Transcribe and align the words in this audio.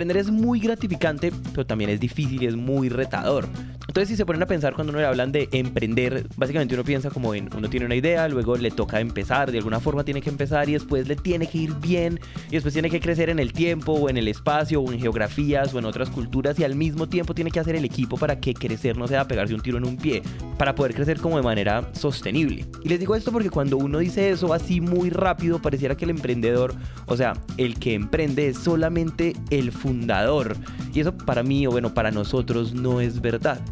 Emprender 0.00 0.16
es 0.16 0.30
muy 0.30 0.60
gratificante, 0.60 1.30
pero 1.52 1.66
también 1.66 1.90
es 1.90 2.00
difícil 2.00 2.42
y 2.42 2.46
es 2.46 2.56
muy 2.56 2.88
retador. 2.88 3.46
Entonces, 3.90 4.10
si 4.10 4.16
se 4.16 4.24
ponen 4.24 4.40
a 4.40 4.46
pensar 4.46 4.74
cuando 4.74 4.92
uno 4.92 5.00
le 5.00 5.06
hablan 5.08 5.32
de 5.32 5.48
emprender, 5.50 6.24
básicamente 6.36 6.76
uno 6.76 6.84
piensa 6.84 7.10
como 7.10 7.34
en 7.34 7.50
uno 7.52 7.68
tiene 7.68 7.86
una 7.86 7.96
idea, 7.96 8.28
luego 8.28 8.56
le 8.56 8.70
toca 8.70 9.00
empezar, 9.00 9.50
de 9.50 9.58
alguna 9.58 9.80
forma 9.80 10.04
tiene 10.04 10.22
que 10.22 10.30
empezar 10.30 10.68
y 10.68 10.74
después 10.74 11.08
le 11.08 11.16
tiene 11.16 11.48
que 11.48 11.58
ir 11.58 11.74
bien 11.74 12.20
y 12.50 12.52
después 12.52 12.72
tiene 12.72 12.88
que 12.88 13.00
crecer 13.00 13.30
en 13.30 13.40
el 13.40 13.52
tiempo 13.52 13.94
o 13.94 14.08
en 14.08 14.16
el 14.16 14.28
espacio 14.28 14.80
o 14.80 14.92
en 14.92 15.00
geografías 15.00 15.74
o 15.74 15.80
en 15.80 15.86
otras 15.86 16.08
culturas 16.08 16.56
y 16.60 16.62
al 16.62 16.76
mismo 16.76 17.08
tiempo 17.08 17.34
tiene 17.34 17.50
que 17.50 17.58
hacer 17.58 17.74
el 17.74 17.84
equipo 17.84 18.16
para 18.16 18.38
que 18.38 18.54
crecer 18.54 18.96
no 18.96 19.08
sea 19.08 19.26
pegarse 19.26 19.54
un 19.54 19.60
tiro 19.60 19.78
en 19.78 19.84
un 19.84 19.96
pie, 19.96 20.22
para 20.56 20.76
poder 20.76 20.94
crecer 20.94 21.18
como 21.18 21.38
de 21.38 21.42
manera 21.42 21.90
sostenible. 21.92 22.66
Y 22.84 22.90
les 22.90 23.00
digo 23.00 23.16
esto 23.16 23.32
porque 23.32 23.50
cuando 23.50 23.76
uno 23.76 23.98
dice 23.98 24.30
eso 24.30 24.54
así 24.54 24.80
muy 24.80 25.10
rápido, 25.10 25.60
pareciera 25.60 25.96
que 25.96 26.04
el 26.04 26.12
emprendedor, 26.12 26.76
o 27.06 27.16
sea, 27.16 27.32
el 27.56 27.76
que 27.80 27.94
emprende 27.94 28.50
es 28.50 28.56
solamente 28.56 29.32
el 29.50 29.72
fundador. 29.72 30.56
Y 30.94 31.00
eso 31.00 31.16
para 31.16 31.42
mí, 31.42 31.66
o 31.66 31.72
bueno, 31.72 31.92
para 31.92 32.12
nosotros 32.12 32.72
no 32.72 33.00
es 33.00 33.20
verdad. 33.20 33.60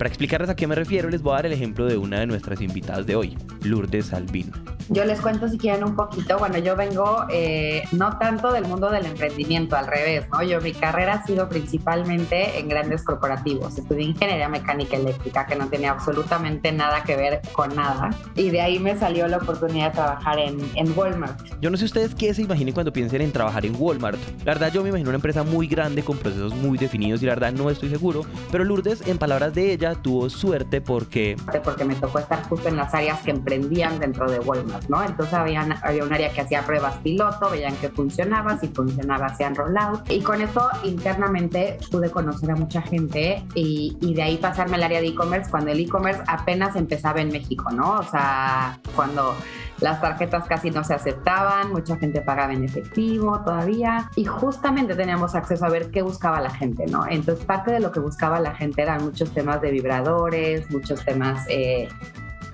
Para 0.00 0.08
explicarles 0.08 0.48
a 0.48 0.56
qué 0.56 0.66
me 0.66 0.74
refiero, 0.74 1.10
les 1.10 1.20
voy 1.20 1.34
a 1.34 1.36
dar 1.36 1.46
el 1.46 1.52
ejemplo 1.52 1.84
de 1.84 1.98
una 1.98 2.20
de 2.20 2.26
nuestras 2.26 2.62
invitadas 2.62 3.04
de 3.04 3.16
hoy, 3.16 3.36
Lourdes 3.64 4.06
Salvin. 4.06 4.50
Yo 4.88 5.04
les 5.04 5.20
cuento 5.20 5.46
si 5.46 5.56
quieren 5.56 5.84
un 5.84 5.94
poquito. 5.94 6.38
Bueno, 6.38 6.58
yo 6.58 6.74
vengo 6.74 7.26
eh, 7.30 7.84
no 7.92 8.18
tanto 8.18 8.50
del 8.50 8.64
mundo 8.64 8.90
del 8.90 9.06
emprendimiento, 9.06 9.76
al 9.76 9.86
revés, 9.86 10.24
¿no? 10.32 10.42
Yo 10.42 10.60
mi 10.62 10.72
carrera 10.72 11.12
ha 11.12 11.26
sido 11.26 11.48
principalmente 11.48 12.58
en 12.58 12.68
grandes 12.68 13.04
corporativos. 13.04 13.78
Estudié 13.78 14.06
ingeniería 14.06 14.48
mecánica 14.48 14.96
eléctrica, 14.96 15.46
que 15.46 15.54
no 15.54 15.68
tenía 15.68 15.92
absolutamente 15.92 16.72
nada 16.72 17.04
que 17.04 17.14
ver 17.14 17.40
con 17.52 17.76
nada. 17.76 18.10
Y 18.34 18.50
de 18.50 18.62
ahí 18.62 18.80
me 18.80 18.98
salió 18.98 19.28
la 19.28 19.36
oportunidad 19.36 19.90
de 19.90 19.92
trabajar 19.92 20.38
en, 20.40 20.58
en 20.74 20.98
Walmart. 20.98 21.38
Yo 21.60 21.70
no 21.70 21.76
sé 21.76 21.84
ustedes 21.84 22.14
qué 22.16 22.34
se 22.34 22.42
imaginen 22.42 22.72
cuando 22.74 22.92
piensen 22.92 23.20
en 23.20 23.30
trabajar 23.30 23.64
en 23.64 23.76
Walmart. 23.78 24.18
La 24.44 24.54
verdad, 24.54 24.72
yo 24.72 24.82
me 24.82 24.88
imagino 24.88 25.10
una 25.10 25.18
empresa 25.18 25.44
muy 25.44 25.68
grande 25.68 26.02
con 26.02 26.16
procesos 26.16 26.52
muy 26.54 26.78
definidos 26.78 27.22
y 27.22 27.26
la 27.26 27.34
verdad 27.34 27.52
no 27.52 27.70
estoy 27.70 27.90
seguro. 27.90 28.22
Pero 28.50 28.64
Lourdes, 28.64 29.06
en 29.06 29.18
palabras 29.18 29.54
de 29.54 29.72
ella, 29.72 29.89
tuvo 29.94 30.28
suerte 30.30 30.80
porque... 30.80 31.36
Porque 31.64 31.84
me 31.84 31.94
tocó 31.94 32.18
estar 32.18 32.42
justo 32.48 32.68
en 32.68 32.76
las 32.76 32.94
áreas 32.94 33.20
que 33.20 33.30
emprendían 33.30 33.98
dentro 33.98 34.30
de 34.30 34.40
Walmart. 34.40 34.84
Entonces 35.06 35.34
había, 35.34 35.62
había 35.82 36.04
un 36.04 36.12
área 36.12 36.32
que 36.32 36.40
hacía 36.40 36.62
pruebas 36.64 36.96
piloto, 36.98 37.50
veían 37.50 37.76
que 37.76 37.88
funcionaba, 37.88 38.58
si 38.58 38.68
funcionaba 38.68 39.26
hacían 39.26 39.54
rollout. 39.54 40.10
Y 40.10 40.20
con 40.20 40.40
eso 40.40 40.68
internamente 40.84 41.78
pude 41.90 42.10
conocer 42.10 42.50
a 42.50 42.56
mucha 42.56 42.82
gente 42.82 43.44
y, 43.54 43.96
y 44.00 44.14
de 44.14 44.22
ahí 44.22 44.36
pasarme 44.36 44.76
al 44.76 44.82
área 44.84 45.00
de 45.00 45.08
e-commerce 45.08 45.50
cuando 45.50 45.70
el 45.70 45.80
e-commerce 45.80 46.22
apenas 46.26 46.76
empezaba 46.76 47.20
en 47.20 47.28
México, 47.28 47.70
¿no? 47.70 47.98
O 47.98 48.04
sea, 48.04 48.78
cuando 48.94 49.34
las 49.80 50.00
tarjetas 50.00 50.44
casi 50.46 50.70
no 50.70 50.84
se 50.84 50.94
aceptaban, 50.94 51.72
mucha 51.72 51.96
gente 51.96 52.20
pagaba 52.20 52.52
en 52.52 52.64
efectivo 52.64 53.40
todavía 53.40 54.10
y 54.16 54.24
justamente 54.24 54.94
teníamos 54.94 55.34
acceso 55.34 55.64
a 55.64 55.70
ver 55.70 55.90
qué 55.90 56.02
buscaba 56.02 56.40
la 56.40 56.50
gente, 56.50 56.86
¿no? 56.86 57.06
Entonces 57.08 57.44
parte 57.44 57.72
de 57.72 57.80
lo 57.80 57.90
que 57.92 58.00
buscaba 58.00 58.40
la 58.40 58.54
gente 58.54 58.82
eran 58.82 59.04
muchos 59.04 59.32
temas 59.32 59.60
de 59.60 59.70
vibradores, 59.70 60.70
muchos 60.70 61.04
temas 61.04 61.44
eh, 61.48 61.88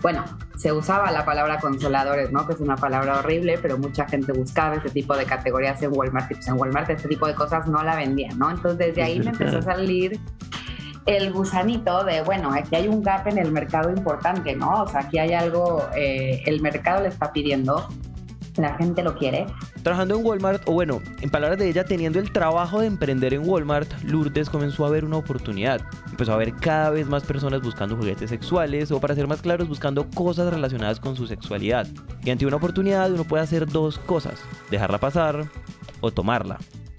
bueno, 0.02 0.24
se 0.56 0.72
usaba 0.72 1.10
la 1.10 1.24
palabra 1.24 1.58
consoladores, 1.58 2.30
¿no? 2.30 2.46
Que 2.46 2.52
es 2.52 2.60
una 2.60 2.76
palabra 2.76 3.18
horrible, 3.18 3.58
pero 3.60 3.76
mucha 3.78 4.06
gente 4.06 4.32
buscaba 4.32 4.76
ese 4.76 4.90
tipo 4.90 5.16
de 5.16 5.24
categorías 5.24 5.82
en 5.82 5.90
Walmart. 5.92 6.30
Y 6.30 6.34
pues 6.34 6.48
en 6.48 6.54
Walmart 6.54 6.90
este 6.90 7.08
tipo 7.08 7.26
de 7.26 7.34
cosas 7.34 7.66
no 7.66 7.82
la 7.82 7.96
vendían, 7.96 8.38
¿no? 8.38 8.50
Entonces 8.50 8.78
desde 8.88 9.02
ahí 9.02 9.18
me 9.18 9.30
empezó 9.30 9.58
a 9.58 9.62
salir 9.62 10.20
el 11.06 11.32
gusanito 11.32 12.04
de, 12.04 12.22
bueno, 12.22 12.52
aquí 12.52 12.74
hay 12.74 12.88
un 12.88 13.02
gap 13.02 13.26
en 13.28 13.38
el 13.38 13.52
mercado 13.52 13.90
importante, 13.90 14.54
¿no? 14.54 14.82
O 14.82 14.88
sea, 14.88 15.00
aquí 15.00 15.18
hay 15.18 15.32
algo, 15.32 15.88
eh, 15.96 16.42
el 16.46 16.60
mercado 16.60 17.02
le 17.02 17.08
está 17.08 17.32
pidiendo 17.32 17.88
la 18.60 18.74
gente 18.74 19.02
lo 19.02 19.14
quiere. 19.16 19.46
Trabajando 19.82 20.16
en 20.16 20.24
Walmart, 20.24 20.62
o 20.66 20.72
bueno, 20.72 21.00
en 21.20 21.30
palabras 21.30 21.58
de 21.58 21.68
ella, 21.68 21.84
teniendo 21.84 22.18
el 22.18 22.32
trabajo 22.32 22.80
de 22.80 22.86
emprender 22.86 23.34
en 23.34 23.48
Walmart, 23.48 23.90
Lourdes 24.02 24.50
comenzó 24.50 24.86
a 24.86 24.90
ver 24.90 25.04
una 25.04 25.18
oportunidad. 25.18 25.80
Empezó 26.10 26.32
a 26.32 26.36
ver 26.36 26.54
cada 26.54 26.90
vez 26.90 27.06
más 27.08 27.24
personas 27.24 27.62
buscando 27.62 27.96
juguetes 27.96 28.30
sexuales 28.30 28.90
o 28.90 29.00
para 29.00 29.14
ser 29.14 29.26
más 29.26 29.42
claros, 29.42 29.68
buscando 29.68 30.08
cosas 30.10 30.52
relacionadas 30.52 31.00
con 31.00 31.16
su 31.16 31.26
sexualidad. 31.26 31.86
Y 32.24 32.30
ante 32.30 32.46
una 32.46 32.56
oportunidad 32.56 33.12
uno 33.12 33.24
puede 33.24 33.44
hacer 33.44 33.66
dos 33.66 33.98
cosas, 33.98 34.40
dejarla 34.70 34.98
pasar 34.98 35.44
o 36.00 36.10
tomarla. 36.10 36.58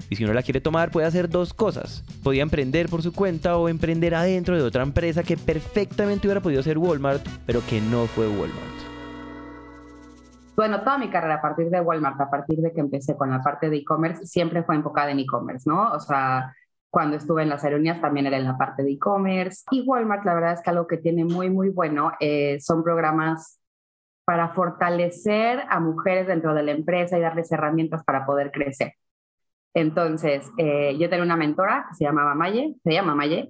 Y 0.09 0.15
si 0.15 0.23
uno 0.23 0.33
la 0.33 0.43
quiere 0.43 0.61
tomar, 0.61 0.91
puede 0.91 1.07
hacer 1.07 1.29
dos 1.29 1.53
cosas. 1.53 2.03
Podía 2.23 2.43
emprender 2.43 2.89
por 2.89 3.01
su 3.01 3.13
cuenta 3.13 3.57
o 3.57 3.69
emprender 3.69 4.15
adentro 4.15 4.55
de 4.55 4.63
otra 4.63 4.83
empresa 4.83 5.23
que 5.23 5.37
perfectamente 5.37 6.27
hubiera 6.27 6.41
podido 6.41 6.63
ser 6.63 6.77
Walmart, 6.77 7.25
pero 7.45 7.61
que 7.69 7.81
no 7.81 8.05
fue 8.07 8.27
Walmart 8.27 8.77
bueno, 10.57 10.81
toda 10.81 10.97
mi 10.97 11.11
carrera 11.11 11.35
a 11.35 11.41
partir 11.41 11.69
de 11.69 11.79
Walmart, 11.79 12.19
a 12.19 12.31
partir 12.31 12.57
de 12.61 12.73
que 12.73 12.79
empecé 12.79 13.15
con 13.15 13.29
la 13.29 13.43
parte 13.43 13.69
de 13.69 13.77
e-commerce, 13.77 14.25
siempre 14.25 14.63
fue 14.63 14.73
enfocada 14.73 15.11
en 15.11 15.19
e-commerce, 15.19 15.69
¿no? 15.69 15.91
O 15.91 15.99
sea, 15.99 16.51
cuando 16.89 17.15
estuve 17.15 17.43
en 17.43 17.49
las 17.49 17.63
aerolíneas 17.63 18.01
también 18.01 18.25
era 18.25 18.37
en 18.37 18.43
la 18.43 18.57
parte 18.57 18.81
de 18.81 18.93
e-commerce. 18.93 19.63
Y 19.69 19.81
Walmart, 19.81 20.25
la 20.25 20.33
verdad 20.33 20.53
es 20.53 20.61
que 20.63 20.71
algo 20.71 20.87
que 20.87 20.97
tiene 20.97 21.25
muy, 21.25 21.51
muy 21.51 21.69
bueno 21.69 22.11
eh, 22.19 22.59
son 22.59 22.83
programas 22.83 23.59
para 24.25 24.49
fortalecer 24.49 25.63
a 25.69 25.79
mujeres 25.79 26.25
dentro 26.25 26.55
de 26.55 26.63
la 26.63 26.71
empresa 26.71 27.19
y 27.19 27.21
darles 27.21 27.51
herramientas 27.51 28.03
para 28.03 28.25
poder 28.25 28.51
crecer. 28.51 28.93
Entonces, 29.73 30.49
eh, 30.57 30.97
yo 30.99 31.09
tenía 31.09 31.23
una 31.23 31.37
mentora 31.37 31.85
que 31.89 31.95
se 31.95 32.05
llamaba 32.05 32.35
Maye, 32.35 32.75
se 32.83 32.93
llama 32.93 33.15
Maye, 33.15 33.47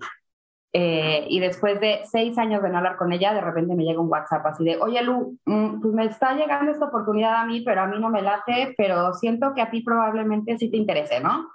eh, 0.73 1.25
y 1.29 1.39
después 1.39 1.79
de 1.79 2.01
seis 2.03 2.37
años 2.37 2.61
de 2.61 2.69
no 2.69 2.77
hablar 2.77 2.97
con 2.97 3.11
ella, 3.11 3.33
de 3.33 3.41
repente 3.41 3.75
me 3.75 3.83
llega 3.83 4.01
un 4.01 4.11
WhatsApp 4.11 4.45
así 4.45 4.63
de, 4.63 4.77
oye 4.77 5.01
Lu, 5.01 5.37
mm, 5.45 5.81
pues 5.81 5.93
me 5.93 6.05
está 6.05 6.35
llegando 6.35 6.71
esta 6.71 6.85
oportunidad 6.85 7.35
a 7.35 7.45
mí, 7.45 7.61
pero 7.61 7.81
a 7.81 7.87
mí 7.87 7.97
no 7.99 8.09
me 8.09 8.21
late, 8.21 8.75
pero 8.77 9.13
siento 9.13 9.53
que 9.55 9.61
a 9.61 9.71
ti 9.71 9.81
probablemente 9.81 10.57
sí 10.57 10.69
te 10.69 10.77
interese, 10.77 11.19
¿no? 11.19 11.47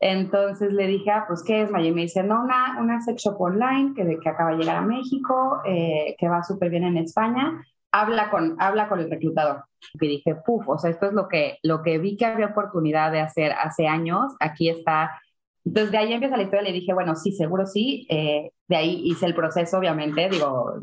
Entonces 0.00 0.72
le 0.72 0.86
dije, 0.86 1.10
ah, 1.10 1.24
pues 1.28 1.42
¿qué 1.44 1.62
es, 1.62 1.70
Maya? 1.70 1.88
Y 1.88 1.92
me 1.92 2.02
dice, 2.02 2.22
no, 2.22 2.42
una, 2.42 2.78
una 2.80 3.00
sex 3.00 3.22
shop 3.22 3.40
online 3.40 3.94
que, 3.94 4.18
que 4.18 4.28
acaba 4.28 4.50
de 4.50 4.58
llegar 4.58 4.76
a 4.76 4.82
México, 4.82 5.60
eh, 5.64 6.16
que 6.18 6.28
va 6.28 6.42
súper 6.42 6.70
bien 6.70 6.84
en 6.84 6.98
España, 6.98 7.62
habla 8.00 8.30
con, 8.30 8.56
habla 8.58 8.88
con 8.88 9.00
el 9.00 9.10
reclutador. 9.10 9.64
Y 9.94 10.08
dije, 10.08 10.34
puf, 10.34 10.68
o 10.68 10.78
sea, 10.78 10.90
esto 10.90 11.06
es 11.06 11.12
lo 11.12 11.28
que, 11.28 11.58
lo 11.62 11.82
que 11.82 11.98
vi 11.98 12.16
que 12.16 12.26
había 12.26 12.46
oportunidad 12.46 13.12
de 13.12 13.20
hacer 13.20 13.52
hace 13.52 13.86
años, 13.86 14.34
aquí 14.40 14.68
está 14.68 15.20
entonces 15.66 15.90
de 15.90 15.98
ahí 15.98 16.12
empieza 16.12 16.36
la 16.36 16.44
historia, 16.44 16.62
le 16.62 16.72
dije, 16.72 16.94
bueno, 16.94 17.16
sí, 17.16 17.32
seguro 17.32 17.66
sí. 17.66 18.06
Eh, 18.08 18.52
de 18.68 18.76
ahí 18.76 19.02
hice 19.04 19.26
el 19.26 19.34
proceso, 19.34 19.78
obviamente, 19.78 20.28
digo, 20.28 20.74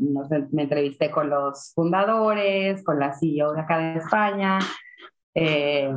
me 0.52 0.62
entrevisté 0.64 1.10
con 1.10 1.30
los 1.30 1.72
fundadores, 1.74 2.84
con 2.84 2.98
la 2.98 3.14
CEO 3.14 3.54
de 3.54 3.60
acá 3.62 3.78
de 3.78 3.98
España. 3.98 4.58
Eh, 5.34 5.90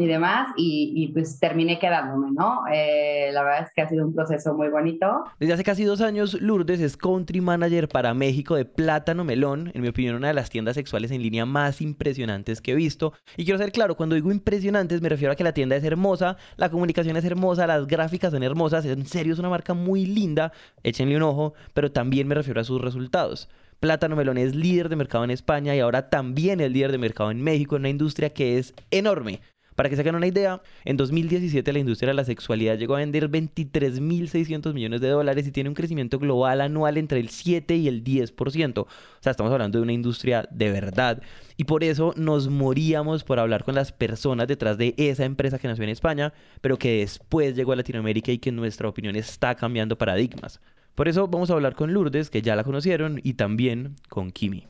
y 0.00 0.06
demás, 0.06 0.48
y, 0.56 1.08
pues 1.12 1.38
terminé 1.38 1.78
quedándome, 1.78 2.30
¿no? 2.32 2.62
Eh, 2.72 3.30
la 3.32 3.42
verdad 3.42 3.62
es 3.64 3.72
que 3.74 3.82
ha 3.82 3.88
sido 3.88 4.06
un 4.06 4.14
proceso 4.14 4.54
muy 4.54 4.68
bonito. 4.68 5.24
Desde 5.38 5.52
hace 5.52 5.64
casi 5.64 5.84
dos 5.84 6.00
años, 6.00 6.40
Lourdes 6.40 6.80
es 6.80 6.96
country 6.96 7.40
manager 7.40 7.86
para 7.86 8.14
México 8.14 8.56
de 8.56 8.64
Plátano 8.64 9.24
Melón, 9.24 9.70
en 9.74 9.82
mi 9.82 9.88
opinión, 9.88 10.16
una 10.16 10.28
de 10.28 10.34
las 10.34 10.48
tiendas 10.48 10.74
sexuales 10.74 11.10
en 11.10 11.22
línea 11.22 11.44
más 11.44 11.82
impresionantes 11.82 12.62
que 12.62 12.72
he 12.72 12.74
visto. 12.74 13.12
Y 13.36 13.44
quiero 13.44 13.58
ser 13.58 13.72
claro, 13.72 13.94
cuando 13.94 14.14
digo 14.14 14.32
impresionantes, 14.32 15.02
me 15.02 15.10
refiero 15.10 15.32
a 15.32 15.36
que 15.36 15.44
la 15.44 15.52
tienda 15.52 15.76
es 15.76 15.84
hermosa, 15.84 16.38
la 16.56 16.70
comunicación 16.70 17.16
es 17.16 17.24
hermosa, 17.26 17.66
las 17.66 17.86
gráficas 17.86 18.32
son 18.32 18.42
hermosas, 18.42 18.86
en 18.86 19.04
serio 19.04 19.34
es 19.34 19.38
una 19.38 19.50
marca 19.50 19.74
muy 19.74 20.06
linda, 20.06 20.52
échenle 20.82 21.16
un 21.16 21.22
ojo, 21.24 21.52
pero 21.74 21.92
también 21.92 22.26
me 22.26 22.34
refiero 22.34 22.60
a 22.60 22.64
sus 22.64 22.80
resultados. 22.80 23.50
Plátano 23.80 24.14
Melón 24.14 24.36
es 24.36 24.54
líder 24.54 24.90
de 24.90 24.96
mercado 24.96 25.24
en 25.24 25.30
España 25.30 25.74
y 25.74 25.80
ahora 25.80 26.10
también 26.10 26.60
es 26.60 26.70
líder 26.70 26.92
de 26.92 26.98
mercado 26.98 27.30
en 27.30 27.42
México, 27.42 27.76
en 27.76 27.82
una 27.82 27.88
industria 27.88 28.30
que 28.30 28.58
es 28.58 28.74
enorme. 28.90 29.40
Para 29.80 29.88
que 29.88 29.96
se 29.96 30.02
hagan 30.02 30.16
una 30.16 30.26
idea, 30.26 30.60
en 30.84 30.98
2017 30.98 31.72
la 31.72 31.78
industria 31.78 32.08
de 32.08 32.14
la 32.14 32.24
sexualidad 32.24 32.76
llegó 32.76 32.96
a 32.96 32.98
vender 32.98 33.30
23.600 33.30 34.74
millones 34.74 35.00
de 35.00 35.08
dólares 35.08 35.46
y 35.46 35.52
tiene 35.52 35.70
un 35.70 35.74
crecimiento 35.74 36.18
global 36.18 36.60
anual 36.60 36.98
entre 36.98 37.18
el 37.18 37.30
7 37.30 37.76
y 37.76 37.88
el 37.88 38.04
10%. 38.04 38.78
O 38.80 38.86
sea, 39.20 39.30
estamos 39.30 39.50
hablando 39.50 39.78
de 39.78 39.82
una 39.82 39.94
industria 39.94 40.46
de 40.50 40.70
verdad. 40.70 41.22
Y 41.56 41.64
por 41.64 41.82
eso 41.82 42.12
nos 42.14 42.50
moríamos 42.50 43.24
por 43.24 43.38
hablar 43.38 43.64
con 43.64 43.74
las 43.74 43.90
personas 43.90 44.48
detrás 44.48 44.76
de 44.76 44.92
esa 44.98 45.24
empresa 45.24 45.58
que 45.58 45.66
nació 45.66 45.84
en 45.84 45.88
España, 45.88 46.34
pero 46.60 46.76
que 46.76 46.98
después 46.98 47.56
llegó 47.56 47.72
a 47.72 47.76
Latinoamérica 47.76 48.32
y 48.32 48.38
que 48.38 48.50
en 48.50 48.56
nuestra 48.56 48.86
opinión 48.86 49.16
está 49.16 49.54
cambiando 49.54 49.96
paradigmas. 49.96 50.60
Por 50.94 51.08
eso 51.08 51.26
vamos 51.26 51.48
a 51.48 51.54
hablar 51.54 51.74
con 51.74 51.94
Lourdes, 51.94 52.28
que 52.28 52.42
ya 52.42 52.54
la 52.54 52.64
conocieron, 52.64 53.18
y 53.24 53.32
también 53.32 53.96
con 54.10 54.30
Kimi. 54.30 54.68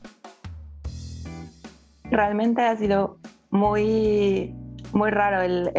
Realmente 2.09 2.61
ha 2.61 2.77
sido 2.77 3.19
muy 3.49 4.53
muy 4.93 5.11
raro 5.11 5.41
el, 5.41 5.71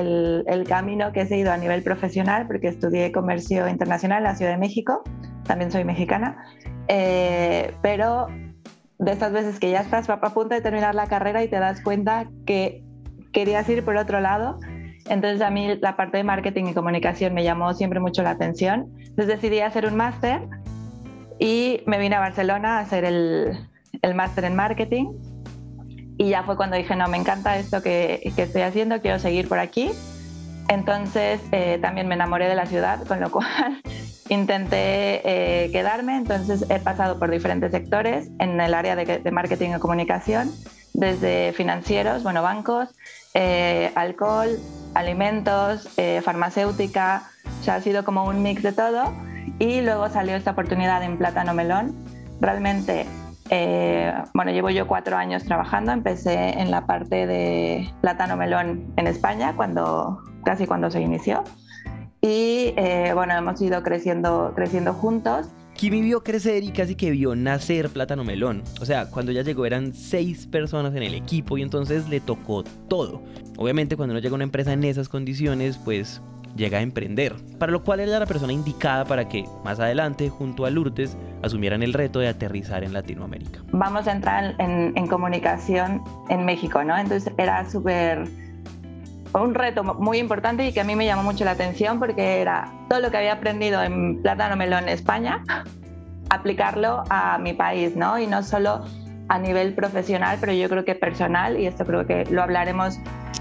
el, 0.46 0.64
camino 0.64 1.12
que 1.12 1.22
he 1.22 1.26
seguido 1.26 1.52
a 1.52 1.56
nivel 1.56 1.82
profesional, 1.82 2.46
porque 2.46 2.68
estudié 2.68 3.12
comercio 3.12 3.68
internacional 3.68 4.18
en 4.18 4.24
la 4.24 4.34
Ciudad 4.34 4.52
de 4.52 4.58
México, 4.58 5.02
también 5.44 5.70
soy 5.70 5.84
mexicana, 5.84 6.44
eh, 6.88 7.72
pero 7.82 8.26
de 8.98 9.12
estas 9.12 9.32
veces 9.32 9.58
que 9.58 9.70
ya 9.70 9.80
estás 9.80 10.08
a 10.08 10.20
punto 10.20 10.54
de 10.54 10.60
terminar 10.60 10.94
la 10.94 11.06
carrera 11.06 11.42
y 11.42 11.48
te 11.48 11.58
das 11.58 11.80
cuenta 11.80 12.28
que 12.46 12.84
querías 13.32 13.68
ir 13.68 13.84
por 13.84 13.96
otro 13.96 14.20
lado. 14.20 14.58
Entonces 15.08 15.40
a 15.40 15.50
mí 15.50 15.76
la 15.80 15.96
parte 15.96 16.18
de 16.18 16.24
marketing 16.24 16.66
y 16.66 16.74
comunicación 16.74 17.34
me 17.34 17.42
llamó 17.42 17.74
siempre 17.74 17.98
mucho 17.98 18.22
la 18.22 18.30
atención. 18.30 18.92
Entonces 18.98 19.26
decidí 19.26 19.60
hacer 19.60 19.86
un 19.86 19.96
máster 19.96 20.42
y 21.40 21.82
me 21.86 21.98
vine 21.98 22.14
a 22.14 22.20
Barcelona 22.20 22.78
a 22.78 22.80
hacer 22.80 23.04
el, 23.04 23.58
el 24.02 24.14
máster 24.14 24.44
en 24.44 24.54
marketing 24.54 25.06
y 26.18 26.28
ya 26.28 26.42
fue 26.42 26.56
cuando 26.56 26.76
dije, 26.76 26.94
no, 26.96 27.08
me 27.08 27.16
encanta 27.16 27.56
esto 27.58 27.82
que, 27.82 28.32
que 28.36 28.42
estoy 28.42 28.62
haciendo, 28.62 29.00
quiero 29.00 29.18
seguir 29.18 29.48
por 29.48 29.58
aquí. 29.58 29.90
Entonces 30.68 31.40
eh, 31.52 31.78
también 31.82 32.08
me 32.08 32.14
enamoré 32.14 32.48
de 32.48 32.54
la 32.54 32.66
ciudad, 32.66 33.04
con 33.06 33.20
lo 33.20 33.30
cual 33.30 33.82
intenté 34.28 35.20
eh, 35.24 35.70
quedarme. 35.70 36.16
Entonces 36.16 36.64
he 36.70 36.78
pasado 36.78 37.18
por 37.18 37.30
diferentes 37.30 37.72
sectores 37.72 38.30
en 38.38 38.60
el 38.60 38.74
área 38.74 38.96
de, 38.96 39.30
marketing 39.30 39.70
y 39.76 39.78
comunicación, 39.78 40.50
desde 40.94 41.52
financieros, 41.52 42.22
bueno, 42.22 42.42
bancos, 42.42 42.88
eh, 43.34 43.92
alcohol, 43.94 44.58
alimentos, 44.94 45.88
farmacéutica. 46.22 47.24
O 47.60 47.64
sea, 47.64 47.76
ha 47.76 47.80
sido 47.80 48.04
como 48.04 48.24
un 48.24 48.42
mix 48.42 48.62
de 48.62 48.72
todo. 48.72 49.12
Y 49.58 49.80
luego 49.80 50.08
salió 50.08 50.36
esta 50.36 50.52
oportunidad 50.52 51.02
en 51.02 51.18
Plátano 51.18 51.54
Melón. 51.54 51.94
Realmente 52.40 53.06
bueno, 54.34 54.50
llevo 54.50 54.70
yo 54.70 54.86
cuatro 54.86 55.16
años 55.16 55.44
trabajando. 55.44 55.92
Empecé 55.92 56.58
en 56.58 56.70
la 56.70 56.86
parte 56.86 57.26
de 57.26 57.92
plátano 58.00 58.36
melón 58.36 58.92
en 58.96 59.06
España 59.06 59.54
cuando 59.56 60.22
casi 60.44 60.66
cuando 60.66 60.90
se 60.90 61.00
inició. 61.00 61.44
Y 62.20 62.72
eh, 62.76 63.10
bueno, 63.14 63.34
hemos 63.34 63.60
ido 63.60 63.82
creciendo, 63.82 64.52
creciendo 64.54 64.94
juntos. 64.94 65.48
Kimi 65.74 66.02
vio 66.02 66.22
crecer 66.22 66.62
y 66.62 66.70
casi 66.70 66.94
que 66.94 67.10
vio 67.10 67.34
nacer 67.34 67.88
Plátano 67.88 68.24
Melón. 68.24 68.62
O 68.80 68.84
sea, 68.84 69.06
cuando 69.10 69.32
ella 69.32 69.42
llegó 69.42 69.66
eran 69.66 69.92
seis 69.92 70.46
personas 70.46 70.94
en 70.94 71.02
el 71.02 71.14
equipo 71.14 71.58
y 71.58 71.62
entonces 71.62 72.08
le 72.08 72.20
tocó 72.20 72.62
todo. 72.88 73.22
Obviamente 73.56 73.96
cuando 73.96 74.12
uno 74.12 74.20
llega 74.20 74.32
a 74.32 74.36
una 74.36 74.44
empresa 74.44 74.72
en 74.72 74.84
esas 74.84 75.08
condiciones, 75.08 75.78
pues 75.78 76.22
llega 76.56 76.78
a 76.78 76.80
emprender. 76.80 77.34
Para 77.58 77.72
lo 77.72 77.82
cual 77.82 78.00
era 78.00 78.18
la 78.18 78.26
persona 78.26 78.52
indicada 78.52 79.04
para 79.04 79.28
que 79.28 79.44
más 79.64 79.80
adelante, 79.80 80.28
junto 80.28 80.64
a 80.64 80.70
Lourdes, 80.70 81.16
asumieran 81.42 81.82
el 81.82 81.92
reto 81.92 82.18
de 82.18 82.28
aterrizar 82.28 82.84
en 82.84 82.92
Latinoamérica. 82.92 83.60
Vamos 83.72 84.06
a 84.06 84.12
entrar 84.12 84.54
en, 84.58 85.06
comunicación 85.06 86.02
en 86.28 86.44
México, 86.44 86.82
¿no? 86.84 86.96
Entonces 86.96 87.32
era 87.36 87.68
súper 87.68 88.28
un 89.34 89.54
reto 89.54 89.82
muy 89.82 90.18
importante 90.18 90.66
y 90.66 90.72
que 90.72 90.80
a 90.80 90.84
mí 90.84 90.94
me 90.94 91.06
llamó 91.06 91.22
mucho 91.22 91.44
la 91.44 91.52
atención 91.52 91.98
porque 91.98 92.40
era 92.42 92.70
todo 92.88 93.00
lo 93.00 93.10
que 93.10 93.16
había 93.16 93.32
aprendido 93.32 93.82
en 93.82 94.20
Plátano 94.20 94.56
Melón 94.56 94.88
España, 94.88 95.42
aplicarlo 96.30 97.02
a 97.08 97.38
mi 97.38 97.54
país, 97.54 97.96
¿no? 97.96 98.18
Y 98.18 98.26
no 98.26 98.42
solo 98.42 98.84
a 99.28 99.38
nivel 99.38 99.74
profesional, 99.74 100.36
pero 100.40 100.52
yo 100.52 100.68
creo 100.68 100.84
que 100.84 100.94
personal, 100.94 101.58
y 101.58 101.66
esto 101.66 101.86
creo 101.86 102.06
que 102.06 102.26
lo 102.26 102.42
hablaremos 102.42 102.98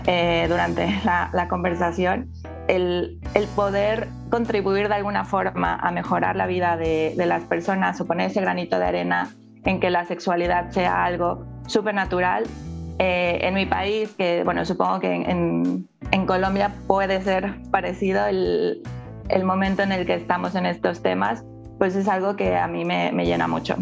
eh, 0.07 0.45
durante 0.47 0.87
la, 1.03 1.47
conversación, 1.49 2.31
el, 2.71 3.19
poder 3.55 4.07
contribuir 4.29 4.87
de 4.87 4.95
alguna 4.95 5.25
forma 5.25 5.75
a 5.75 5.91
mejorar 5.91 6.35
la 6.35 6.47
vida 6.47 6.77
de, 6.77 7.13
las 7.17 7.43
personas 7.43 7.99
o 7.99 8.07
poner 8.07 8.31
ese 8.31 8.41
granito 8.41 8.79
de 8.79 8.85
arena 8.85 9.29
en 9.65 9.79
que 9.79 9.89
la 9.89 10.05
sexualidad 10.05 10.71
sea 10.71 11.03
algo 11.05 11.45
súper 11.67 11.93
natural 11.93 12.45
eh, 12.99 13.39
en 13.41 13.53
mi 13.53 13.65
país, 13.65 14.13
que 14.17 14.43
bueno, 14.43 14.65
supongo 14.65 14.99
que 14.99 15.13
en, 15.13 15.87
Colombia 16.25 16.73
puede 16.87 17.21
ser 17.21 17.55
parecido 17.71 18.25
el, 18.27 18.81
momento 19.43 19.83
en 19.83 19.91
el 19.91 20.05
que 20.05 20.13
estamos 20.13 20.55
en 20.55 20.65
estos 20.65 21.01
temas, 21.01 21.43
pues 21.77 21.95
es 21.95 22.07
algo 22.07 22.35
que 22.35 22.55
a 22.55 22.67
mí 22.67 22.85
me, 22.85 23.11
me 23.11 23.25
llena 23.25 23.47
mucho. 23.47 23.75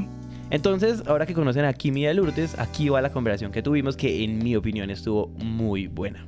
Entonces, 0.52 1.04
ahora 1.06 1.28
que 1.28 1.34
conocen 1.34 1.66
a 1.66 1.74
Kimi 1.74 2.06
de 2.06 2.14
Lourdes, 2.16 2.58
aquí 2.58 2.90
va 2.90 3.02
la 3.02 3.12
conversación 3.12 3.52
que 3.52 3.62
tuvimos, 3.62 3.96
que 3.96 4.24
en 4.24 4.40
mi 4.40 4.56
opinión 4.56 4.90
estuvo 4.90 5.28
muy 5.38 5.88
buena. 5.88 6.26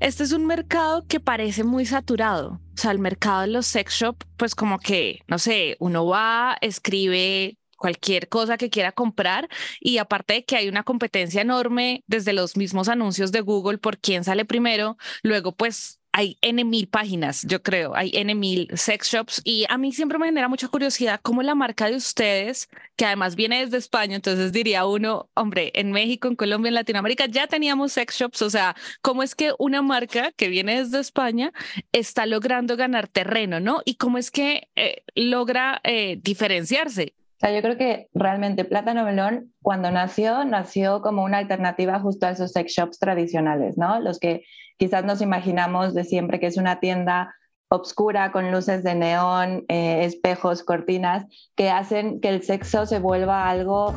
Este 0.00 0.22
es 0.22 0.32
un 0.32 0.46
mercado 0.46 1.04
que 1.08 1.18
parece 1.18 1.64
muy 1.64 1.84
saturado. 1.84 2.60
O 2.74 2.80
sea, 2.80 2.92
el 2.92 3.00
mercado 3.00 3.40
de 3.42 3.48
los 3.48 3.66
sex 3.66 3.92
shop, 3.94 4.16
pues 4.36 4.54
como 4.54 4.78
que, 4.78 5.22
no 5.26 5.38
sé, 5.40 5.76
uno 5.80 6.06
va, 6.06 6.56
escribe 6.60 7.58
cualquier 7.76 8.28
cosa 8.28 8.56
que 8.58 8.70
quiera 8.70 8.92
comprar 8.92 9.48
y 9.80 9.98
aparte 9.98 10.34
de 10.34 10.44
que 10.44 10.56
hay 10.56 10.68
una 10.68 10.84
competencia 10.84 11.42
enorme 11.42 12.04
desde 12.06 12.32
los 12.32 12.56
mismos 12.56 12.88
anuncios 12.88 13.32
de 13.32 13.40
Google 13.40 13.78
por 13.78 13.98
quién 13.98 14.24
sale 14.24 14.44
primero, 14.44 14.96
luego 15.22 15.52
pues 15.52 15.97
hay 16.18 16.36
N 16.40 16.64
mil 16.64 16.88
páginas, 16.88 17.46
yo 17.46 17.62
creo, 17.62 17.94
hay 17.94 18.10
N 18.12 18.34
mil 18.34 18.68
sex 18.74 19.08
shops 19.08 19.40
y 19.44 19.66
a 19.68 19.78
mí 19.78 19.92
siempre 19.92 20.18
me 20.18 20.26
genera 20.26 20.48
mucha 20.48 20.66
curiosidad 20.66 21.20
cómo 21.22 21.44
la 21.44 21.54
marca 21.54 21.88
de 21.88 21.94
ustedes, 21.94 22.68
que 22.96 23.06
además 23.06 23.36
viene 23.36 23.64
desde 23.64 23.76
España, 23.76 24.16
entonces 24.16 24.50
diría 24.50 24.84
uno, 24.84 25.30
hombre, 25.34 25.70
en 25.74 25.92
México, 25.92 26.26
en 26.26 26.34
Colombia, 26.34 26.70
en 26.70 26.74
Latinoamérica 26.74 27.26
ya 27.26 27.46
teníamos 27.46 27.92
sex 27.92 28.16
shops, 28.16 28.42
o 28.42 28.50
sea, 28.50 28.74
cómo 29.00 29.22
es 29.22 29.36
que 29.36 29.52
una 29.60 29.80
marca 29.80 30.32
que 30.32 30.48
viene 30.48 30.82
desde 30.82 30.98
España 30.98 31.52
está 31.92 32.26
logrando 32.26 32.76
ganar 32.76 33.06
terreno, 33.06 33.60
¿no? 33.60 33.82
Y 33.84 33.94
cómo 33.94 34.18
es 34.18 34.32
que 34.32 34.66
eh, 34.74 35.04
logra 35.14 35.80
eh, 35.84 36.18
diferenciarse. 36.20 37.14
O 37.36 37.38
sea, 37.38 37.54
yo 37.54 37.62
creo 37.62 37.78
que 37.78 38.08
realmente 38.12 38.64
Plátano 38.64 39.04
Melón, 39.04 39.54
cuando 39.62 39.92
nació, 39.92 40.44
nació 40.44 41.00
como 41.00 41.22
una 41.22 41.38
alternativa 41.38 42.00
justo 42.00 42.26
a 42.26 42.30
esos 42.30 42.50
sex 42.50 42.72
shops 42.72 42.98
tradicionales, 42.98 43.78
¿no? 43.78 44.00
Los 44.00 44.18
que 44.18 44.42
quizás 44.78 45.04
nos 45.04 45.20
imaginamos 45.20 45.94
de 45.94 46.04
siempre 46.04 46.40
que 46.40 46.46
es 46.46 46.56
una 46.56 46.80
tienda 46.80 47.34
obscura 47.70 48.32
con 48.32 48.50
luces 48.50 48.82
de 48.82 48.94
neón, 48.94 49.64
eh, 49.68 50.04
espejos, 50.04 50.62
cortinas, 50.62 51.26
que 51.54 51.70
hacen 51.70 52.20
que 52.20 52.30
el 52.30 52.42
sexo 52.42 52.86
se 52.86 52.98
vuelva 52.98 53.48
algo 53.48 53.94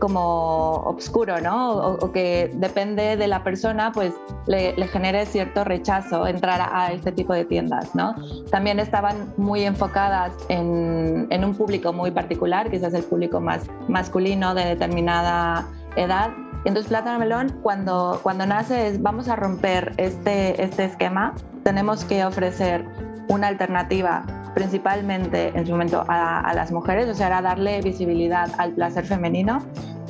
como 0.00 0.72
obscuro, 0.84 1.40
¿no? 1.40 1.76
O, 1.76 2.10
que 2.10 2.50
depende 2.54 3.16
de 3.16 3.28
la 3.28 3.44
persona, 3.44 3.92
pues 3.92 4.12
le, 4.48 4.74
genere 4.88 5.26
cierto 5.26 5.62
rechazo 5.62 6.26
entrar 6.26 6.60
a, 6.72 6.92
este 6.92 7.12
tipo 7.12 7.32
de 7.32 7.44
tiendas, 7.44 7.94
¿no? 7.94 8.16
También 8.50 8.80
estaban 8.80 9.32
muy 9.36 9.62
enfocadas 9.62 10.32
en, 10.48 11.28
en 11.30 11.44
un 11.44 11.54
público 11.54 11.92
muy 11.92 12.10
particular, 12.10 12.68
quizás 12.68 12.94
el 12.94 13.04
público 13.04 13.40
más 13.40 13.64
masculino 13.86 14.54
de 14.56 14.64
determinada 14.64 15.68
edad. 15.94 16.30
Entonces 16.64 16.88
Plátano 16.88 17.18
Melón, 17.18 17.58
cuando, 17.62 18.20
cuando 18.22 18.46
nace, 18.46 18.88
es 18.88 19.02
vamos 19.02 19.28
a 19.28 19.36
romper 19.36 19.92
este, 19.96 20.62
este 20.62 20.84
esquema, 20.84 21.34
tenemos 21.64 22.04
que 22.04 22.24
ofrecer 22.24 22.84
una 23.28 23.48
alternativa 23.48 24.24
principalmente 24.54 25.48
en 25.54 25.66
su 25.66 25.72
momento 25.72 26.04
a, 26.08 26.52
las 26.54 26.72
mujeres, 26.72 27.08
o 27.08 27.14
sea, 27.14 27.28
era 27.28 27.42
darle 27.42 27.80
visibilidad 27.80 28.50
al 28.58 28.72
placer 28.72 29.06
femenino 29.06 29.62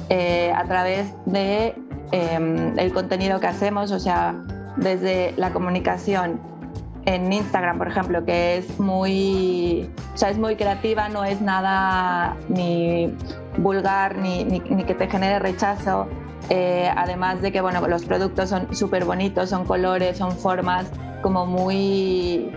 eh, 0.08 0.52
a 0.54 0.64
través 0.64 1.14
de 1.26 1.74
em, 2.10 2.78
el 2.78 2.92
contenido 2.92 3.38
que 3.38 3.46
hacemos, 3.46 3.92
o 3.92 4.00
sea, 4.00 4.34
desde 4.76 5.32
la 5.36 5.52
comunicación 5.52 6.40
en 7.04 7.32
Instagram, 7.32 7.78
por 7.78 7.88
ejemplo, 7.88 8.24
que 8.24 8.58
es 8.58 8.78
muy, 8.78 9.90
o 10.14 10.16
sea, 10.16 10.30
es 10.30 10.38
muy 10.38 10.56
creativa, 10.56 11.08
no 11.08 11.24
es 11.24 11.40
nada 11.40 12.36
ni 12.48 13.14
vulgar 13.58 14.16
ni, 14.16 14.44
ni, 14.44 14.60
que 14.60 14.94
te 14.94 15.08
genere 15.08 15.38
rechazo. 15.38 16.06
Eh, 16.50 16.90
además 16.96 17.40
de 17.40 17.52
que 17.52 17.60
bueno, 17.60 17.86
los 17.88 18.04
productos 18.04 18.50
son 18.50 18.74
súper 18.74 19.04
bonitos, 19.04 19.50
son 19.50 19.64
colores, 19.64 20.18
son 20.18 20.32
formas 20.32 20.86
como 21.22 21.46
muy 21.46 22.52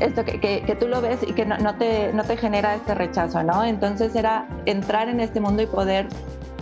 esto 0.00 0.24
que, 0.24 0.40
que, 0.40 0.76
tú 0.76 0.88
lo 0.88 1.00
ves 1.00 1.20
y 1.22 1.32
que 1.32 1.44
no, 1.44 1.74
te, 1.76 2.12
no 2.12 2.24
te 2.24 2.36
genera 2.36 2.74
este 2.74 2.94
rechazo, 2.94 3.42
¿no? 3.42 3.64
Entonces 3.64 4.14
era 4.14 4.48
entrar 4.64 5.08
en 5.08 5.20
este 5.20 5.40
mundo 5.40 5.62
y 5.62 5.66
poder 5.66 6.08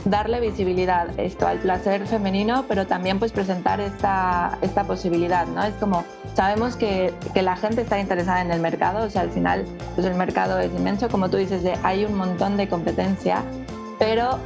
darle 0.04 0.40
visibilidad 0.40 1.08
esto 1.18 1.46
al 1.46 1.58
placer 1.58 2.06
femenino, 2.06 2.64
pero 2.68 2.86
también 2.86 3.18
pues 3.18 3.32
presentar 3.32 3.80
esta, 3.80 4.58
esta 4.60 4.84
posibilidad, 4.84 5.46
¿no? 5.46 5.62
Es 5.62 5.74
como, 5.74 6.04
sabemos 6.34 6.76
que, 6.76 7.12
que, 7.34 7.42
la 7.42 7.56
gente 7.56 7.82
está 7.82 7.98
interesada 7.98 8.40
en 8.40 8.50
el 8.50 8.60
mercado, 8.60 9.06
o 9.06 9.10
sea, 9.10 9.22
al 9.22 9.30
final 9.30 9.64
pues 9.94 10.06
el 10.06 10.14
mercado 10.14 10.58
es 10.58 10.72
inmenso, 10.72 11.08
como 11.08 11.28
tú 11.30 11.36
dices, 11.36 11.62
de, 11.62 11.74
hay 11.82 12.04
un 12.04 12.14
montón 12.14 12.56
de 12.56 12.68
competencia, 12.68 13.42
pero 13.98 14.38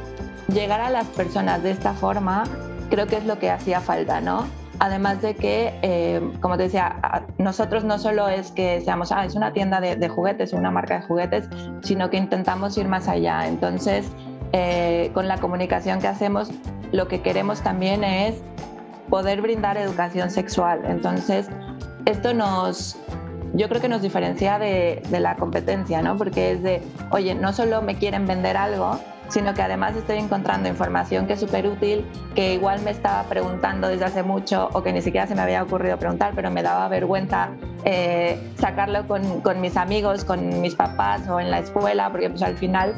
llegar 0.47 0.81
a 0.81 0.89
las 0.89 1.07
personas 1.07 1.63
de 1.63 1.71
esta 1.71 1.93
forma 1.93 2.43
creo 2.89 3.07
que 3.07 3.17
es 3.17 3.25
lo 3.25 3.39
que 3.39 3.49
hacía 3.49 3.81
falta, 3.81 4.21
¿no? 4.21 4.45
Además 4.77 5.21
de 5.21 5.35
que, 5.35 5.73
eh, 5.81 6.21
como 6.41 6.57
te 6.57 6.63
decía, 6.63 7.25
nosotros 7.37 7.83
no 7.83 7.97
solo 7.97 8.27
es 8.27 8.51
que 8.51 8.81
seamos, 8.81 9.11
ah, 9.11 9.25
es 9.25 9.35
una 9.35 9.53
tienda 9.53 9.79
de, 9.79 10.09
juguetes 10.09 10.53
o 10.53 10.57
una 10.57 10.71
marca 10.71 10.99
de 10.99 11.05
juguetes, 11.07 11.47
sino 11.81 12.09
que 12.09 12.17
intentamos 12.17 12.77
ir 12.77 12.87
más 12.87 13.07
allá. 13.07 13.47
Entonces, 13.47 14.11
eh, 14.51 15.09
con 15.13 15.27
la 15.27 15.37
comunicación 15.37 15.99
que 15.99 16.07
hacemos, 16.07 16.51
lo 16.91 17.07
que 17.07 17.21
queremos 17.21 17.61
también 17.61 18.03
es 18.03 18.41
poder 19.09 19.41
brindar 19.41 19.77
educación 19.77 20.29
sexual. 20.29 20.81
Entonces, 20.85 21.49
esto 22.05 22.33
nos, 22.33 22.97
yo 23.53 23.69
creo 23.69 23.81
que 23.81 23.89
nos 23.89 24.01
diferencia 24.01 24.59
de, 24.59 25.01
de 25.09 25.19
la 25.19 25.35
competencia, 25.35 26.01
¿no? 26.01 26.17
Porque 26.17 26.51
es 26.51 26.63
de, 26.63 26.81
oye, 27.11 27.33
no 27.33 27.53
solo 27.53 27.81
me 27.81 27.95
quieren 27.95 28.27
vender 28.27 28.57
algo, 28.57 28.99
sino 29.29 29.53
que 29.53 29.61
además 29.61 29.95
estoy 29.95 30.17
encontrando 30.17 30.69
información 30.69 31.27
que 31.27 31.33
es 31.33 31.39
súper 31.39 31.67
útil, 31.67 32.05
que 32.35 32.53
igual 32.53 32.81
me 32.81 32.91
estaba 32.91 33.23
preguntando 33.23 33.87
desde 33.87 34.05
hace 34.05 34.23
mucho 34.23 34.69
o 34.73 34.83
que 34.83 34.93
ni 34.93 35.01
siquiera 35.01 35.27
se 35.27 35.35
me 35.35 35.41
había 35.41 35.63
ocurrido 35.63 35.97
preguntar, 35.97 36.33
pero 36.35 36.51
me 36.51 36.61
daba 36.61 36.87
vergüenza 36.87 37.49
eh, 37.85 38.39
sacarlo 38.57 39.07
con, 39.07 39.61
mis 39.61 39.75
amigos, 39.75 40.23
con 40.23 40.61
mis 40.61 40.75
papás 40.75 41.27
o 41.27 41.39
en 41.39 41.51
la 41.51 41.59
escuela, 41.59 42.09
porque 42.11 42.29
pues 42.29 42.41
al 42.41 42.57
final 42.57 42.93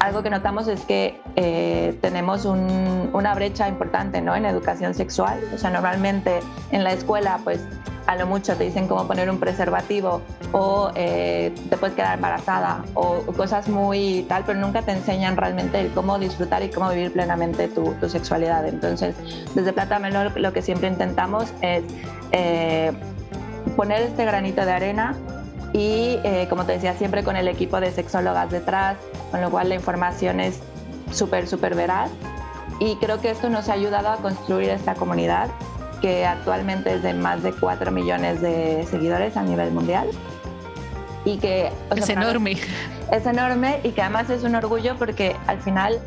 algo 0.00 0.22
que 0.22 0.30
notamos 0.30 0.66
es 0.66 0.80
que 0.84 1.20
eh, 1.36 1.98
tenemos 2.00 2.44
un, 2.46 3.10
una 3.12 3.34
brecha 3.34 3.68
importante 3.68 4.22
¿no? 4.22 4.34
en 4.34 4.46
educación 4.46 4.94
sexual. 4.94 5.38
O 5.54 5.58
sea, 5.58 5.70
normalmente 5.70 6.40
en 6.72 6.84
la 6.84 6.92
escuela 6.92 7.38
pues 7.44 7.60
a 8.06 8.16
lo 8.16 8.26
mucho 8.26 8.56
te 8.56 8.64
dicen 8.64 8.88
cómo 8.88 9.06
poner 9.06 9.30
un 9.30 9.38
preservativo 9.38 10.22
o 10.52 10.90
eh, 10.96 11.54
te 11.68 11.76
puedes 11.76 11.94
quedar 11.94 12.14
embarazada 12.16 12.82
o, 12.94 13.20
cosas 13.36 13.68
muy 13.68 14.24
tal, 14.28 14.42
pero 14.44 14.58
nunca 14.58 14.82
te 14.82 14.92
enseñan 14.92 15.36
realmente 15.36 15.90
cómo 15.94 16.18
disfrutar 16.18 16.62
y 16.62 16.70
cómo 16.70 16.90
vivir 16.90 17.12
plenamente 17.12 17.68
tu, 17.68 17.94
sexualidad. 18.08 18.66
Entonces, 18.66 19.14
desde 19.54 19.72
Plata 19.72 19.98
Melón 19.98 20.32
lo 20.36 20.52
que 20.52 20.62
siempre 20.62 20.88
intentamos 20.88 21.52
es 21.60 21.84
eh, 22.32 22.90
poner 23.76 24.02
este 24.02 24.24
granito 24.24 24.64
de 24.64 24.72
arena 24.72 25.14
y, 25.72 26.18
eh, 26.24 26.46
como 26.48 26.66
te 26.66 26.72
decía, 26.72 26.94
siempre 26.94 27.22
con 27.22 27.36
el 27.36 27.48
equipo 27.48 27.80
de 27.80 27.92
sexólogas 27.92 28.50
detrás, 28.50 28.96
con 29.30 29.40
lo 29.40 29.50
cual 29.50 29.68
la 29.68 29.76
información 29.76 30.40
es 30.40 30.60
súper, 31.12 31.46
súper 31.46 31.74
veraz. 31.74 32.10
Y 32.80 32.96
creo 32.96 33.20
que 33.20 33.30
esto 33.30 33.50
nos 33.50 33.68
ha 33.68 33.74
ayudado 33.74 34.08
a 34.08 34.16
construir 34.16 34.70
esta 34.70 34.94
comunidad 34.94 35.48
que 36.00 36.24
actualmente 36.24 36.94
es 36.94 37.02
de 37.02 37.12
más 37.12 37.42
de 37.42 37.52
4 37.52 37.90
millones 37.90 38.40
de 38.40 38.86
seguidores 38.90 39.36
a 39.36 39.42
nivel 39.42 39.70
mundial. 39.70 40.08
Y 41.24 41.36
que... 41.38 41.70
es 41.94 42.08
enorme. 42.08 42.56
Es 43.12 43.26
enorme 43.26 43.80
y 43.84 43.90
que 43.90 44.02
además 44.02 44.30
es 44.30 44.44
un 44.44 44.54
orgullo 44.54 44.96
porque 44.96 45.36
al 45.46 45.60
final 45.60 46.00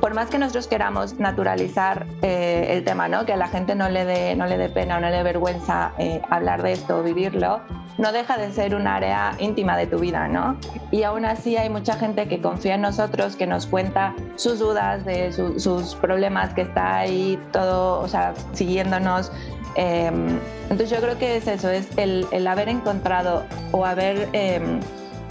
por 0.00 0.14
más 0.14 0.30
que 0.30 0.38
nosotros 0.38 0.68
queramos 0.68 1.18
naturalizar 1.18 2.06
eh, 2.22 2.66
el 2.70 2.84
tema, 2.84 3.08
¿no? 3.08 3.26
que 3.26 3.32
a 3.32 3.36
la 3.36 3.48
gente 3.48 3.74
no 3.74 3.88
le 3.88 4.04
dé, 4.04 4.36
no 4.36 4.46
le 4.46 4.56
dé 4.56 4.68
pena 4.68 4.98
o 4.98 5.00
no 5.00 5.10
le 5.10 5.16
dé 5.16 5.22
vergüenza 5.22 5.92
eh, 5.98 6.22
hablar 6.30 6.62
de 6.62 6.72
esto 6.72 6.98
o 6.98 7.02
vivirlo, 7.02 7.60
no 7.98 8.12
deja 8.12 8.38
de 8.38 8.52
ser 8.52 8.76
un 8.76 8.86
área 8.86 9.34
íntima 9.38 9.76
de 9.76 9.88
tu 9.88 9.98
vida, 9.98 10.28
¿no? 10.28 10.56
Y 10.92 11.02
aún 11.02 11.24
así 11.24 11.56
hay 11.56 11.68
mucha 11.68 11.94
gente 11.94 12.28
que 12.28 12.40
confía 12.40 12.76
en 12.76 12.82
nosotros, 12.82 13.34
que 13.34 13.46
nos 13.46 13.66
cuenta 13.66 14.14
sus 14.36 14.60
dudas, 14.60 15.04
de 15.04 15.32
sus 15.32 15.96
problemas, 15.96 16.54
que 16.54 16.62
está 16.62 16.98
ahí 16.98 17.38
todo, 17.50 18.00
o 18.00 18.06
sea, 18.06 18.34
siguiéndonos. 18.52 19.32
Em, 19.74 20.38
entonces 20.70 20.90
yo 20.90 20.98
creo 20.98 21.18
que 21.18 21.36
es 21.36 21.48
eso, 21.48 21.70
es 21.70 21.88
el, 21.98 22.26
el 22.30 22.46
haber 22.46 22.68
encontrado 22.68 23.44
o 23.72 23.84
haber 23.84 24.28
em, 24.32 24.80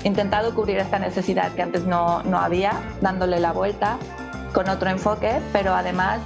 intentado 0.03 0.53
cubrir 0.53 0.77
esta 0.77 0.99
necesidad 0.99 1.53
que 1.53 1.61
antes 1.61 1.85
no, 1.85 2.21
no 2.23 2.37
había, 2.37 2.73
dándole 3.01 3.39
la 3.39 3.53
vuelta 3.53 3.97
con 4.57 4.69
otro 4.69 4.89
enfoque, 4.89 5.39
pero 5.53 5.75
además 5.75 6.19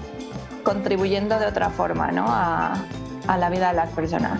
contribuyendo 0.63 1.38
de 1.38 1.47
otra 1.47 1.69
forma 1.69 2.13
¿no? 2.13 2.27
a, 2.29 2.81
a 3.27 3.38
la 3.38 3.50
vida 3.50 3.71
de 3.71 3.73
las 3.75 3.89
personas. 3.89 4.39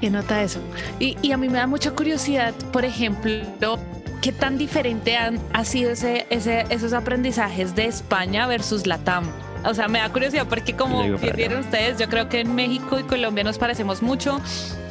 ¿Qué 0.00 0.08
nota 0.08 0.40
eso? 0.40 0.60
Y, 1.00 1.16
y, 1.20 1.32
a 1.32 1.36
mí 1.36 1.48
me 1.48 1.58
da 1.58 1.66
mucha 1.66 1.90
curiosidad, 1.90 2.54
por 2.72 2.84
ejemplo, 2.84 3.76
¿qué 4.20 4.30
tan 4.30 4.56
diferente 4.56 5.16
han 5.16 5.40
ha 5.52 5.64
sido 5.64 5.90
ese, 5.90 6.28
ese, 6.30 6.64
esos 6.68 6.92
aprendizajes 6.92 7.74
de 7.74 7.86
España 7.86 8.46
versus 8.46 8.86
Latam? 8.86 9.24
O 9.64 9.74
sea, 9.74 9.88
me 9.88 9.98
da 9.98 10.08
curiosidad 10.08 10.46
porque 10.48 10.76
como 10.76 11.02
vieron 11.34 11.58
ustedes, 11.58 11.98
yo 11.98 12.08
creo 12.08 12.28
que 12.28 12.38
en 12.38 12.54
México 12.54 13.00
y 13.00 13.02
Colombia 13.02 13.42
nos 13.42 13.58
parecemos 13.58 14.00
mucho, 14.00 14.40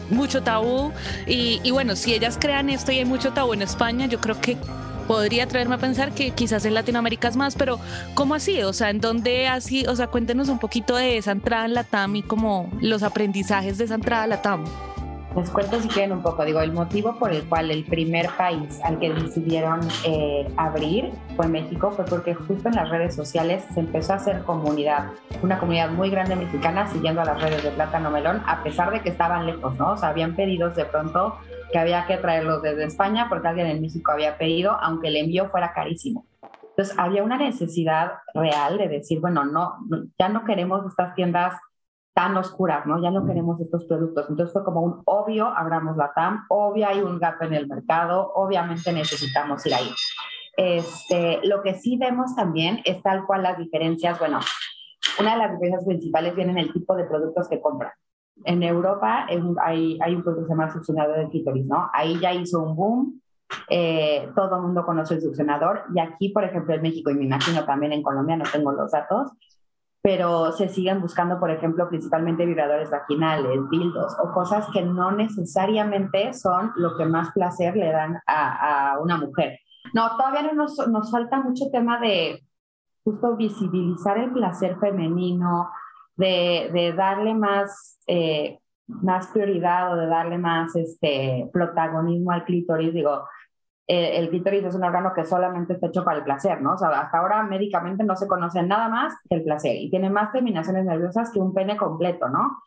mucho 0.10 0.44
tabú. 0.44 0.92
Y, 1.28 1.62
y 1.64 1.72
bueno, 1.72 1.96
si 1.96 2.14
ellas 2.14 2.38
crean 2.38 2.70
esto 2.70 2.92
y 2.92 2.98
hay 2.98 3.06
mucho 3.06 3.32
tabú 3.32 3.54
en 3.54 3.62
España, 3.62 4.08
yo 4.08 4.20
creo 4.20 4.42
que 4.42 4.58
podría 5.12 5.46
traerme 5.46 5.76
a 5.76 5.78
pensar 5.78 6.14
que 6.14 6.32
quizás 6.32 6.64
en 6.64 6.74
Latinoamérica 6.74 7.28
es 7.28 7.36
más, 7.36 7.56
pero 7.56 7.82
¿cómo 8.14 8.34
así? 8.34 8.64
O 8.64 8.72
sea, 8.72 8.90
¿en 8.92 9.02
dónde 9.02 9.46
así? 9.46 9.86
O 9.86 9.94
sea, 9.94 10.08
cuéntenos 10.08 10.48
un 10.48 10.58
poquito 10.58 10.96
de 10.96 11.18
esa 11.18 11.34
entrada 11.34 11.66
en 11.66 11.74
la 11.74 11.84
TAM 11.84 12.16
y 12.16 12.24
como 12.24 12.70
los 12.80 13.04
aprendizajes 13.04 13.78
de 13.78 13.84
esa 13.84 13.96
entrada 13.96 14.24
a 14.24 14.28
la 14.28 14.42
TAM. 14.42 14.64
Les 15.36 15.50
cuento 15.50 15.82
si 15.82 15.90
quieren 15.90 16.14
un 16.14 16.22
poco. 16.22 16.46
Digo, 16.46 16.62
el 16.62 16.72
motivo 16.72 17.20
por 17.20 17.34
el 17.34 17.44
cual 17.44 17.72
el 17.72 17.84
primer 17.84 18.30
país 18.38 18.80
al 18.86 19.00
que 19.00 19.14
decidieron 19.14 19.82
eh, 20.06 20.48
abrir 20.56 21.12
fue 21.36 21.50
México 21.50 21.92
fue 21.92 22.06
porque 22.06 22.34
justo 22.34 22.70
en 22.70 22.76
las 22.76 22.90
redes 22.90 23.14
sociales 23.14 23.66
se 23.74 23.82
empezó 23.82 24.14
a 24.14 24.16
hacer 24.16 24.44
comunidad, 24.44 25.08
una 25.42 25.60
comunidad 25.60 25.90
muy 25.90 26.10
grande 26.10 26.38
mexicana 26.38 26.90
siguiendo 26.90 27.20
a 27.20 27.26
las 27.26 27.42
redes 27.42 27.64
de 27.64 27.72
Plátano 27.72 28.12
Melón, 28.12 28.42
a 28.46 28.64
pesar 28.64 28.92
de 28.92 29.02
que 29.02 29.10
estaban 29.10 29.46
lejos, 29.46 29.78
¿no? 29.78 29.92
O 29.92 29.98
sea, 29.98 30.08
habían 30.08 30.38
pedidos 30.38 30.78
de 30.78 30.86
pronto 30.86 31.38
que 31.72 31.80
había 31.80 32.06
que 32.06 32.18
traerlos 32.18 32.62
desde 32.62 32.86
España 32.86 33.28
porque 33.30 33.48
alguien 33.48 33.68
en 33.68 33.82
México 33.82 34.12
había 34.12 34.38
pedido, 34.38 34.78
aunque 34.82 35.08
el 35.08 35.18
envío 35.18 35.50
fuera 35.50 35.74
carísimo. 35.74 36.26
Entonces 36.70 36.98
había 36.98 37.24
una 37.24 37.38
necesidad 37.38 38.14
real 38.34 38.78
de 38.78 38.88
decir, 38.88 39.20
bueno, 39.20 39.46
no, 39.46 39.78
ya 40.18 40.30
no 40.30 40.46
queremos 40.46 40.86
estas 40.86 41.14
tiendas 41.16 41.56
tan 42.14 42.36
oscuras, 42.38 42.86
¿no? 42.86 43.02
Ya 43.02 43.12
no 43.12 43.26
queremos 43.26 43.60
estos 43.62 43.86
productos. 43.86 44.30
Entonces 44.30 44.54
fue 44.54 44.64
como 44.64 44.82
un 44.82 45.02
obvio, 45.06 45.48
abramos 45.48 45.98
la 45.98 46.12
TAM, 46.14 46.46
obvio 46.50 46.88
hay 46.88 47.02
un 47.02 47.20
gap 47.20 47.42
en 47.42 47.54
el 47.54 47.68
mercado, 47.68 48.32
obviamente 48.36 48.92
necesitamos 48.92 49.66
ir 49.66 49.74
ahí. 49.74 49.90
Este, 50.58 51.40
lo 51.44 51.62
que 51.62 51.76
sí 51.76 51.98
vemos 51.98 52.36
también 52.36 52.82
es 52.84 53.02
tal 53.02 53.26
cual 53.26 53.44
las 53.44 53.58
diferencias, 53.58 54.20
bueno, 54.20 54.40
una 55.20 55.34
de 55.34 55.38
las 55.38 55.52
diferencias 55.52 55.86
principales 55.86 56.36
viene 56.36 56.52
en 56.52 56.58
el 56.58 56.74
tipo 56.74 56.96
de 56.96 57.06
productos 57.06 57.48
que 57.48 57.62
compran 57.62 57.92
en 58.46 58.64
Europa 58.64 59.26
hay, 59.28 60.00
hay, 60.02 60.16
un 60.16 60.24
producto 60.24 60.44
que 60.44 60.48
se 60.48 60.54
llama 60.54 60.72
succionador 60.72 61.18
de 61.18 61.30
clítoris, 61.30 61.68
¿no? 61.68 61.90
Ahí 61.94 62.20
ya 62.20 62.34
hizo 62.34 62.62
un 62.62 62.76
boom, 62.76 63.22
eh, 63.70 64.30
todo 64.36 64.58
el 64.58 64.62
mundo 64.64 64.86
conoce 64.86 65.16
el 65.16 65.22
succionador 65.22 65.84
y 65.94 66.00
aquí, 66.00 66.30
por 66.30 66.44
ejemplo, 66.44 66.74
en 66.74 66.82
México 66.82 67.10
y 67.10 67.16
me 67.16 67.26
imagino 67.26 67.66
también 67.66 67.94
en 67.94 68.04
Colombia, 68.04 68.38
no 68.38 68.46
tengo 68.52 68.72
los 68.72 68.92
datos, 68.92 69.32
pero 70.02 70.52
se 70.52 70.68
siguen 70.68 71.02
buscando, 71.02 71.40
por 71.40 71.52
ejemplo, 71.52 71.88
principalmente 71.88 72.46
vibradores 72.46 72.90
vaginales, 72.90 73.60
dildos 73.70 74.16
o 74.24 74.32
cosas 74.32 74.68
que 74.74 74.82
no 74.82 75.12
necesariamente 75.12 76.34
son 76.34 76.72
lo 76.76 76.98
que 76.98 77.06
más 77.06 77.32
placer 77.34 77.76
le 77.76 77.92
dan 77.92 78.20
a, 78.26 78.94
a 78.94 79.00
una 79.00 79.18
mujer. 79.18 79.60
No, 79.94 80.16
todavía 80.18 80.44
no 80.44 80.54
nos, 80.54 80.88
nos 80.88 81.12
falta 81.12 81.42
mucho 81.42 81.66
tema 81.72 82.00
de 82.00 82.44
justo 83.04 83.36
visibilizar 83.36 84.18
el 84.18 84.32
placer 84.32 84.78
femenino, 84.80 85.70
de, 86.16 86.94
darle 86.96 87.34
más, 87.34 88.00
eh, 88.08 88.60
más 88.88 89.28
prioridad 89.28 89.94
o 89.94 89.96
de 89.96 90.08
darle 90.08 90.38
más 90.38 90.76
este, 90.76 91.50
protagonismo 91.52 92.32
al 92.32 92.46
clítoris, 92.46 92.94
digo, 92.94 93.24
eh, 93.88 94.18
el 94.20 94.30
clítoris 94.30 94.64
es 94.64 94.76
un 94.76 94.84
órgano 94.84 95.12
que 95.14 95.26
solamente 95.26 95.74
está 95.74 95.88
hecho 95.88 96.06
para 96.06 96.20
el 96.20 96.24
placer, 96.24 96.62
¿no? 96.62 96.74
O 96.74 96.78
sea, 96.78 96.90
hasta 96.90 97.18
ahora 97.18 97.44
médicamente 97.44 98.04
no 98.04 98.16
se 98.16 98.28
conoce 98.28 98.64
nada 98.64 98.88
más 98.88 99.14
que 99.30 99.36
el 99.36 99.44
placer 99.44 99.76
y 99.76 99.90
tiene 99.90 100.10
más 100.10 100.32
terminaciones 100.32 100.86
nerviosas 100.86 101.32
que 101.32 101.40
un 101.40 101.54
pene 101.54 101.76
completo, 101.76 102.30
¿no? 102.30 102.62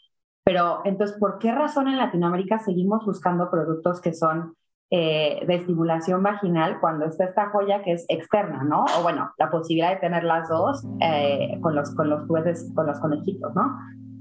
Pero 0.44 0.82
entonces, 0.84 1.16
¿por 1.18 1.38
qué 1.38 1.52
razón 1.52 1.88
en 1.88 1.96
Latinoamérica 1.96 2.58
seguimos 2.58 3.06
buscando 3.06 3.50
productos 3.50 4.00
que 4.00 4.12
son 4.12 4.54
eh, 4.96 5.44
de 5.44 5.56
estimulación 5.56 6.22
vaginal 6.22 6.78
cuando 6.80 7.06
está 7.06 7.24
esta 7.24 7.50
joya 7.50 7.82
que 7.82 7.90
es 7.90 8.06
externa, 8.08 8.62
¿no? 8.62 8.84
O 8.96 9.02
bueno, 9.02 9.32
la 9.38 9.50
posibilidad 9.50 9.90
de 9.90 9.96
tener 9.96 10.22
las 10.22 10.48
dos 10.48 10.86
eh, 11.00 11.58
con 11.60 11.74
los 11.74 11.92
con 11.96 12.08
los 12.08 12.24
jueces, 12.28 12.70
con 12.76 12.86
los 12.86 13.00
conejitos, 13.00 13.52
¿no? 13.56 13.76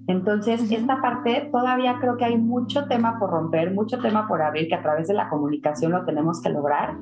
Entonces, 0.08 0.72
esta 0.72 1.00
parte 1.00 1.48
todavía 1.51 2.00
creo 2.01 2.18
que 2.18 2.25
hay 2.25 2.39
mucho 2.39 2.88
tema 2.88 3.20
por 3.20 3.30
romper, 3.30 3.72
mucho 3.72 4.00
tema 4.00 4.27
por 4.27 4.42
abrir, 4.42 4.68
que 4.68 4.74
a 4.74 4.82
través 4.82 5.08
de 5.08 5.13
la 5.13 5.30
comunicación 5.30 5.92
lo 5.92 6.06
tenemos 6.06 6.42
que 6.42 6.50
lograr. 6.50 6.98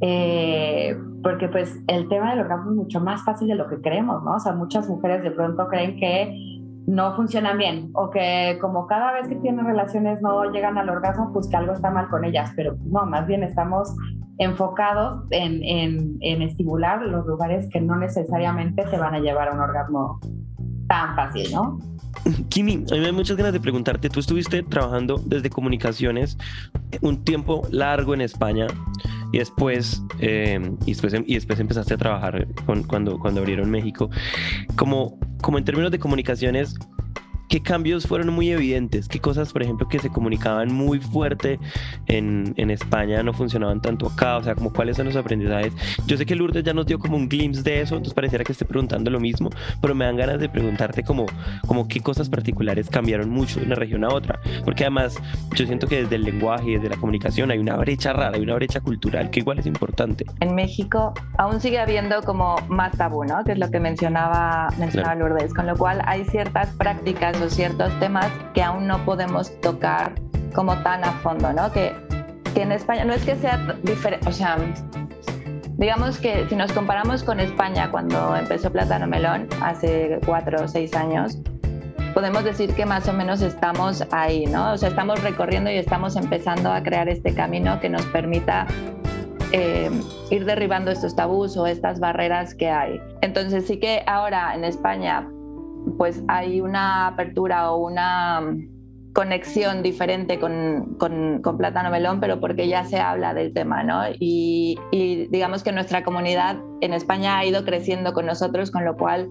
Eh, 0.00 0.96
porque 1.22 1.48
pues 1.48 1.78
el 1.88 2.08
tema 2.08 2.30
del 2.30 2.40
orgasmo 2.40 2.70
es 2.70 2.76
mucho 2.76 3.00
más 3.00 3.22
fácil 3.26 3.48
de 3.48 3.56
lo 3.56 3.68
que 3.68 3.82
creemos, 3.82 4.24
¿no? 4.24 4.36
O 4.36 4.40
sea, 4.40 4.54
muchas 4.54 4.88
mujeres 4.88 5.22
de 5.22 5.32
pronto 5.32 5.68
creen 5.68 5.98
que 5.98 6.55
no 6.86 7.16
funcionan 7.16 7.58
bien 7.58 7.90
o 7.94 8.10
que 8.10 8.58
como 8.60 8.86
cada 8.86 9.12
vez 9.12 9.28
que 9.28 9.36
tienen 9.36 9.66
relaciones 9.66 10.22
no 10.22 10.50
llegan 10.52 10.78
al 10.78 10.88
orgasmo, 10.88 11.32
pues 11.32 11.48
que 11.48 11.56
algo 11.56 11.72
está 11.72 11.90
mal 11.90 12.08
con 12.08 12.24
ellas, 12.24 12.52
pero 12.56 12.76
no, 12.84 13.04
más 13.06 13.26
bien 13.26 13.42
estamos 13.42 13.94
enfocados 14.38 15.24
en, 15.30 15.62
en, 15.64 16.16
en 16.20 16.42
estimular 16.42 17.02
los 17.02 17.26
lugares 17.26 17.68
que 17.72 17.80
no 17.80 17.96
necesariamente 17.96 18.84
te 18.84 18.98
van 18.98 19.14
a 19.14 19.18
llevar 19.18 19.48
a 19.48 19.52
un 19.52 19.60
orgasmo 19.60 20.20
tan 20.88 21.16
fácil, 21.16 21.52
¿no? 21.52 21.78
Kimi, 22.48 22.84
a 22.90 22.94
mí 22.94 23.00
me 23.00 23.06
da 23.06 23.12
muchas 23.12 23.36
ganas 23.36 23.52
de 23.52 23.60
preguntarte, 23.60 24.08
tú 24.08 24.20
estuviste 24.20 24.62
trabajando 24.62 25.20
desde 25.24 25.50
comunicaciones 25.50 26.38
un 27.00 27.24
tiempo 27.24 27.66
largo 27.70 28.14
en 28.14 28.20
España 28.20 28.66
y 29.36 29.38
después, 29.38 30.02
eh, 30.18 30.58
y 30.86 30.94
después, 30.94 31.14
y 31.26 31.34
después 31.34 31.60
empezaste 31.60 31.92
a 31.92 31.98
trabajar 31.98 32.48
cuando, 32.86 33.18
cuando 33.18 33.40
abrieron 33.40 33.70
México. 33.70 34.08
Como, 34.76 35.18
como 35.42 35.58
en 35.58 35.64
términos 35.64 35.92
de 35.92 35.98
comunicaciones, 35.98 36.74
¿Qué 37.48 37.62
cambios 37.62 38.06
fueron 38.06 38.32
muy 38.32 38.50
evidentes? 38.50 39.08
¿Qué 39.08 39.20
cosas, 39.20 39.52
por 39.52 39.62
ejemplo, 39.62 39.88
que 39.88 39.98
se 39.98 40.10
comunicaban 40.10 40.72
muy 40.72 40.98
fuerte 40.98 41.60
en, 42.06 42.54
en, 42.56 42.70
España 42.70 43.22
no 43.22 43.32
funcionaban 43.32 43.80
tanto 43.80 44.08
acá? 44.08 44.38
O 44.38 44.42
sea, 44.42 44.54
como 44.54 44.72
cuáles 44.72 44.96
son 44.96 45.06
los 45.06 45.16
aprendizajes. 45.16 45.72
Yo 46.06 46.16
sé 46.16 46.26
que 46.26 46.34
Lourdes 46.34 46.64
ya 46.64 46.74
nos 46.74 46.86
dio 46.86 46.98
como 46.98 47.16
un 47.16 47.28
glimpse 47.28 47.62
de 47.62 47.82
eso, 47.82 47.94
entonces 47.94 48.14
pareciera 48.14 48.44
que 48.44 48.52
esté 48.52 48.64
preguntando 48.64 49.10
lo 49.10 49.20
mismo, 49.20 49.50
pero 49.80 49.94
me 49.94 50.04
dan 50.04 50.16
ganas 50.16 50.40
de 50.40 50.48
preguntarte 50.48 51.04
como, 51.04 51.26
como 51.66 51.86
qué 51.86 52.00
cosas 52.00 52.28
particulares 52.28 52.90
cambiaron 52.90 53.30
mucho 53.30 53.60
de 53.60 53.66
una 53.66 53.76
región 53.76 54.04
a 54.04 54.08
otra. 54.08 54.40
Porque 54.64 54.84
además 54.84 55.16
yo 55.54 55.66
siento 55.66 55.86
que 55.86 56.02
desde 56.02 56.16
el 56.16 56.22
lenguaje 56.22 56.70
y 56.70 56.74
desde 56.74 56.88
la 56.88 56.96
comunicación 56.96 57.50
hay 57.50 57.58
una 57.58 57.76
brecha 57.76 58.12
rara, 58.12 58.36
hay 58.36 58.42
una 58.42 58.54
brecha 58.54 58.80
cultural 58.80 59.30
que 59.30 59.40
igual 59.40 59.58
es 59.58 59.66
importante. 59.66 60.26
En 60.40 60.54
México 60.54 61.14
aún 61.38 61.60
sigue 61.60 61.78
habiendo 61.78 62.22
como 62.22 62.56
más 62.68 62.96
tabú, 62.96 63.24
¿no? 63.24 63.44
Que 63.44 63.52
es 63.52 63.58
lo 63.58 63.70
que 63.70 63.78
mencionaba, 63.78 64.68
mencionaba 64.78 65.14
Lourdes, 65.14 65.54
con 65.54 65.66
lo 65.66 65.76
cual 65.76 66.02
hay 66.04 66.24
ciertas 66.24 66.70
prácticas 66.70 67.35
o 67.42 67.50
ciertos 67.50 67.92
temas 68.00 68.30
que 68.54 68.62
aún 68.62 68.86
no 68.86 69.04
podemos 69.04 69.58
tocar 69.60 70.14
como 70.54 70.76
tan 70.82 71.04
a 71.04 71.12
fondo, 71.12 71.52
¿no? 71.52 71.70
Que, 71.72 71.94
que 72.54 72.62
en 72.62 72.72
España 72.72 73.04
no 73.04 73.12
es 73.12 73.24
que 73.24 73.36
sea 73.36 73.58
diferente, 73.82 74.28
o 74.28 74.32
sea, 74.32 74.56
digamos 75.76 76.18
que 76.18 76.46
si 76.48 76.56
nos 76.56 76.72
comparamos 76.72 77.22
con 77.22 77.40
España 77.40 77.90
cuando 77.90 78.34
empezó 78.36 78.70
Plátano 78.72 79.06
Melón 79.06 79.48
hace 79.60 80.18
cuatro 80.24 80.64
o 80.64 80.68
seis 80.68 80.94
años, 80.94 81.38
podemos 82.14 82.44
decir 82.44 82.74
que 82.74 82.86
más 82.86 83.06
o 83.08 83.12
menos 83.12 83.42
estamos 83.42 84.02
ahí, 84.10 84.46
¿no? 84.46 84.72
O 84.72 84.78
sea, 84.78 84.88
estamos 84.88 85.22
recorriendo 85.22 85.70
y 85.70 85.76
estamos 85.76 86.16
empezando 86.16 86.72
a 86.72 86.82
crear 86.82 87.08
este 87.10 87.34
camino 87.34 87.78
que 87.78 87.90
nos 87.90 88.06
permita 88.06 88.66
eh, 89.52 89.90
ir 90.30 90.44
derribando 90.46 90.90
estos 90.90 91.14
tabús 91.14 91.56
o 91.58 91.66
estas 91.66 92.00
barreras 92.00 92.54
que 92.54 92.70
hay. 92.70 93.00
Entonces 93.20 93.66
sí 93.66 93.78
que 93.78 94.02
ahora 94.06 94.54
en 94.54 94.64
España 94.64 95.28
pues 95.98 96.22
hay 96.28 96.60
una 96.60 97.08
apertura 97.08 97.70
o 97.72 97.86
una 97.86 98.42
conexión 99.16 99.82
diferente 99.82 100.38
con, 100.38 100.96
con, 100.98 101.40
Plátano 101.56 101.90
Melón, 101.90 102.20
pero 102.20 102.38
porque 102.38 102.68
ya 102.68 102.84
se 102.84 103.00
habla 103.00 103.32
del 103.32 103.54
tema, 103.54 103.82
¿no? 103.82 104.02
Y, 104.20 104.78
digamos 105.30 105.62
que 105.62 105.72
nuestra 105.72 106.04
comunidad 106.04 106.58
en 106.82 106.92
España 106.92 107.38
ha 107.38 107.44
ido 107.46 107.64
creciendo 107.64 108.12
con 108.12 108.26
nosotros, 108.26 108.70
con 108.70 108.84
lo 108.84 108.94
cual 108.96 109.30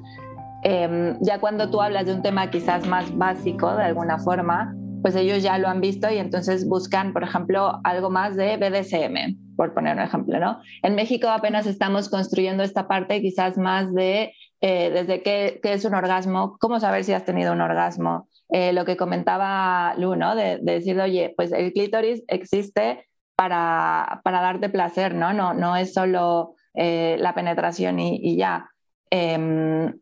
em, 0.63 1.15
ya 1.21 1.39
cuando 1.39 1.69
tú 1.69 1.81
hablas 1.81 2.07
de 2.07 2.15
un 2.15 2.24
tema 2.24 2.50
quizás 2.50 2.88
más 2.88 3.15
básico 3.15 3.75
de 3.75 3.83
alguna 3.83 4.17
forma, 4.17 4.75
pues 5.03 5.15
ellos 5.15 5.43
ya 5.43 5.59
lo 5.59 5.67
han 5.67 5.81
visto 5.81 6.12
y 6.12 6.17
entonces 6.17 6.67
buscan, 6.67 7.13
por 7.13 7.21
ejemplo, 7.21 7.79
algo 7.83 8.09
más 8.09 8.35
de 8.35 8.57
BDSM, 8.57 9.38
por 9.55 9.74
poner 9.74 9.95
un 9.95 10.01
ejemplo, 10.01 10.39
¿no? 10.39 10.62
En 10.83 10.95
México 10.95 11.29
apenas 11.29 11.65
estamos 11.67 12.09
construyendo 12.09 12.63
esta 12.63 12.88
parte 12.88 13.21
quizás 13.21 13.57
más 13.57 13.93
de 13.93 14.33
eh, 14.62 14.89
desde 14.89 15.21
qué, 15.21 15.59
es 15.63 15.85
un 15.85 15.93
orgasmo, 15.93 16.57
cómo 16.59 16.79
saber 16.79 17.03
si 17.03 17.13
has 17.13 17.25
tenido 17.25 17.53
un 17.53 17.62
orgasmo, 17.62 18.29
eh, 18.50 18.74
lo 18.74 18.85
que 18.85 18.97
comentaba 18.97 19.93
Lu, 19.97 20.15
¿no? 20.15 20.35
De, 20.35 20.59
decir, 20.62 21.00
oye, 21.00 21.33
pues 21.35 21.51
el 21.51 21.74
clítoris 21.74 22.24
existe 22.27 23.07
para, 23.35 24.21
para 24.24 24.41
darte 24.41 24.69
placer, 24.69 25.13
¿no? 25.13 25.33
No, 25.33 25.53
no 25.53 25.75
es 25.75 25.93
solo 25.93 26.55
eh, 26.74 27.17
la 27.19 27.33
penetración 27.35 28.00
y, 28.00 28.38
ya. 28.38 28.69
Em, 29.09 29.93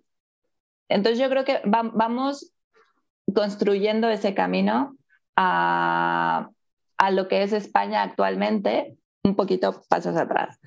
entonces 0.87 1.19
yo 1.19 1.29
creo 1.29 1.43
que 1.43 1.61
vamos 1.65 2.53
construyendo 3.33 4.09
ese 4.09 4.33
camino 4.33 4.95
a, 5.35 6.49
lo 7.11 7.27
que 7.27 7.43
es 7.43 7.53
España 7.53 8.01
actualmente, 8.01 8.95
un 9.23 9.35
poquito 9.35 9.81
pasos 9.89 10.15
atrás. 10.17 10.59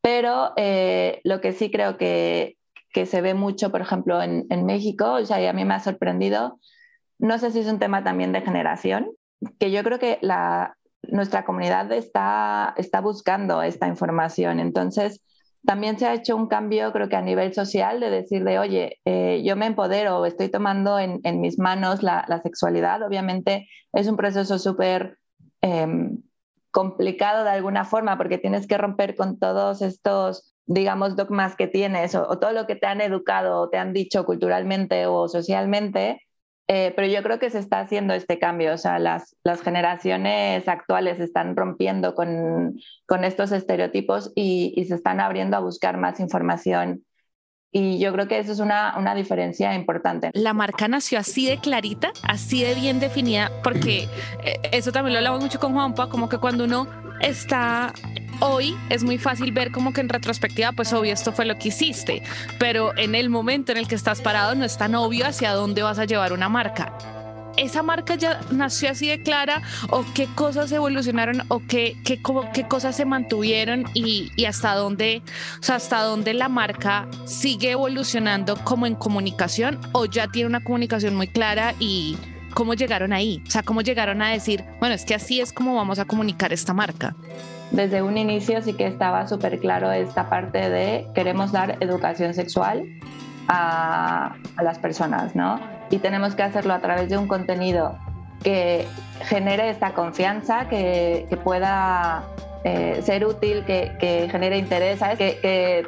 Pero 0.00 0.52
eh, 0.56 1.20
lo 1.24 1.40
que 1.40 1.52
sí 1.52 1.70
creo 1.70 1.96
que, 1.96 2.56
se 2.92 3.20
ve 3.22 3.34
mucho, 3.34 3.70
por 3.70 3.80
ejemplo, 3.80 4.22
en, 4.22 4.66
México, 4.66 5.12
o 5.14 5.24
sea, 5.24 5.40
y 5.40 5.46
a 5.46 5.52
mí 5.52 5.64
me 5.64 5.74
ha 5.74 5.80
sorprendido, 5.80 6.58
no 7.18 7.38
sé 7.38 7.50
si 7.50 7.60
es 7.60 7.66
un 7.66 7.78
tema 7.78 8.04
también 8.04 8.32
de 8.32 8.42
generación, 8.42 9.10
que 9.58 9.70
yo 9.70 9.82
creo 9.82 9.98
que 9.98 10.18
la, 10.20 10.76
nuestra 11.02 11.44
comunidad 11.44 11.90
está, 11.92 12.74
está 12.76 13.00
buscando 13.00 13.62
esta 13.62 13.86
información. 13.86 14.60
Entonces, 14.60 15.22
también 15.64 15.98
se 15.98 16.06
ha 16.06 16.14
hecho 16.14 16.36
un 16.36 16.48
cambio, 16.48 16.92
creo 16.92 17.08
que 17.08 17.16
a 17.16 17.22
nivel 17.22 17.54
social, 17.54 18.00
de 18.00 18.10
decir 18.10 18.44
de, 18.44 18.58
oye, 18.58 18.98
eh, 19.04 19.42
yo 19.44 19.56
me 19.56 19.66
empodero, 19.66 20.26
estoy 20.26 20.48
tomando 20.48 20.98
en, 20.98 21.20
mis 21.40 21.58
manos 21.58 22.02
la, 22.02 22.40
sexualidad. 22.42 23.02
Obviamente 23.02 23.68
es 23.92 24.08
un 24.08 24.16
proceso 24.16 24.58
súper 24.58 25.18
em, 25.60 26.22
complicado 26.72 27.44
de 27.44 27.50
alguna 27.50 27.84
forma 27.84 28.18
porque 28.18 28.38
tienes 28.38 28.66
que 28.66 28.78
romper 28.78 29.14
con 29.14 29.38
todos 29.38 29.82
estos, 29.82 30.54
digamos, 30.66 31.14
dogmas 31.14 31.54
que 31.54 31.68
tienes 31.68 32.16
o 32.16 32.38
todo 32.38 32.52
lo 32.52 32.66
que 32.66 32.74
te 32.74 32.86
han 32.86 33.00
educado 33.00 33.60
o 33.60 33.68
te 33.68 33.78
han 33.78 33.92
dicho 33.92 34.24
culturalmente 34.24 35.06
o 35.06 35.28
socialmente 35.28 36.20
eh, 36.74 36.92
pero 36.94 37.08
yo 37.08 37.22
creo 37.22 37.38
que 37.38 37.50
se 37.50 37.58
está 37.58 37.80
haciendo 37.80 38.14
este 38.14 38.38
cambio, 38.38 38.72
o 38.72 38.78
sea, 38.78 38.98
las, 38.98 39.36
las 39.44 39.60
generaciones 39.62 40.66
actuales 40.68 41.20
están 41.20 41.56
rompiendo 41.56 42.14
con, 42.14 42.80
con 43.06 43.24
estos 43.24 43.52
estereotipos 43.52 44.32
y, 44.34 44.72
y, 44.76 44.84
se 44.86 44.94
están 44.94 45.20
abriendo 45.20 45.56
a 45.56 45.60
buscar 45.60 45.98
más 45.98 46.20
información. 46.20 47.04
Y 47.74 47.98
yo 47.98 48.12
creo 48.12 48.28
que 48.28 48.38
eso 48.38 48.52
es 48.52 48.58
una, 48.58 48.94
una, 48.98 49.14
diferencia 49.14 49.74
importante. 49.74 50.30
La 50.34 50.52
marca 50.52 50.88
nació 50.88 51.18
así 51.18 51.46
de 51.46 51.56
clarita, 51.56 52.12
así 52.22 52.62
de 52.62 52.74
bien 52.74 53.00
definida, 53.00 53.50
porque 53.64 54.08
eh, 54.44 54.60
eso 54.72 54.92
también 54.92 55.14
lo 55.14 55.18
hablamos 55.18 55.40
mucho 55.40 55.58
con 55.58 55.72
Juanpa, 55.72 56.10
como 56.10 56.28
que 56.28 56.36
cuando 56.36 56.64
uno 56.64 56.86
está 57.22 57.94
hoy 58.40 58.76
es 58.90 59.04
muy 59.04 59.18
fácil 59.18 59.52
ver 59.52 59.70
como 59.70 59.92
que 59.92 60.02
en 60.02 60.10
retrospectiva, 60.10 60.72
pues 60.72 60.92
obvio, 60.92 61.14
esto 61.14 61.32
fue 61.32 61.46
lo 61.46 61.56
que 61.56 61.68
hiciste, 61.68 62.22
pero 62.58 62.96
en 62.98 63.14
el 63.14 63.30
momento 63.30 63.72
en 63.72 63.78
el 63.78 63.88
que 63.88 63.94
estás 63.94 64.20
parado 64.20 64.54
no 64.54 64.64
es 64.64 64.76
tan 64.76 64.94
obvio 64.94 65.26
hacia 65.26 65.52
dónde 65.52 65.82
vas 65.82 65.98
a 65.98 66.04
llevar 66.04 66.32
una 66.32 66.48
marca. 66.48 67.21
¿Esa 67.56 67.82
marca 67.82 68.14
ya 68.14 68.40
nació 68.50 68.90
así 68.90 69.08
de 69.08 69.22
clara 69.22 69.62
o 69.90 70.04
qué 70.14 70.26
cosas 70.34 70.72
evolucionaron 70.72 71.42
o 71.48 71.60
qué, 71.66 71.96
qué, 72.04 72.20
qué 72.54 72.68
cosas 72.68 72.96
se 72.96 73.04
mantuvieron 73.04 73.84
y, 73.94 74.30
y, 74.36 74.44
hasta 74.46 74.74
dónde, 74.74 75.22
o 75.60 75.62
sea, 75.62 75.76
hasta 75.76 76.02
dónde 76.02 76.34
la 76.34 76.48
marca 76.48 77.06
sigue 77.24 77.72
evolucionando 77.72 78.56
como 78.64 78.86
en 78.86 78.94
comunicación 78.94 79.78
o 79.92 80.06
ya 80.06 80.28
tiene 80.28 80.48
una 80.48 80.64
comunicación 80.64 81.14
muy 81.14 81.28
clara 81.28 81.74
y 81.78 82.16
cómo 82.54 82.74
llegaron 82.74 83.12
ahí? 83.12 83.42
O 83.46 83.50
sea, 83.50 83.62
cómo 83.62 83.82
llegaron 83.82 84.22
a 84.22 84.30
decir, 84.30 84.64
bueno, 84.80 84.94
es 84.94 85.04
que 85.04 85.14
así 85.14 85.40
es 85.40 85.52
como 85.52 85.74
vamos 85.74 85.98
a 85.98 86.04
comunicar 86.04 86.52
esta 86.52 86.72
marca 86.72 87.14
desde 87.72 88.02
un 88.02 88.18
inicio 88.18 88.62
sí 88.62 88.74
que 88.74 88.86
estaba 88.86 89.26
súper 89.26 89.58
claro 89.58 89.90
esta 89.90 90.28
parte 90.28 90.70
de 90.70 91.06
queremos 91.14 91.52
dar 91.52 91.78
educación 91.80 92.34
sexual 92.34 92.84
a, 93.48 94.36
las 94.62 94.78
personas, 94.78 95.34
¿no? 95.34 95.58
Y 95.92 95.98
tenemos 95.98 96.34
que 96.34 96.42
hacerlo 96.42 96.72
a 96.72 96.80
través 96.80 97.10
de 97.10 97.18
un 97.18 97.28
contenido 97.28 97.98
que 98.42 98.88
genere 99.20 99.70
esta 99.70 99.92
confianza, 99.92 100.68
que, 100.68 101.26
pueda 101.44 102.24
eh, 102.64 103.00
ser 103.02 103.26
útil, 103.26 103.64
que, 103.64 104.28
genere 104.30 104.56
interés, 104.56 105.00
¿sabes? 105.00 105.18
Que, 105.18 105.86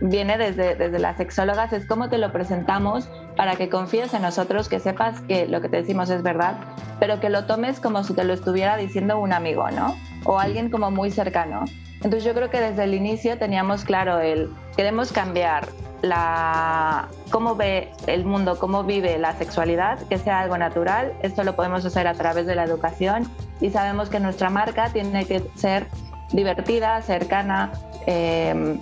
viene 0.00 0.36
desde, 0.36 0.74
desde 0.74 0.98
las 0.98 1.16
sexólogas, 1.16 1.72
es 1.72 1.86
cómo 1.86 2.08
te 2.08 2.18
lo 2.18 2.32
presentamos 2.32 3.08
para 3.36 3.54
que 3.54 3.68
confíes 3.68 4.12
en 4.14 4.22
nosotros, 4.22 4.68
que 4.68 4.80
sepas 4.80 5.20
que 5.22 5.46
lo 5.46 5.60
que 5.60 5.68
te 5.68 5.76
decimos 5.76 6.10
es 6.10 6.22
verdad, 6.22 6.56
pero 6.98 7.20
que 7.20 7.30
lo 7.30 7.44
tomes 7.44 7.78
como 7.78 8.02
si 8.02 8.14
te 8.14 8.24
lo 8.24 8.32
estuviera 8.32 8.76
diciendo 8.76 9.18
un 9.18 9.32
amigo, 9.32 9.70
¿no? 9.70 9.96
O 10.24 10.40
alguien 10.40 10.70
como 10.70 10.90
muy 10.90 11.12
cercano. 11.12 11.66
Entonces 11.96 12.24
yo 12.24 12.34
creo 12.34 12.50
que 12.50 12.60
desde 12.60 12.84
el 12.84 12.94
inicio 12.94 13.38
teníamos 13.38 13.84
claro 13.84 14.18
el, 14.18 14.50
queremos 14.76 15.12
cambiar 15.12 15.68
la, 16.02 17.08
cómo 17.30 17.54
ve 17.54 17.92
el 18.06 18.24
mundo, 18.24 18.58
cómo 18.58 18.84
vive 18.84 19.18
la 19.18 19.34
sexualidad, 19.36 19.98
que 20.08 20.18
sea 20.18 20.40
algo 20.40 20.58
natural. 20.58 21.12
Esto 21.22 21.44
lo 21.44 21.56
podemos 21.56 21.84
hacer 21.84 22.06
a 22.06 22.14
través 22.14 22.46
de 22.46 22.54
la 22.54 22.64
educación 22.64 23.30
y 23.60 23.70
sabemos 23.70 24.08
que 24.08 24.20
nuestra 24.20 24.50
marca 24.50 24.90
tiene 24.90 25.24
que 25.26 25.42
ser 25.54 25.86
divertida, 26.32 27.00
cercana, 27.02 27.72
em, 28.06 28.80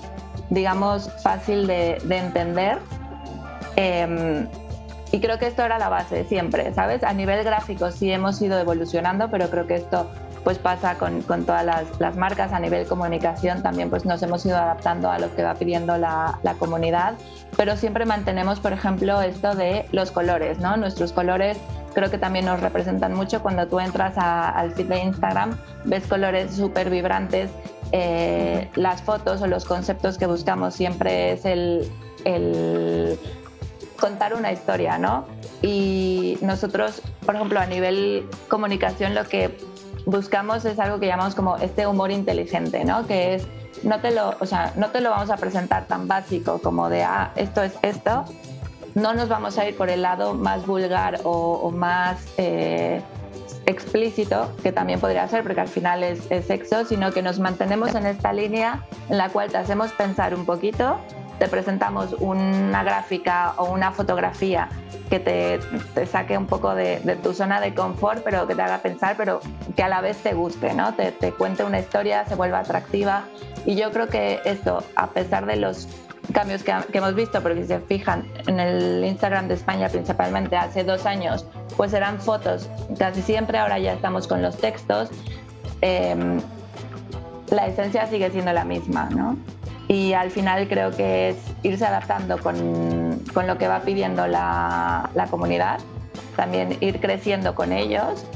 digamos, 0.50 1.10
fácil 1.22 1.66
de, 1.66 1.96
entender. 2.08 2.78
Em, 3.76 4.48
y 5.12 5.20
creo 5.20 5.38
que 5.38 5.46
esto 5.46 5.62
era 5.62 5.78
la 5.78 5.88
base 5.88 6.24
siempre, 6.24 6.74
¿sabes? 6.74 7.04
A 7.04 7.12
nivel 7.12 7.44
gráfico 7.44 7.90
sí 7.90 8.10
hemos 8.10 8.40
ido 8.42 8.58
evolucionando, 8.58 9.30
pero 9.30 9.48
creo 9.48 9.66
que 9.66 9.76
esto 9.76 10.10
pues 10.44 10.58
pasa 10.58 10.96
con, 10.98 11.22
todas 11.22 11.64
las, 11.98 12.16
marcas 12.16 12.52
a 12.52 12.60
nivel 12.60 12.86
comunicación 12.86 13.62
también 13.62 13.90
pues 13.90 14.04
nos 14.04 14.22
hemos 14.22 14.44
ido 14.44 14.56
adaptando 14.56 15.10
a 15.10 15.18
lo 15.18 15.34
que 15.34 15.42
va 15.42 15.54
pidiendo 15.54 15.96
la, 15.98 16.38
la, 16.42 16.54
comunidad. 16.54 17.14
Pero 17.56 17.76
siempre 17.76 18.04
mantenemos 18.04 18.60
por 18.60 18.72
ejemplo 18.72 19.20
esto 19.22 19.54
de 19.54 19.86
los 19.92 20.10
colores 20.10 20.58
no 20.58 20.76
nuestros 20.76 21.12
colores 21.12 21.58
creo 21.94 22.10
que 22.10 22.18
también 22.18 22.44
nos 22.44 22.60
representan 22.60 23.14
mucho. 23.14 23.40
Cuando 23.40 23.66
tú 23.66 23.80
entras 23.80 24.18
al 24.18 24.72
feed 24.72 24.86
de 24.86 24.98
Instagram 24.98 25.56
ves 25.84 26.06
colores 26.06 26.54
súper 26.54 26.90
vibrantes. 26.90 27.50
Eh, 27.92 28.68
las 28.74 29.02
fotos 29.02 29.40
o 29.40 29.46
los 29.46 29.64
conceptos 29.64 30.18
que 30.18 30.26
buscamos 30.26 30.74
siempre 30.74 31.32
es 31.32 31.44
el, 31.44 31.90
el 32.24 33.18
contar 34.00 34.34
una 34.34 34.52
historia, 34.52 34.98
¿no? 34.98 35.26
Y 35.62 36.36
nosotros, 36.40 37.02
por 37.24 37.36
ejemplo, 37.36 37.60
a 37.60 37.66
nivel 37.66 38.26
comunicación, 38.48 39.14
lo 39.14 39.24
que 39.24 39.56
buscamos 40.06 40.64
es 40.64 40.78
algo 40.78 41.00
que 41.00 41.06
llamamos 41.06 41.34
como 41.34 41.56
este 41.56 41.86
humor 41.86 42.10
inteligente, 42.10 42.84
¿no? 42.84 43.06
Que 43.06 43.36
es, 43.36 43.46
no 43.82 44.00
te 44.00 44.10
lo, 44.10 44.34
o 44.40 44.46
sea, 44.46 44.72
no 44.76 44.90
te 44.90 45.00
lo 45.00 45.10
vamos 45.10 45.30
a 45.30 45.36
presentar 45.36 45.86
tan 45.86 46.08
básico 46.08 46.60
como 46.60 46.88
de, 46.88 47.02
ah, 47.02 47.32
esto 47.36 47.62
es 47.62 47.74
esto. 47.82 48.24
No 48.94 49.12
nos 49.12 49.28
vamos 49.28 49.58
a 49.58 49.68
ir 49.68 49.76
por 49.76 49.90
el 49.90 50.02
lado 50.02 50.34
más 50.34 50.66
vulgar 50.66 51.20
o, 51.24 51.70
más 51.72 52.24
eh, 52.36 53.02
explícito, 53.66 54.52
que 54.62 54.70
también 54.70 55.00
podría 55.00 55.26
ser, 55.26 55.42
porque 55.42 55.60
al 55.60 55.68
final 55.68 56.04
es, 56.04 56.30
es 56.30 56.46
sexo, 56.46 56.84
sino 56.84 57.10
que 57.10 57.20
nos 57.20 57.40
mantenemos 57.40 57.94
en 57.96 58.06
esta 58.06 58.32
línea 58.32 58.84
en 59.08 59.18
la 59.18 59.30
cual 59.30 59.50
te 59.50 59.56
hacemos 59.56 59.90
pensar 59.92 60.34
un 60.34 60.46
poquito 60.46 61.00
te 61.38 61.48
presentamos 61.48 62.14
una 62.18 62.82
gráfica 62.82 63.54
o 63.56 63.72
una 63.72 63.92
fotografía 63.92 64.68
que 65.10 65.20
te, 65.20 66.06
saque 66.06 66.38
un 66.38 66.46
poco 66.46 66.74
de, 66.74 67.18
tu 67.22 67.34
zona 67.34 67.60
de 67.60 67.74
confort, 67.74 68.22
pero 68.24 68.46
que 68.46 68.54
te 68.54 68.62
haga 68.62 68.78
pensar, 68.78 69.16
pero 69.16 69.40
que 69.76 69.82
a 69.82 69.88
la 69.88 70.00
vez 70.00 70.18
te 70.18 70.34
guste, 70.34 70.74
¿no? 70.74 70.94
Te, 70.94 71.12
te 71.12 71.32
cuente 71.32 71.64
una 71.64 71.78
historia, 71.78 72.24
se 72.26 72.34
vuelva 72.34 72.60
atractiva. 72.60 73.24
Y 73.66 73.76
yo 73.76 73.90
creo 73.90 74.08
que 74.08 74.40
esto, 74.44 74.82
a 74.96 75.08
pesar 75.08 75.46
de 75.46 75.56
los 75.56 75.88
cambios 76.32 76.62
que, 76.62 76.72
hemos 76.92 77.14
visto, 77.14 77.42
porque 77.42 77.62
si 77.62 77.68
se 77.68 77.80
fijan 77.80 78.26
en 78.46 78.60
el 78.60 79.04
Instagram 79.04 79.48
de 79.48 79.54
España 79.54 79.88
principalmente 79.88 80.56
hace 80.56 80.84
dos 80.84 81.06
años, 81.06 81.46
pues 81.76 81.92
eran 81.92 82.20
fotos 82.20 82.68
casi 82.98 83.22
siempre, 83.22 83.58
ahora 83.58 83.78
ya 83.78 83.92
estamos 83.92 84.26
con 84.26 84.42
los 84.42 84.56
textos, 84.56 85.10
em, 85.80 86.40
la 87.50 87.66
esencia 87.66 88.06
sigue 88.06 88.30
siendo 88.30 88.52
la 88.52 88.64
misma, 88.64 89.08
¿no? 89.10 89.36
Y 89.94 90.12
al 90.12 90.30
final 90.30 90.66
creo 90.66 90.90
que 90.90 91.30
es 91.30 91.36
irse 91.62 91.86
adaptando 91.86 92.38
con, 92.38 93.20
con 93.32 93.46
lo 93.46 93.56
que 93.58 93.68
va 93.68 93.80
pidiendo 93.80 94.26
la, 94.26 95.08
la, 95.14 95.26
comunidad 95.28 95.78
también 96.34 96.76
ir 96.80 97.00
creciendo 97.00 97.54
con 97.54 97.72
ellos 97.72 98.26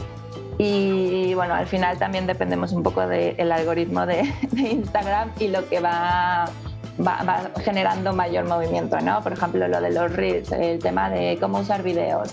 y 0.56 1.34
bueno, 1.34 1.54
al 1.54 1.66
final 1.66 1.98
también 1.98 2.26
dependemos 2.26 2.72
un 2.72 2.84
poco 2.84 3.06
del 3.06 3.50
algoritmo 3.50 4.06
de, 4.06 4.22
Instagram 4.56 5.32
y 5.40 5.48
lo 5.48 5.68
que 5.68 5.80
va, 5.80 6.44
va, 7.04 7.22
va, 7.24 7.50
generando 7.60 8.12
mayor 8.12 8.44
movimiento, 8.44 9.00
¿no? 9.00 9.20
Por 9.22 9.32
ejemplo, 9.32 9.66
lo 9.66 9.80
de 9.80 9.90
los 9.90 10.12
reels, 10.12 10.52
el 10.52 10.78
tema 10.78 11.10
de 11.10 11.38
cómo 11.40 11.58
usar 11.58 11.82
videos, 11.82 12.32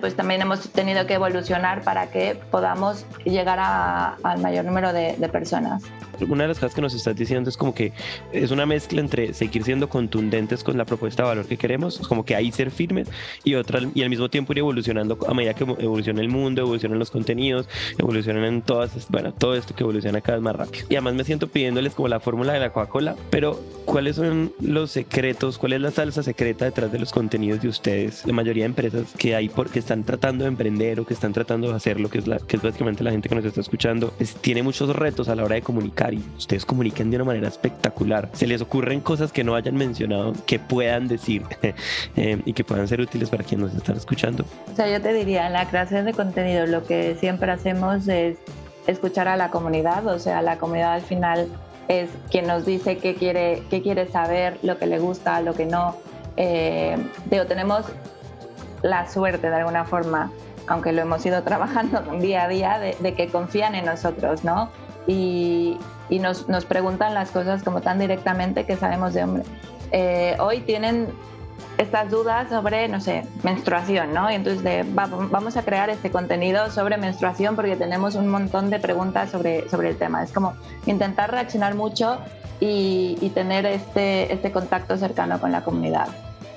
pues 0.00 0.16
también 0.16 0.40
hemos 0.42 0.68
tenido 0.70 1.06
que 1.06 1.14
evolucionar 1.14 1.82
para 1.82 2.10
que 2.10 2.38
podamos 2.50 3.04
llegar 3.24 3.58
al 3.60 4.40
mayor 4.40 4.64
número 4.64 4.92
de, 4.92 5.14
personas. 5.32 5.82
Una 6.28 6.44
de 6.44 6.48
las 6.48 6.58
cosas 6.58 6.74
que 6.74 6.80
nos 6.80 6.94
estás 6.94 7.16
diciendo 7.16 7.50
es 7.50 7.56
como 7.56 7.74
que 7.74 7.92
es 8.32 8.52
una 8.52 8.66
mezcla 8.66 9.00
entre 9.00 9.34
seguir 9.34 9.64
siendo 9.64 9.88
contundentes 9.88 10.62
con 10.62 10.78
la 10.78 10.84
propuesta 10.84 11.24
de 11.24 11.28
valor 11.30 11.46
que 11.46 11.56
queremos, 11.56 11.98
como 12.06 12.24
que 12.24 12.36
ahí 12.36 12.52
ser 12.52 12.70
firmes 12.70 13.08
y 13.42 13.56
otra 13.56 13.80
y 13.94 14.02
al 14.02 14.10
mismo 14.10 14.28
tiempo 14.28 14.52
ir 14.52 14.60
evolucionando 14.60 15.18
a 15.26 15.34
medida 15.34 15.54
que 15.54 15.64
evoluciona 15.64 16.20
el 16.20 16.28
mundo, 16.28 16.62
evolucionan 16.62 16.98
los 16.98 17.10
contenidos, 17.10 17.68
evolucionan 17.98 18.62
todas, 18.62 19.08
bueno, 19.08 19.32
todo 19.32 19.56
esto 19.56 19.74
que 19.74 19.82
evoluciona 19.82 20.20
cada 20.20 20.38
vez 20.38 20.44
más 20.44 20.56
rápido. 20.56 20.86
Y 20.88 20.94
además 20.94 21.14
me 21.14 21.24
siento 21.24 21.48
pidiéndoles 21.48 21.94
como 21.94 22.06
la 22.08 22.20
fórmula 22.20 22.52
de 22.52 22.60
la 22.60 22.72
Coca-Cola, 22.72 23.16
pero 23.30 23.60
¿cuáles 23.84 24.16
son 24.16 24.52
los 24.60 24.92
secretos? 24.92 25.58
¿Cuál 25.58 25.72
es 25.72 25.80
la 25.80 25.90
salsa 25.90 26.22
secreta 26.22 26.66
detrás 26.66 26.92
de 26.92 26.98
los 26.98 27.12
contenidos 27.12 27.60
de 27.60 27.68
ustedes? 27.68 28.24
La 28.24 28.32
mayoría 28.32 28.64
de 28.64 28.66
empresas 28.66 29.12
que 29.18 29.34
hay 29.34 29.48
que 29.70 29.78
están 29.78 30.04
tratando 30.04 30.44
de 30.44 30.48
emprender 30.48 31.00
o 31.00 31.06
que 31.06 31.14
están 31.14 31.32
tratando 31.32 31.68
de 31.68 31.74
hacer 31.74 32.00
lo 32.00 32.08
que 32.08 32.18
es, 32.18 32.26
la, 32.26 32.38
que 32.38 32.56
es 32.56 32.62
básicamente 32.62 33.04
la 33.04 33.10
gente 33.10 33.28
que 33.28 33.34
nos 33.34 33.44
está 33.44 33.60
escuchando, 33.60 34.12
tiene 34.40 34.62
muchos 34.62 34.94
retos 34.94 35.28
a 35.28 35.34
la 35.34 35.44
hora 35.44 35.56
de 35.56 35.62
comunicar 35.62 36.14
y 36.14 36.24
ustedes 36.36 36.64
comunican 36.64 37.10
de 37.10 37.16
una 37.16 37.24
manera 37.24 37.48
espectacular. 37.48 38.28
Se 38.32 38.46
les 38.46 38.60
ocurren 38.60 39.00
cosas 39.00 39.32
que 39.32 39.44
no 39.44 39.54
hayan 39.54 39.76
mencionado, 39.76 40.32
que 40.46 40.58
puedan 40.58 41.08
decir 41.08 41.42
eh, 42.16 42.40
y 42.44 42.52
que 42.52 42.64
puedan 42.64 42.88
ser 42.88 43.00
útiles 43.00 43.30
para 43.30 43.44
quienes 43.44 43.68
nos 43.68 43.76
están 43.76 43.96
escuchando. 43.96 44.44
O 44.72 44.76
sea, 44.76 44.90
yo 44.90 45.00
te 45.00 45.12
diría, 45.12 45.46
en 45.46 45.52
la 45.52 45.68
creación 45.68 46.04
de 46.04 46.12
contenido 46.12 46.66
lo 46.66 46.84
que 46.84 47.16
siempre 47.16 47.50
hacemos 47.50 48.08
es 48.08 48.38
escuchar 48.86 49.28
a 49.28 49.36
la 49.36 49.50
comunidad, 49.50 50.06
o 50.06 50.18
sea, 50.18 50.42
la 50.42 50.58
comunidad 50.58 50.94
al 50.94 51.02
final 51.02 51.48
es 51.88 52.10
quien 52.30 52.46
nos 52.46 52.64
dice 52.66 52.98
qué 52.98 53.14
quiere, 53.14 53.62
qué 53.70 53.82
quiere 53.82 54.06
saber, 54.08 54.58
lo 54.62 54.78
que 54.78 54.86
le 54.86 54.98
gusta, 54.98 55.40
lo 55.40 55.54
que 55.54 55.66
no. 55.66 55.96
Eh, 56.36 56.96
digo, 57.30 57.46
tenemos 57.46 57.86
la 58.84 59.08
suerte 59.08 59.48
de 59.48 59.56
alguna 59.56 59.86
forma, 59.86 60.30
aunque 60.66 60.92
lo 60.92 61.02
hemos 61.02 61.24
ido 61.24 61.42
trabajando 61.50 62.00
día 62.20 62.44
a 62.44 62.48
día, 62.48 62.78
de, 62.78 63.14
que 63.14 63.28
confían 63.28 63.74
en 63.74 63.86
nosotros, 63.86 64.44
¿no? 64.44 64.70
Y, 65.06 65.78
nos, 66.10 66.48
nos, 66.48 66.64
preguntan 66.64 67.12
las 67.12 67.30
cosas 67.30 67.64
como 67.64 67.80
tan 67.80 67.98
directamente 67.98 68.64
que 68.64 68.76
sabemos 68.76 69.14
de 69.14 69.24
hombre. 69.24 69.42
Eh, 69.90 70.36
hoy 70.38 70.60
tienen 70.60 71.08
estas 71.78 72.08
dudas 72.10 72.50
sobre, 72.50 72.86
no 72.88 73.00
sé, 73.00 73.26
menstruación, 73.42 74.12
¿no? 74.12 74.30
Y 74.30 74.34
entonces 74.34 74.86
vamos 74.94 75.56
a 75.56 75.62
crear 75.62 75.90
este 75.90 76.10
contenido 76.10 76.70
sobre 76.70 76.98
menstruación 76.98 77.56
porque 77.56 77.74
tenemos 77.74 78.14
un 78.14 78.28
montón 78.28 78.70
de 78.70 78.78
preguntas 78.78 79.30
sobre, 79.30 79.68
sobre 79.70 79.88
el 79.88 79.96
tema. 79.96 80.22
Es 80.22 80.30
como 80.30 80.54
intentar 80.86 81.32
reaccionar 81.32 81.74
mucho 81.74 82.18
y, 82.60 83.18
y 83.20 83.30
tener 83.30 83.66
este, 83.66 84.32
este 84.32 84.52
contacto 84.52 84.96
cercano 84.98 85.40
con 85.40 85.50
la 85.50 85.64
comunidad. 85.64 86.08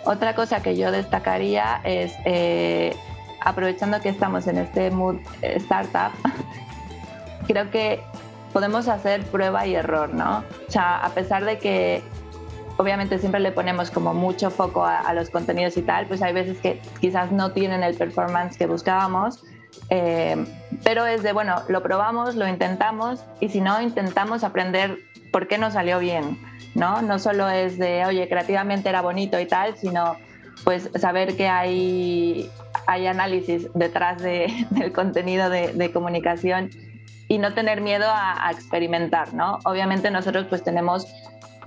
Otra 0.07 0.35
cosa 0.35 0.61
que 0.61 0.77
yo 0.77 0.89
destacaría 0.89 1.81
es, 1.83 2.13
eh, 2.23 2.95
aprovechando 3.41 3.99
que 3.99 4.07
estamos 4.07 4.47
en 4.47 4.57
este 4.57 4.89
mood 4.89 5.17
eh, 5.41 5.55
startup, 5.57 6.13
creo 7.47 7.69
que 7.71 8.01
podemos 8.53 8.87
hacer 8.87 9.25
prueba 9.25 9.67
y 9.67 9.75
error, 9.75 10.13
¿no? 10.13 10.45
O 10.65 10.71
sea, 10.71 10.99
a 10.99 11.09
pesar 11.09 11.43
de 11.43 11.57
que 11.57 12.01
obviamente 12.77 13.19
siempre 13.19 13.41
le 13.41 13.51
ponemos 13.51 13.91
como 13.91 14.13
mucho 14.13 14.49
foco 14.49 14.85
a, 14.85 15.13
los 15.13 15.29
contenidos 15.29 15.75
y 15.75 15.81
tal, 15.81 16.07
pues 16.07 16.21
hay 16.21 16.31
veces 16.31 16.57
que 16.59 16.81
quizás 17.01 17.33
no 17.33 17.51
tienen 17.51 17.83
el 17.83 17.95
performance 17.95 18.55
que 18.55 18.65
buscábamos, 18.65 19.43
eh, 19.89 20.37
pero 20.85 21.05
es 21.05 21.21
de, 21.21 21.33
bueno, 21.33 21.63
lo 21.67 21.83
probamos, 21.83 22.35
lo 22.35 22.47
intentamos 22.47 23.25
y 23.41 23.49
si 23.49 23.59
no, 23.59 23.81
intentamos 23.81 24.45
aprender 24.45 24.99
por 25.33 25.49
qué 25.49 25.57
no 25.57 25.69
salió 25.69 25.99
bien. 25.99 26.39
¿No? 26.77 27.01
No 27.01 27.17
solo 27.19 27.49
es 27.49 27.77
de, 27.77 28.05
oye, 28.05 28.29
creativamente 28.29 28.87
era 28.87 29.01
bonito 29.01 29.39
y 29.39 29.47
tal, 29.47 29.75
sino 29.75 30.15
pues 30.63 30.89
saber 30.95 31.35
que 31.35 31.47
hay, 31.47 32.49
hay 32.85 33.07
análisis 33.07 33.67
detrás 33.73 34.21
del 34.21 34.93
contenido 34.93 35.49
de, 35.49 35.91
comunicación 35.91 36.69
y 37.27 37.39
no 37.39 37.53
tener 37.53 37.81
miedo 37.81 38.05
a, 38.09 38.49
experimentar, 38.51 39.33
¿no? 39.33 39.57
Obviamente 39.65 40.11
nosotros 40.11 40.45
pues 40.47 40.63
tenemos 40.63 41.07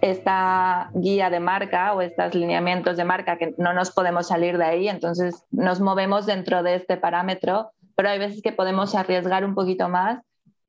esta 0.00 0.90
guía 0.94 1.28
de 1.28 1.40
marca 1.40 1.92
o 1.92 2.00
estos 2.00 2.34
lineamientos 2.34 2.96
de 2.96 3.04
marca 3.04 3.36
que 3.36 3.52
no 3.58 3.74
nos 3.74 3.90
podemos 3.90 4.28
salir 4.28 4.56
de 4.56 4.64
ahí, 4.64 4.88
entonces 4.88 5.44
nos 5.50 5.80
movemos 5.80 6.24
dentro 6.24 6.62
de 6.62 6.76
este 6.76 6.96
parámetro, 6.96 7.72
pero 7.96 8.08
hay 8.08 8.18
veces 8.18 8.40
que 8.42 8.52
podemos 8.52 8.94
arriesgar 8.94 9.44
un 9.44 9.54
poquito 9.54 9.88
más 9.90 10.20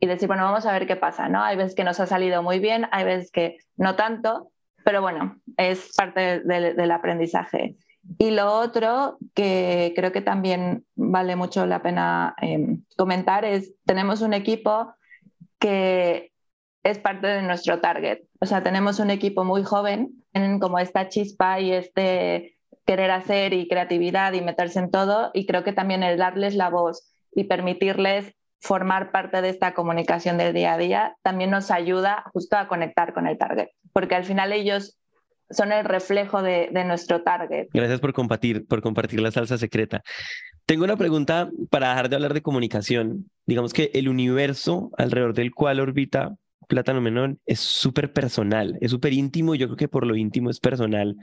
y 0.01 0.07
decir, 0.07 0.27
bueno, 0.27 0.43
vamos 0.43 0.65
a 0.65 0.73
ver 0.73 0.87
qué 0.87 0.95
pasa, 0.95 1.29
¿no? 1.29 1.43
Hay 1.43 1.55
veces 1.55 1.75
que 1.75 1.83
nos 1.83 1.99
ha 1.99 2.07
salido 2.07 2.41
muy 2.41 2.59
bien, 2.59 2.87
hay 2.91 3.05
veces 3.05 3.31
que 3.31 3.59
no 3.77 3.95
tanto, 3.95 4.51
pero 4.83 4.99
bueno, 4.99 5.39
es 5.57 5.93
parte 5.95 6.39
del 6.39 6.91
aprendizaje. 6.91 7.77
Y 8.17 8.31
lo 8.31 8.51
otro 8.51 9.19
que 9.35 9.93
creo 9.95 10.11
que 10.11 10.21
también 10.21 10.85
vale 10.95 11.35
mucho 11.35 11.67
la 11.67 11.83
pena 11.83 12.35
em, 12.41 12.83
comentar 12.97 13.45
es, 13.45 13.75
tenemos 13.85 14.21
un 14.21 14.33
equipo 14.33 14.91
que 15.59 16.31
es 16.81 16.97
parte 16.97 17.27
de 17.27 17.43
nuestro 17.43 17.79
target. 17.79 18.23
O 18.39 18.47
sea, 18.47 18.63
tenemos 18.63 18.99
un 18.99 19.11
equipo 19.11 19.43
muy 19.43 19.63
joven, 19.63 20.23
tienen 20.31 20.59
como 20.59 20.79
esta 20.79 21.09
chispa 21.09 21.59
y 21.59 21.73
este 21.73 22.57
querer 22.87 23.11
hacer 23.11 23.53
y 23.53 23.67
creatividad 23.67 24.33
y 24.33 24.41
meterse 24.41 24.79
en 24.79 24.89
todo. 24.89 25.29
Y 25.35 25.45
creo 25.45 25.63
que 25.63 25.73
también 25.73 26.01
el 26.01 26.17
darles 26.17 26.55
la 26.55 26.71
voz 26.71 27.13
y 27.35 27.43
permitirles 27.43 28.33
formar 28.61 29.11
parte 29.11 29.41
de 29.41 29.49
esta 29.49 29.73
comunicación 29.73 30.37
del 30.37 30.53
día 30.53 30.73
a 30.73 30.77
día 30.77 31.15
también 31.23 31.49
nos 31.49 31.71
ayuda 31.71 32.23
justo 32.31 32.57
a 32.57 32.67
conectar 32.67 33.13
con 33.13 33.27
el 33.27 33.37
target, 33.37 33.69
porque 33.91 34.15
al 34.15 34.23
final 34.23 34.53
ellos 34.53 34.97
son 35.49 35.71
el 35.73 35.83
reflejo 35.83 36.41
de, 36.41 36.69
nuestro 36.85 37.23
target. 37.23 37.67
Gracias 37.73 37.99
por 37.99 38.13
compartir, 38.13 38.65
por 38.67 38.81
compartir 38.81 39.19
la 39.19 39.31
salsa 39.31 39.57
secreta. 39.57 40.01
Tengo 40.65 40.85
una 40.85 40.95
pregunta 40.95 41.49
para 41.69 41.89
dejar 41.89 42.09
de 42.09 42.15
hablar 42.15 42.33
de 42.33 42.41
comunicación. 42.41 43.29
Digamos 43.45 43.73
que 43.73 43.91
el 43.93 44.07
universo 44.07 44.91
alrededor 44.97 45.33
del 45.33 45.51
cual 45.51 45.79
orbita 45.81 46.35
Plátano 46.67 47.01
Menor 47.01 47.37
es 47.45 47.59
súper 47.59 48.13
personal, 48.13 48.77
es 48.79 48.91
súper 48.91 49.11
íntimo. 49.11 49.55
Yo 49.55 49.67
creo 49.67 49.77
que 49.77 49.89
por 49.89 50.07
lo 50.07 50.15
íntimo 50.15 50.49
es 50.49 50.59
personal. 50.59 51.17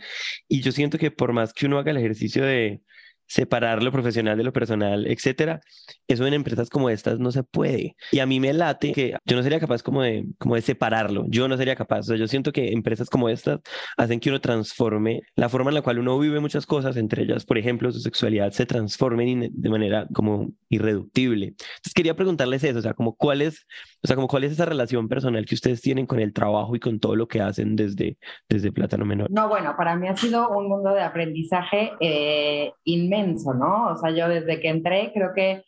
Y 0.47 0.61
yo 0.61 0.73
siento 0.73 0.99
que 0.99 1.11
por 1.11 1.33
más 1.33 1.55
que 1.55 1.65
uno 1.65 1.79
haga 1.79 1.93
el 1.93 1.97
ejercicio 1.97 2.45
de, 2.45 2.83
separar 3.29 3.83
lo 3.83 3.93
profesional 3.93 4.37
de 4.37 4.45
lo 4.45 4.53
personal, 4.53 5.07
etcétera. 5.07 5.61
Eso 6.09 6.27
en 6.27 6.35
empresas 6.35 6.71
como 6.71 6.91
estas 6.91 7.19
no 7.19 7.31
se 7.31 7.43
puede. 7.45 7.95
Y 8.11 8.19
a 8.19 8.27
mí 8.27 8.41
me 8.41 8.53
late 8.53 8.93
que 8.93 9.15
yo 9.25 9.37
no 9.37 9.43
sería 9.43 9.61
capaz 9.61 9.83
como 9.83 10.03
de, 10.03 10.27
como 10.39 10.55
de 10.55 10.63
separarlo. 10.63 11.25
Yo 11.29 11.47
no 11.47 11.57
sería 11.57 11.77
capaz. 11.77 12.01
O 12.01 12.03
sea, 12.05 12.17
yo 12.17 12.27
siento 12.27 12.53
que 12.53 12.73
empresas 12.73 13.11
como 13.11 13.29
estas 13.29 13.61
hacen 13.97 14.19
que 14.19 14.31
uno 14.31 14.41
transforme 14.41 15.21
la 15.37 15.49
forma 15.49 15.71
en 15.71 15.75
la 15.75 15.83
cual 15.83 15.99
uno 15.99 16.19
vive 16.19 16.41
muchas 16.41 16.67
cosas, 16.67 16.97
entre 16.97 17.23
ellas, 17.23 17.45
por 17.45 17.59
ejemplo, 17.59 17.93
su 17.93 18.01
sexualidad, 18.01 18.51
se 18.53 18.67
transformen 18.67 19.51
de 19.53 19.69
manera 19.69 20.07
como 20.15 20.51
irreductible. 20.71 21.47
Entonces 21.49 21.95
quería 21.95 22.17
preguntarles 22.17 22.65
eso, 22.65 22.79
o 22.79 22.83
sea, 22.83 22.95
como 22.95 23.15
cuál 23.15 23.43
es, 23.43 23.67
o 24.03 24.07
sea, 24.07 24.15
como 24.15 24.29
cuál 24.29 24.45
es 24.45 24.53
esa 24.53 24.65
relación 24.65 25.09
personal 25.09 25.45
que 25.45 25.55
ustedes 25.55 25.81
tienen 25.81 26.07
con 26.07 26.21
el 26.21 26.33
trabajo 26.33 26.77
y 26.77 26.81
con 26.81 27.01
todo 27.01 27.17
lo 27.17 27.27
que 27.27 27.41
hacen 27.41 27.75
desde, 27.75 28.17
desde 28.49 28.73
Plátano 28.73 29.05
Menor. 29.05 29.31
No, 29.31 29.49
bueno, 29.49 29.75
para 29.77 29.97
mí 29.97 30.09
ha 30.09 30.17
sido 30.17 30.51
un 30.51 30.69
mundo 30.69 30.95
de 30.95 31.03
aprendizaje 31.03 31.93
eh, 32.01 32.73
inmenso 32.85 33.55
¿no? 33.55 33.89
O 33.89 33.97
sea, 33.97 34.11
yo 34.11 34.29
desde 34.29 34.61
que 34.61 34.69
entré 34.69 35.11
creo 35.13 35.33
que 35.35 35.65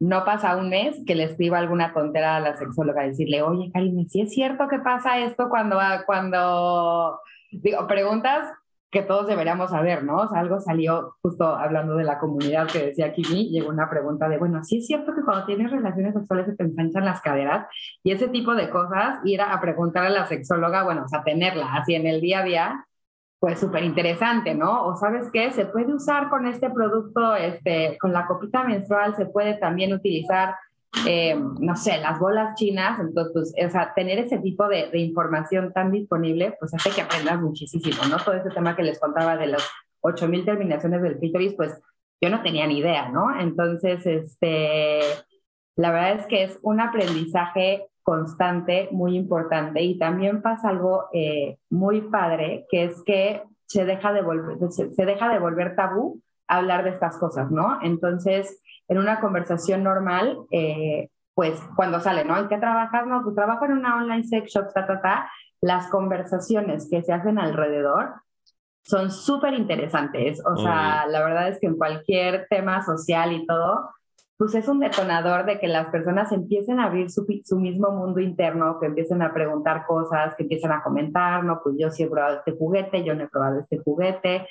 no 0.00 0.24
pasa 0.24 0.56
un 0.56 0.68
mes 0.68 0.96
que 1.06 1.16
le 1.16 1.24
escriba 1.24 1.58
alguna 1.58 1.92
tontera 1.92 2.36
a 2.36 2.40
la 2.40 2.56
sexóloga, 2.56 3.02
decirle, 3.02 3.42
oye, 3.42 3.70
Karime, 3.72 4.06
si 4.06 4.20
es 4.20 4.32
cierto 4.32 4.68
que 4.68 4.78
pasa 4.78 5.18
esto 5.18 5.48
cuando, 5.48 5.78
cuando, 6.06 7.18
digo, 7.50 7.86
preguntas 7.88 8.48
que 8.90 9.02
todos 9.02 9.26
deberíamos 9.26 9.70
saber, 9.70 10.02
¿no? 10.02 10.16
O 10.16 10.28
sea, 10.28 10.40
algo 10.40 10.60
salió 10.60 11.16
justo 11.20 11.44
hablando 11.44 11.94
de 11.96 12.04
la 12.04 12.18
comunidad 12.18 12.68
que 12.68 12.86
decía 12.86 13.12
Kimi, 13.12 13.50
llegó 13.50 13.68
una 13.68 13.90
pregunta 13.90 14.28
de, 14.28 14.38
bueno, 14.38 14.64
sí 14.64 14.78
es 14.78 14.86
cierto 14.86 15.14
que 15.14 15.22
cuando 15.22 15.44
tienes 15.44 15.70
relaciones 15.70 16.14
sexuales 16.14 16.46
se 16.46 16.56
te 16.56 16.64
ensanchan 16.64 17.04
las 17.04 17.20
caderas 17.20 17.66
y 18.02 18.12
ese 18.12 18.28
tipo 18.28 18.54
de 18.54 18.70
cosas, 18.70 19.20
ir 19.24 19.42
a, 19.42 19.60
preguntar 19.60 20.04
a 20.04 20.10
la 20.10 20.26
sexóloga, 20.26 20.84
bueno, 20.84 21.04
o 21.04 21.08
sea, 21.08 21.22
tenerla 21.22 21.74
así 21.74 21.94
en 21.94 22.06
el 22.06 22.20
día 22.22 22.40
a 22.40 22.44
día, 22.44 22.86
pues 23.38 23.60
súper 23.60 23.84
interesante, 23.84 24.54
¿no? 24.54 24.86
O 24.86 24.96
sabes 24.96 25.30
qué, 25.32 25.50
se 25.52 25.66
puede 25.66 25.94
usar 25.94 26.30
con 26.30 26.46
este 26.46 26.70
producto, 26.70 27.36
este, 27.36 27.98
con 28.00 28.12
la 28.12 28.26
copita 28.26 28.64
menstrual, 28.64 29.14
se 29.16 29.26
puede 29.26 29.54
también 29.58 29.92
utilizar, 29.92 30.54
eh, 31.06 31.34
no 31.34 31.76
sé, 31.76 31.98
las 31.98 32.18
bolas 32.18 32.54
chinas, 32.56 32.98
entonces, 33.00 33.32
pues, 33.32 33.66
o 33.66 33.70
sea, 33.70 33.92
tener 33.94 34.18
ese 34.18 34.38
tipo 34.38 34.68
de, 34.68 34.90
de, 34.90 34.98
información 34.98 35.72
tan 35.72 35.92
disponible, 35.92 36.56
pues 36.58 36.72
hace 36.74 36.90
que 36.90 37.02
aprendas 37.02 37.40
muchísimo, 37.40 38.02
¿no? 38.10 38.16
Todo 38.16 38.34
ese 38.34 38.50
tema 38.50 38.74
que 38.74 38.82
les 38.82 38.98
contaba 38.98 39.36
de 39.36 39.48
las 39.48 39.68
8000 40.00 40.44
terminaciones 40.44 41.02
del 41.02 41.18
clítoris, 41.18 41.54
pues 41.54 41.80
yo 42.20 42.30
no 42.30 42.42
tenía 42.42 42.66
ni 42.66 42.78
idea, 42.78 43.08
¿no? 43.10 43.38
Entonces, 43.38 44.04
este, 44.06 45.00
la 45.76 45.92
verdad 45.92 46.14
es 46.14 46.26
que 46.26 46.42
es 46.44 46.58
un 46.62 46.80
aprendizaje 46.80 47.86
constante, 48.08 48.88
muy 48.90 49.16
importante. 49.16 49.82
Y 49.82 49.98
también 49.98 50.40
pasa 50.40 50.70
algo 50.70 51.10
eh, 51.12 51.58
muy 51.68 52.00
padre, 52.00 52.66
que 52.70 52.84
es 52.84 53.02
que 53.04 53.42
se 53.66 53.84
deja 53.84 54.14
de 54.14 54.22
volver, 54.22 54.56
se, 54.72 55.04
deja 55.04 55.28
de 55.28 55.38
volver 55.38 55.76
tabú 55.76 56.22
hablar 56.46 56.84
de 56.84 56.90
estas 56.90 57.18
cosas, 57.18 57.50
¿no? 57.50 57.78
Entonces, 57.82 58.62
en 58.88 58.98
una 58.98 59.20
conversación 59.20 59.82
normal, 59.82 60.38
eh, 60.50 61.10
pues 61.34 61.60
cuando 61.76 62.00
sale, 62.00 62.24
¿no? 62.24 62.36
¿En 62.36 62.48
qué 62.48 62.58
trabajas? 62.58 63.06
No, 63.06 63.22
pues 63.22 63.36
trabajo 63.36 63.66
en 63.66 63.72
una 63.72 63.96
online 63.96 64.24
sex 64.24 64.52
shop, 64.52 64.72
ta, 64.74 64.86
ta, 64.86 65.00
ta. 65.00 65.30
Las 65.60 65.88
conversaciones 65.88 66.88
que 66.90 67.02
se 67.02 67.12
hacen 67.12 67.38
alrededor 67.38 68.14
son 68.82 69.10
súper 69.10 69.54
interesantes. 69.54 70.42
O 70.44 70.56
sea, 70.56 71.06
la 71.06 71.22
verdad 71.22 71.48
es 71.48 71.60
que 71.60 71.66
en 71.66 71.76
cualquier 71.76 72.46
tema 72.48 72.82
social 72.84 73.32
y 73.32 73.46
todo, 73.46 73.90
pues 74.38 74.54
es 74.54 74.66
un 74.66 74.80
detonador 74.80 75.44
de 75.44 75.58
que 75.58 75.68
las 75.68 75.90
personas 75.90 76.32
empiecen 76.32 76.80
a 76.80 76.86
abrir 76.86 77.10
su, 77.10 77.26
su, 77.44 77.58
mismo 77.58 77.90
mundo 77.90 78.20
interno, 78.20 78.78
que 78.80 78.86
empiecen 78.86 79.20
a 79.20 79.34
preguntar 79.34 79.84
cosas, 79.86 80.34
que 80.36 80.44
empiecen 80.44 80.72
a 80.72 80.82
comentar, 80.82 81.44
no, 81.44 81.60
pues 81.62 81.76
yo 81.78 81.90
sí 81.90 82.04
he 82.04 82.08
probado 82.08 82.36
este 82.36 82.52
juguete, 82.52 83.04
yo 83.04 83.14
no 83.14 83.24
he 83.24 83.28
probado 83.28 83.58
este 83.58 83.78
juguete. 83.78 84.46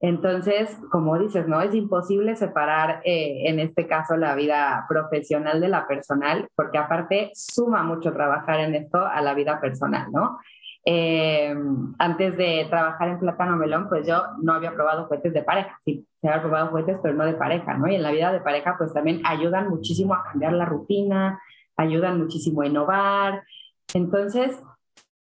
Entonces, 0.00 0.78
como 0.90 1.18
dices, 1.18 1.48
¿no? 1.48 1.60
Es 1.60 1.74
imposible 1.74 2.36
separar 2.36 3.00
eh, 3.04 3.48
en 3.48 3.58
este 3.58 3.88
caso 3.88 4.16
la 4.16 4.34
vida 4.36 4.86
profesional 4.88 5.60
de 5.60 5.68
la 5.68 5.88
personal, 5.88 6.48
porque 6.54 6.78
aparte 6.78 7.30
suma 7.34 7.82
mucho 7.82 8.12
trabajar 8.12 8.60
en 8.60 8.76
esto 8.76 9.04
a 9.04 9.20
la 9.20 9.34
vida 9.34 9.60
personal, 9.60 10.06
¿no? 10.12 10.38
Eh, 10.84 11.54
antes 11.98 12.36
de 12.36 12.66
trabajar 12.70 13.08
en 13.08 13.18
Plátano 13.18 13.56
Melón, 13.56 13.88
pues 13.88 14.06
yo 14.06 14.22
no 14.40 14.54
había 14.54 14.72
probado 14.72 15.04
juguetes 15.06 15.34
de 15.34 15.42
pareja, 15.42 15.76
sí, 15.84 16.06
se 16.20 16.28
había 16.28 16.42
probado 16.42 16.68
juguetes, 16.68 16.98
pero 17.02 17.14
no 17.14 17.24
de 17.24 17.34
pareja, 17.34 17.74
¿no? 17.74 17.88
Y 17.88 17.96
en 17.96 18.02
la 18.02 18.12
vida 18.12 18.32
de 18.32 18.40
pareja, 18.40 18.76
pues 18.78 18.94
también 18.94 19.20
ayudan 19.24 19.68
muchísimo 19.68 20.14
a 20.14 20.22
cambiar 20.22 20.52
la 20.52 20.64
rutina, 20.64 21.40
ayudan 21.76 22.18
muchísimo 22.18 22.62
a 22.62 22.66
innovar. 22.66 23.42
Entonces, 23.94 24.62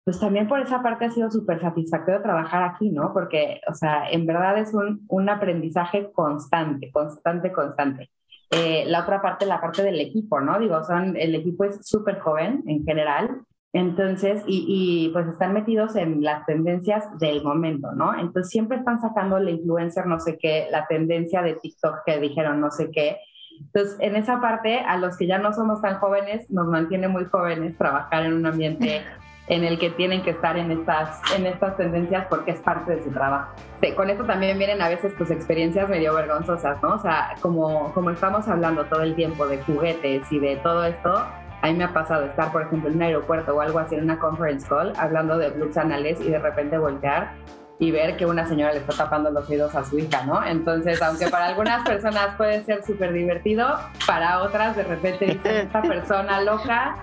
pues 0.03 0.19
también 0.19 0.47
por 0.47 0.59
esa 0.59 0.81
parte 0.81 1.05
ha 1.05 1.09
sido 1.09 1.31
súper 1.31 1.59
satisfactorio 1.59 2.21
trabajar 2.21 2.63
aquí, 2.63 2.89
¿no? 2.89 3.13
Porque, 3.13 3.61
o 3.69 3.73
sea, 3.73 4.09
en 4.09 4.25
verdad 4.25 4.57
es 4.57 4.73
un, 4.73 5.05
un 5.07 5.29
aprendizaje 5.29 6.11
constante, 6.11 6.91
constante, 6.91 7.51
constante. 7.51 8.09
Eh, 8.51 8.83
la 8.87 9.01
otra 9.01 9.21
parte, 9.21 9.45
la 9.45 9.61
parte 9.61 9.81
del 9.83 9.99
equipo, 9.99 10.41
¿no? 10.41 10.59
Digo, 10.59 10.83
son, 10.83 11.15
el 11.15 11.33
equipo 11.35 11.63
es 11.63 11.87
súper 11.87 12.19
joven 12.19 12.63
en 12.67 12.83
general 12.83 13.45
entonces, 13.73 14.43
y, 14.45 15.09
pues 15.13 15.27
están 15.27 15.51
metidos 15.53 15.95
en 15.95 16.23
las 16.23 16.45
tendencias 16.45 17.17
del 17.17 17.43
momento, 17.43 17.91
¿no? 17.91 18.13
Entonces 18.17 18.51
siempre 18.51 18.77
están 18.77 19.01
sacando 19.01 19.37
el 19.37 19.49
influencer 19.49 20.05
no 20.05 20.19
sé 20.19 20.37
qué, 20.37 20.67
la 20.71 20.85
tendencia 20.85 21.41
de 21.41 21.55
TikTok 21.55 22.03
que 22.05 22.19
dijeron 22.19 22.61
no 22.61 22.69
sé 22.69 22.91
qué. 22.91 23.17
Entonces, 23.59 23.97
en 23.99 24.15
esa 24.15 24.39
parte, 24.39 24.79
a 24.79 24.97
los 24.97 25.17
que 25.17 25.25
ya 25.25 25.39
no 25.39 25.53
somos 25.53 25.81
tan 25.81 25.95
jóvenes, 25.95 26.51
nos 26.51 26.67
mantiene 26.67 27.07
muy 27.07 27.25
jóvenes 27.25 27.75
trabajar 27.75 28.25
en 28.25 28.33
un 28.33 28.45
ambiente 28.45 29.01
en 29.47 29.63
el 29.63 29.77
que 29.77 29.89
tienen 29.89 30.23
que 30.23 30.31
estar 30.31 30.57
en 30.57 30.71
estas, 30.71 31.19
en 31.35 31.45
estas 31.45 31.75
tendencias 31.75 32.25
porque 32.29 32.51
es 32.51 32.59
parte 32.61 32.95
de 32.95 33.03
su 33.03 33.11
trabajo. 33.11 33.53
con 33.95 34.09
esto 34.09 34.23
también 34.23 34.57
vienen 34.57 34.81
a 34.81 34.89
veces 34.89 35.13
pues 35.17 35.31
experiencias 35.31 35.89
medio 35.89 36.13
vergonzosas, 36.13 36.81
¿no? 36.81 36.95
O 36.95 36.99
sea, 36.99 37.35
como, 37.41 37.93
como 37.93 38.09
estamos 38.11 38.47
hablando 38.47 38.85
todo 38.85 39.01
el 39.01 39.15
tiempo 39.15 39.45
de 39.47 39.57
juguetes 39.63 40.31
y 40.31 40.39
de 40.39 40.55
todo 40.57 40.85
esto, 40.85 41.13
a 41.61 41.67
mí 41.67 41.73
me 41.73 41.85
ha 41.85 41.93
pasado 41.93 42.25
estar, 42.25 42.51
por 42.51 42.63
ejemplo, 42.63 42.89
en 42.89 42.95
un 42.95 43.01
aeropuerto 43.03 43.55
o 43.55 43.61
algo 43.61 43.79
así, 43.79 43.95
en 43.95 44.03
una 44.03 44.19
conference 44.19 44.67
call, 44.67 44.93
hablando 44.97 45.37
de 45.37 45.49
blues 45.49 45.77
anales 45.77 46.19
y 46.21 46.29
de 46.29 46.39
repente 46.39 46.77
voltear 46.77 47.31
y 47.79 47.91
ver 47.91 48.15
que 48.17 48.25
una 48.25 48.45
señora 48.45 48.71
le 48.73 48.79
está 48.79 48.93
tapando 48.93 49.29
los 49.29 49.49
oídos 49.49 49.75
a 49.75 49.83
su 49.83 49.97
hija, 49.97 50.25
¿no? 50.25 50.45
Entonces, 50.45 51.01
aunque 51.01 51.27
para 51.27 51.47
algunas 51.47 51.83
personas 51.83 52.35
puede 52.37 52.63
ser 52.63 52.83
súper 52.83 53.13
divertido, 53.13 53.77
para 54.05 54.41
otras 54.41 54.75
de 54.75 54.83
repente 54.83 55.25
dicen, 55.25 55.55
esta 55.55 55.81
persona 55.81 56.41
loca, 56.41 56.97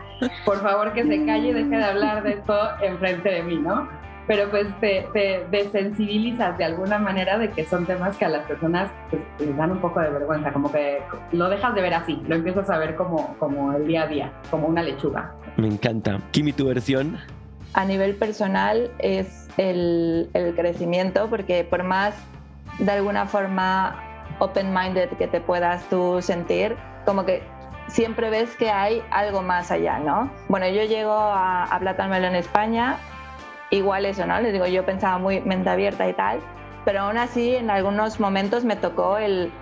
por 0.45 0.61
favor 0.61 0.93
que 0.93 1.05
se 1.05 1.25
calle 1.25 1.49
y 1.49 1.53
deje 1.53 1.77
de 1.77 1.85
hablar 1.85 2.23
de 2.23 2.33
esto 2.33 2.59
enfrente 2.83 3.29
de 3.29 3.43
mí, 3.43 3.57
¿no? 3.57 3.89
pero 4.31 4.49
pues 4.49 4.69
te, 4.79 5.09
te, 5.13 5.45
desensibilizas 5.51 6.57
de 6.57 6.65
alguna 6.65 7.01
manera 7.01 7.37
de 7.37 7.51
que 7.51 7.65
son 7.65 7.85
temas 7.85 8.17
que 8.17 8.27
a 8.27 8.29
las 8.29 8.47
personas 8.47 8.89
pues, 9.11 9.21
les 9.41 9.57
dan 9.57 9.73
un 9.73 9.81
poco 9.81 9.99
de 9.99 10.09
vergüenza, 10.09 10.53
como 10.53 10.71
que 10.71 11.01
lo 11.33 11.49
dejas 11.49 11.75
de 11.75 11.83
ver 11.83 11.95
así, 11.95 12.23
lo 12.29 12.37
empiezas 12.37 12.71
a 12.71 12.79
ver 12.79 12.95
como, 12.95 13.37
como 13.39 13.73
el 13.73 13.89
día 13.89 14.05
a 14.05 14.07
día, 14.07 14.33
como 14.49 14.69
una 14.69 14.85
lechuga. 14.85 15.35
Me 15.57 15.67
encanta. 15.67 16.21
Kimi, 16.31 16.53
tu 16.53 16.69
versión. 16.69 17.19
A 17.75 17.85
nivel 17.85 18.15
personal 18.15 18.93
es 19.01 19.49
el, 19.57 20.31
el 20.33 20.55
crecimiento, 20.55 21.29
porque 21.29 21.65
por 21.65 21.83
más 21.83 22.15
de 22.79 22.93
alguna 22.93 23.27
forma 23.27 24.01
open-minded 24.39 25.09
que 25.19 25.27
te 25.27 25.41
puedas 25.41 25.89
tú 25.89 26.23
sentir, 26.23 26.77
como 27.05 27.27
que 27.27 27.43
siempre 27.91 28.31
ves 28.31 28.57
que 28.57 28.71
hay 28.71 29.03
algo 29.11 29.43
más 29.43 29.71
allá, 29.71 29.99
¿no? 29.99 30.31
Bueno, 30.49 30.69
yo 30.69 30.85
llego 30.85 31.13
a, 31.13 31.65
a 31.65 31.79
Plátano 31.79 32.15
en 32.15 32.35
España 32.35 32.99
igual 33.71 34.05
eso, 34.05 34.27
¿no? 34.27 34.41
Les 34.41 34.53
digo, 34.53 34.67
yo 34.67 34.85
pensaba 34.85 35.19
muy 35.19 35.41
mente 35.41 35.71
abierta 35.71 36.09
y 36.09 36.13
tal, 36.13 36.41
pero 36.85 37.03
aún 37.03 37.17
así 37.17 37.55
en 37.55 37.71
algunos 37.71 38.21
momentos 38.21 38.65
me 38.65 38.77
tocó 38.77 39.17
el, 39.17 39.53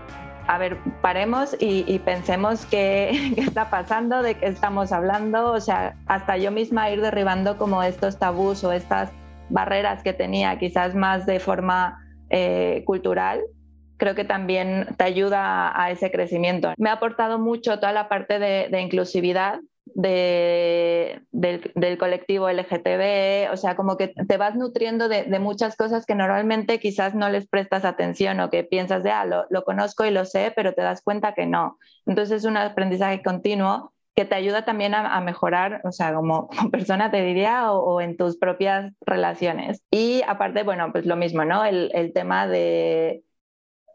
a 0.46 0.58
ver, 0.58 0.78
paremos 1.02 1.56
y, 1.60 1.98
pensemos 2.00 2.66
qué, 2.66 3.32
qué, 3.34 3.42
está 3.42 3.70
pasando, 3.70 4.22
de 4.22 4.34
qué 4.34 4.46
estamos 4.46 4.92
hablando, 4.92 5.52
o 5.52 5.60
sea, 5.60 5.94
hasta 6.06 6.36
yo 6.38 6.50
misma 6.50 6.90
ir 6.90 7.00
derribando 7.00 7.58
como 7.58 7.82
estos 7.82 8.18
tabús 8.18 8.64
o 8.64 8.72
estas 8.72 9.10
barreras 9.50 10.02
que 10.02 10.12
tenía 10.12 10.58
quizás 10.58 10.94
más 10.94 11.26
de 11.26 11.40
forma 11.40 12.02
eh, 12.30 12.82
cultural, 12.86 13.42
creo 13.98 14.14
que 14.14 14.24
también 14.24 14.88
te 14.96 15.04
ayuda 15.04 15.72
a, 15.78 15.90
ese 15.90 16.10
crecimiento. 16.10 16.72
Me 16.78 16.88
ha 16.90 16.94
aportado 16.94 17.38
mucho 17.38 17.78
toda 17.78 17.92
la 17.92 18.08
parte 18.08 18.38
de, 18.38 18.68
de 18.70 18.80
inclusividad, 18.80 19.60
de, 19.94 21.22
del, 21.32 21.98
colectivo 21.98 22.48
LGTB, 22.48 23.52
o 23.52 23.56
sea, 23.56 23.76
como 23.76 23.96
que 23.96 24.08
te 24.08 24.36
vas 24.36 24.54
nutriendo 24.54 25.08
de, 25.08 25.26
muchas 25.38 25.76
cosas 25.76 26.06
que 26.06 26.14
normalmente 26.14 26.78
quizás 26.78 27.14
no 27.14 27.28
les 27.28 27.48
prestas 27.48 27.84
atención 27.84 28.40
o 28.40 28.50
que 28.50 28.64
piensas 28.64 29.02
de, 29.02 29.10
ah, 29.10 29.24
lo, 29.24 29.64
conozco 29.64 30.04
y 30.04 30.10
lo 30.10 30.24
sé, 30.24 30.52
pero 30.54 30.74
te 30.74 30.82
das 30.82 31.02
cuenta 31.02 31.34
que 31.34 31.46
no. 31.46 31.78
Entonces 32.06 32.38
es 32.38 32.44
un 32.44 32.56
aprendizaje 32.56 33.22
continuo 33.22 33.92
que 34.14 34.24
te 34.24 34.34
ayuda 34.34 34.64
también 34.64 34.94
a, 34.94 35.20
mejorar, 35.20 35.80
o 35.84 35.92
sea, 35.92 36.12
como, 36.12 36.48
persona 36.72 37.10
te 37.10 37.22
diría, 37.22 37.72
o, 37.72 38.00
en 38.00 38.16
tus 38.16 38.36
propias 38.36 38.92
relaciones. 39.06 39.82
Y 39.90 40.22
aparte, 40.26 40.64
bueno, 40.64 40.90
pues 40.92 41.06
lo 41.06 41.16
mismo, 41.16 41.44
¿no? 41.44 41.64
el 41.64 42.12
tema 42.12 42.48
de 42.48 43.22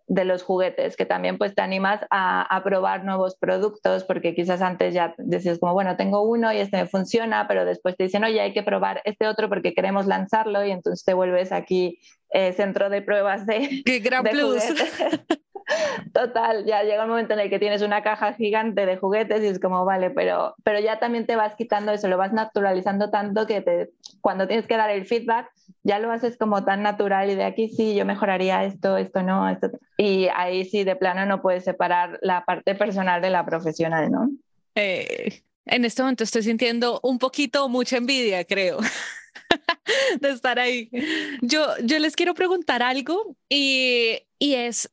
de 0.08 0.26
los 0.26 0.44
juguetes, 0.44 0.98
que 0.98 1.06
también 1.06 1.38
pues 1.38 1.56
te 1.56 1.62
animas 1.62 2.02
a, 2.10 2.62
probar 2.64 3.04
nuevos 3.06 3.36
productos, 3.36 4.04
porque 4.04 4.36
quizás 4.36 4.62
antes 4.62 4.94
ya 4.94 5.16
decías 5.18 5.60
como, 5.60 5.74
bueno, 5.74 5.96
tengo 5.98 6.22
uno 6.22 6.52
y 6.54 6.58
este 6.58 6.78
me 6.78 6.88
funciona, 6.88 7.48
pero 7.48 7.66
después 7.66 7.96
te 7.96 8.06
dicen, 8.06 8.24
oye, 8.24 8.42
hay 8.42 8.54
que 8.54 8.64
probar 8.64 9.02
este 9.06 9.28
otro 9.28 9.50
porque 9.50 9.74
queremos 9.74 10.06
lanzarlo 10.06 10.66
y 10.66 10.72
entonces 10.72 11.04
te 11.06 11.14
vuelves 11.14 11.52
aquí 11.52 12.00
eh, 12.34 12.52
centro 12.54 12.90
de 12.90 13.02
pruebas 13.02 13.46
de... 13.46 13.84
¡Qué 13.86 14.00
gran 14.00 14.24
plus! 14.24 14.64
Total, 16.14 16.66
ya 16.66 16.84
llega 16.84 17.04
un 17.04 17.10
momento 17.10 17.34
en 17.34 17.40
el 17.40 17.50
que 17.50 17.60
tienes 17.60 17.82
una 17.82 18.04
caja 18.04 18.34
gigante 18.34 18.86
de 18.86 18.98
juguetes 18.98 19.42
y 19.44 19.48
es 19.48 19.60
como, 19.60 19.86
vale, 19.86 20.10
pero, 20.10 20.56
pero 20.64 20.80
ya 20.80 21.00
también 21.00 21.26
te 21.26 21.36
vas 21.36 21.56
quitando 21.56 21.92
eso, 21.92 22.08
lo 22.08 22.18
vas 22.18 22.34
naturalizando 22.34 23.10
tanto 23.10 23.46
que 23.48 23.62
te, 23.62 23.92
cuando 24.20 24.48
tienes 24.48 24.68
que 24.68 24.78
dar 24.78 24.90
el 24.90 25.06
feedback, 25.06 25.50
ya 25.84 26.00
lo 26.00 26.12
haces 26.12 26.38
como 26.38 26.66
tan 26.66 26.82
natural 26.82 27.30
y 27.30 27.36
de 27.36 27.46
aquí 27.46 27.70
sí, 27.70 27.96
yo 27.96 28.06
mejoraría 28.06 28.64
esto, 28.66 28.98
esto 28.98 29.24
no, 29.24 29.48
esto. 29.50 29.70
Y 29.98 30.28
ahí 30.36 30.66
sí, 30.66 30.84
de 30.84 30.96
plano 30.96 31.26
no 31.26 31.42
puedes 31.42 31.64
separar 31.64 32.20
la 32.22 32.44
parte 32.46 32.76
personal 32.76 33.22
de 33.22 33.30
la 33.30 33.46
profesional, 33.46 34.12
¿no? 34.12 34.30
Eh, 34.76 35.44
en 35.66 35.86
este 35.86 36.02
momento 36.02 36.24
estoy 36.24 36.44
sintiendo 36.44 37.00
un 37.04 37.20
poquito 37.20 37.70
mucha 37.70 37.98
envidia, 37.98 38.44
creo. 38.46 38.80
de 40.20 40.30
estar 40.30 40.60
ahí. 40.60 40.90
Yo, 41.42 41.68
yo 41.84 42.00
les 42.00 42.16
quiero 42.16 42.34
preguntar 42.34 42.84
algo 42.84 43.38
y, 43.50 44.20
y 44.40 44.56
es, 44.56 44.90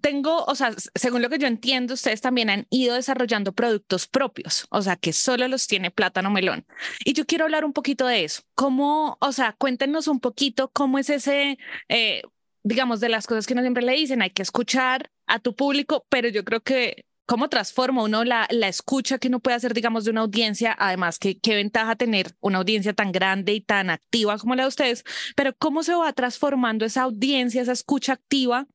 tengo, 0.00 0.44
o 0.44 0.54
sea, 0.54 0.72
según 0.94 1.22
lo 1.22 1.28
que 1.28 1.38
yo 1.38 1.46
entiendo, 1.46 1.94
ustedes 1.94 2.20
también 2.20 2.50
han 2.50 2.66
ido 2.70 2.94
desarrollando 2.94 3.52
productos 3.52 4.06
propios, 4.06 4.66
o 4.70 4.82
sea, 4.82 4.96
que 4.96 5.12
solo 5.12 5.48
los 5.48 5.66
tiene 5.66 5.90
Plátano 5.90 6.30
Melón. 6.30 6.64
Y 7.04 7.12
yo 7.14 7.26
quiero 7.26 7.44
hablar 7.44 7.64
un 7.64 7.72
poquito 7.72 8.06
de 8.06 8.24
eso. 8.24 8.42
¿Cómo, 8.54 9.18
o 9.20 9.32
sea, 9.32 9.54
cuéntenos 9.58 10.06
un 10.08 10.20
poquito 10.20 10.70
cómo 10.72 10.98
es 10.98 11.10
ese, 11.10 11.58
eh, 11.88 12.22
digamos, 12.62 13.00
de 13.00 13.08
las 13.08 13.26
cosas 13.26 13.46
que 13.46 13.54
no 13.54 13.62
siempre 13.62 13.82
le 13.82 13.92
dicen, 13.92 14.22
hay 14.22 14.30
que 14.30 14.42
escuchar 14.42 15.10
a 15.26 15.38
tu 15.40 15.54
público, 15.56 16.06
pero 16.08 16.28
yo 16.28 16.44
creo 16.44 16.60
que 16.60 17.04
cómo 17.30 17.48
transforma 17.48 18.02
uno 18.02 18.24
la, 18.24 18.48
la 18.50 18.66
escucha 18.66 19.18
que 19.18 19.28
uno 19.28 19.38
puede 19.38 19.56
hacer, 19.56 19.72
digamos, 19.72 20.04
de 20.04 20.10
una 20.10 20.22
audiencia, 20.22 20.74
además, 20.76 21.20
que, 21.20 21.38
qué 21.38 21.54
ventaja 21.54 21.94
tener 21.94 22.34
una 22.40 22.58
audiencia 22.58 22.92
tan 22.92 23.12
grande 23.12 23.52
y 23.52 23.60
tan 23.60 23.88
activa 23.88 24.36
como 24.36 24.56
la 24.56 24.64
de 24.64 24.68
ustedes, 24.68 25.04
pero 25.36 25.54
cómo 25.56 25.84
se 25.84 25.94
va 25.94 26.12
transformando 26.12 26.84
esa 26.84 27.02
audiencia, 27.02 27.62
esa 27.62 27.70
escucha 27.70 28.14
activa 28.14 28.66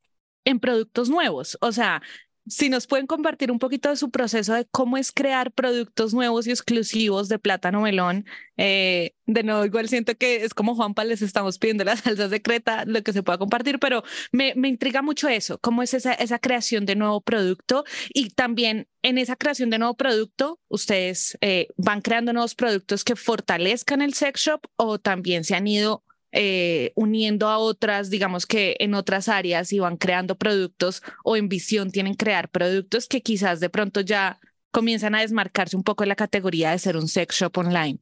en 0.46 0.62
productos 0.62 1.10
nuevos. 1.10 1.58
O 1.60 1.74
sea, 1.74 2.02
si 2.48 2.70
nos 2.70 2.88
pueden 2.88 3.08
compartir 3.08 3.52
un 3.52 3.60
poquito 3.60 3.90
de 3.90 3.96
su 3.96 4.12
proceso 4.12 4.54
de 4.54 4.66
cómo 4.66 4.98
es 4.98 5.12
crear 5.12 5.52
productos 5.52 6.14
nuevos 6.14 6.46
y 6.48 6.52
exclusivos 6.52 7.28
de 7.28 7.40
plátano 7.40 7.82
melón. 7.82 8.26
Eh, 8.58 9.16
de 9.26 9.44
nuevo, 9.44 9.66
igual 9.66 9.90
siento 9.90 10.16
que 10.16 10.44
es 10.44 10.54
como 10.54 10.76
Juanpa 10.76 11.04
les 11.04 11.22
estamos 11.22 11.58
pidiendo 11.58 11.84
la 11.84 11.96
salsa 11.98 12.30
secreta, 12.30 12.86
lo 12.86 13.02
que 13.04 13.14
se 13.14 13.24
pueda 13.24 13.38
compartir, 13.38 13.80
pero 13.80 14.04
me, 14.32 14.54
me 14.56 14.68
intriga 14.68 15.02
mucho 15.02 15.28
eso, 15.28 15.58
cómo 15.60 15.82
es 15.82 15.94
esa, 15.94 16.14
esa 16.14 16.40
creación 16.40 16.86
de 16.86 16.96
nuevo 16.96 17.22
producto 17.22 17.84
y 18.14 18.30
también 18.30 18.88
en 19.02 19.18
esa 19.18 19.36
creación 19.36 19.70
de 19.70 19.80
nuevo 19.80 19.96
producto, 19.96 20.60
ustedes 20.68 21.38
eh, 21.42 21.68
van 21.78 22.02
creando 22.02 22.34
nuevos 22.34 22.56
productos 22.56 23.04
que 23.04 23.16
fortalezcan 23.16 24.02
el 24.02 24.14
sex 24.14 24.42
shop 24.42 24.62
o 24.78 25.00
también 25.00 25.44
se 25.44 25.56
han 25.56 25.68
ido 25.68 26.04
eh, 26.32 26.92
uniendo 26.96 27.48
a 27.48 27.58
otras, 27.58 28.10
digamos 28.10 28.46
que 28.46 28.76
en 28.80 28.94
otras 28.94 29.30
áreas 29.30 29.72
y 29.72 29.80
van 29.80 29.98
creando 29.98 30.36
productos 30.36 31.02
o 31.24 31.36
en 31.36 31.50
visión 31.50 31.92
tienen 31.92 32.16
crear 32.16 32.50
productos 32.50 33.08
que 33.08 33.22
quizás 33.22 33.60
de 33.60 33.70
pronto 33.70 34.02
ya 34.02 34.40
comienzan 34.72 35.16
a 35.16 35.22
desmarcarse 35.22 35.78
un 35.78 35.84
poco 35.84 36.04
en 36.04 36.10
la 36.10 36.16
categoría 36.16 36.72
de 36.72 36.80
ser 36.80 36.98
un 36.98 37.08
sex 37.08 37.36
shop 37.36 37.58
online? 37.58 38.00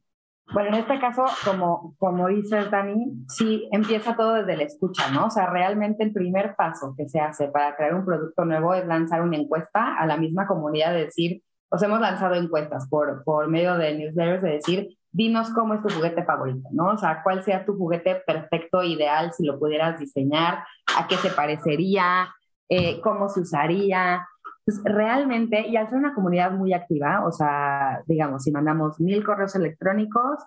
Bueno, 0.52 0.70
en 0.70 0.82
este 0.82 0.98
caso, 0.98 1.24
como, 1.44 1.94
como 1.98 2.28
dices, 2.28 2.70
Dani, 2.70 3.24
sí 3.28 3.66
empieza 3.72 4.14
todo 4.14 4.34
desde 4.34 4.56
la 4.56 4.64
escucha, 4.64 5.10
¿no? 5.10 5.26
O 5.26 5.30
sea, 5.30 5.46
realmente 5.46 6.04
el 6.04 6.12
primer 6.12 6.54
paso 6.54 6.94
que 6.96 7.08
se 7.08 7.18
hace 7.18 7.48
para 7.48 7.74
crear 7.76 7.94
un 7.94 8.04
producto 8.04 8.44
nuevo 8.44 8.74
es 8.74 8.84
lanzar 8.86 9.22
una 9.22 9.36
encuesta 9.36 9.96
a 9.96 10.04
la 10.06 10.16
misma 10.16 10.46
comunidad, 10.46 10.92
de 10.92 11.04
decir, 11.04 11.42
os 11.70 11.82
hemos 11.82 12.00
lanzado 12.00 12.34
encuestas 12.34 12.88
por, 12.88 13.24
por 13.24 13.48
medio 13.48 13.76
de 13.76 13.94
newsletters, 13.96 14.42
de 14.42 14.50
decir, 14.50 14.88
dinos 15.14 15.48
cómo 15.50 15.74
es 15.74 15.82
tu 15.82 15.88
juguete 15.90 16.24
favorito, 16.24 16.68
¿no? 16.72 16.90
O 16.90 16.98
sea, 16.98 17.22
cuál 17.22 17.44
sea 17.44 17.64
tu 17.64 17.76
juguete 17.78 18.16
perfecto, 18.26 18.82
ideal, 18.82 19.32
si 19.32 19.46
lo 19.46 19.58
pudieras 19.60 19.98
diseñar, 19.98 20.64
a 20.98 21.06
qué 21.06 21.16
se 21.16 21.30
parecería, 21.30 22.34
eh, 22.68 23.00
cómo 23.00 23.28
se 23.28 23.40
usaría. 23.40 24.26
Pues 24.64 24.80
realmente, 24.82 25.68
y 25.68 25.76
al 25.76 25.88
ser 25.88 25.98
una 25.98 26.14
comunidad 26.14 26.50
muy 26.50 26.72
activa, 26.72 27.24
o 27.26 27.30
sea, 27.30 28.02
digamos, 28.06 28.42
si 28.42 28.50
mandamos 28.50 28.98
mil 28.98 29.24
correos 29.24 29.54
electrónicos, 29.54 30.40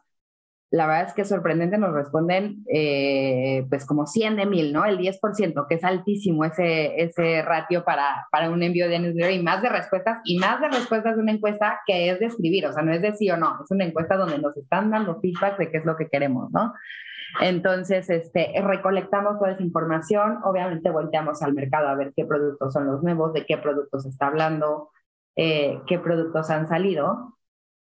la 0.69 0.86
verdad 0.86 1.08
es 1.08 1.13
que 1.13 1.23
sorprendente 1.23 1.77
nos 1.77 1.93
responden 1.93 2.65
eh, 2.71 3.65
pues 3.69 3.86
como 3.86 4.06
100 4.06 4.36
de 4.36 4.45
mil, 4.45 4.73
¿no? 4.73 4.86
El 4.86 4.97
10%, 4.97 5.65
que 5.67 5.75
es 5.75 5.84
altísimo 5.84 6.43
ese, 6.43 7.01
ese 7.01 7.41
ratio 7.41 7.86
para, 7.86 8.27
para 8.32 8.49
un 8.49 8.62
envío 8.62 8.89
de 8.89 8.99
newsletter 8.99 9.32
y 9.32 9.41
más 9.41 9.62
de 9.62 9.69
respuestas 9.69 10.19
y 10.25 10.38
más 10.39 10.60
de 10.60 10.67
respuestas 10.67 11.15
de 11.15 11.21
una 11.21 11.32
encuesta 11.32 11.80
que 11.86 12.10
es 12.10 12.19
de 12.19 12.25
escribir, 12.25 12.65
o 12.65 12.73
sea, 12.73 12.84
no 12.84 12.91
es 12.91 13.01
de 13.01 13.13
sí 13.13 13.30
o 13.32 13.38
no, 13.38 13.60
es 13.63 13.71
una 13.71 13.86
encuesta 13.86 14.17
donde 14.17 14.39
nos 14.39 14.58
están 14.58 14.91
dando 14.91 15.21
feedback 15.21 15.58
de 15.58 15.71
qué 15.71 15.77
es 15.77 15.86
lo 15.86 15.95
que 15.95 16.10
queremos, 16.10 16.51
¿no? 16.51 16.73
Entonces, 17.41 18.10
este, 18.10 18.53
recolectamos 18.62 19.38
toda 19.38 19.51
esa 19.51 19.63
información, 19.63 20.39
obviamente 20.43 20.89
volteamos 20.89 21.41
al 21.43 21.53
mercado 21.53 21.88
a 21.88 21.95
ver 21.95 22.12
qué 22.15 22.25
productos 22.25 22.73
son 22.73 22.88
los 22.88 23.03
nuevos, 23.03 23.34
de 23.34 23.45
qué 23.45 23.58
productos 23.58 24.06
está 24.06 24.27
hablando, 24.27 24.91
eh, 25.36 25.80
qué 25.88 25.99
productos 25.99 26.49
han 26.49 26.67
salido 26.67 27.38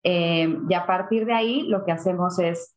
eh, 0.03 0.57
y 0.67 0.73
a 0.73 0.85
partir 0.85 1.25
de 1.25 1.33
ahí 1.33 1.63
lo 1.63 1.85
que 1.85 1.91
hacemos 1.93 2.37
es, 2.39 2.72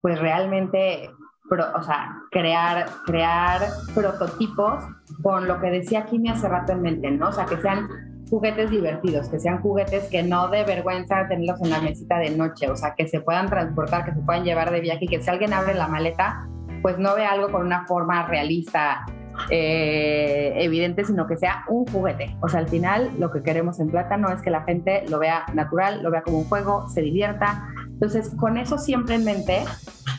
pues 0.00 0.18
realmente, 0.18 1.10
o 1.50 1.82
sea, 1.82 2.16
crear, 2.30 2.86
crear 3.06 3.62
prototipos 3.94 4.82
con 5.22 5.46
lo 5.46 5.60
que 5.60 5.70
decía 5.70 6.06
Kimi 6.06 6.30
hace 6.30 6.48
rato 6.48 6.72
en 6.72 6.82
mente, 6.82 7.10
¿no? 7.10 7.28
O 7.28 7.32
sea, 7.32 7.46
que 7.46 7.56
sean 7.58 7.88
juguetes 8.30 8.70
divertidos, 8.70 9.28
que 9.28 9.40
sean 9.40 9.60
juguetes 9.60 10.08
que 10.08 10.22
no 10.22 10.48
de 10.48 10.64
vergüenza 10.64 11.26
tenerlos 11.28 11.60
en 11.62 11.70
la 11.70 11.80
mesita 11.80 12.18
de 12.18 12.30
noche, 12.30 12.70
o 12.70 12.76
sea, 12.76 12.94
que 12.94 13.08
se 13.08 13.20
puedan 13.20 13.48
transportar, 13.48 14.04
que 14.04 14.12
se 14.12 14.20
puedan 14.20 14.44
llevar 14.44 14.70
de 14.70 14.80
viaje 14.80 15.04
y 15.04 15.08
que 15.08 15.20
si 15.20 15.28
alguien 15.28 15.52
abre 15.52 15.74
la 15.74 15.88
maleta, 15.88 16.46
pues 16.80 16.98
no 16.98 17.14
ve 17.16 17.26
algo 17.26 17.50
con 17.50 17.66
una 17.66 17.86
forma 17.86 18.26
realista 18.26 19.04
eh, 19.48 20.52
evidente, 20.56 21.04
sino 21.04 21.26
que 21.26 21.36
sea 21.36 21.64
un 21.68 21.86
juguete. 21.86 22.36
O 22.40 22.48
sea, 22.48 22.60
al 22.60 22.68
final 22.68 23.10
lo 23.18 23.30
que 23.30 23.42
queremos 23.42 23.80
en 23.80 23.90
Plátano 23.90 24.30
es 24.30 24.42
que 24.42 24.50
la 24.50 24.62
gente 24.62 25.04
lo 25.08 25.18
vea 25.18 25.44
natural, 25.54 26.02
lo 26.02 26.10
vea 26.10 26.22
como 26.22 26.38
un 26.38 26.44
juego, 26.44 26.88
se 26.88 27.00
divierta. 27.00 27.68
Entonces, 28.00 28.32
con 28.38 28.56
eso 28.56 28.78
siempre 28.78 29.16
en 29.16 29.24
mente 29.24 29.62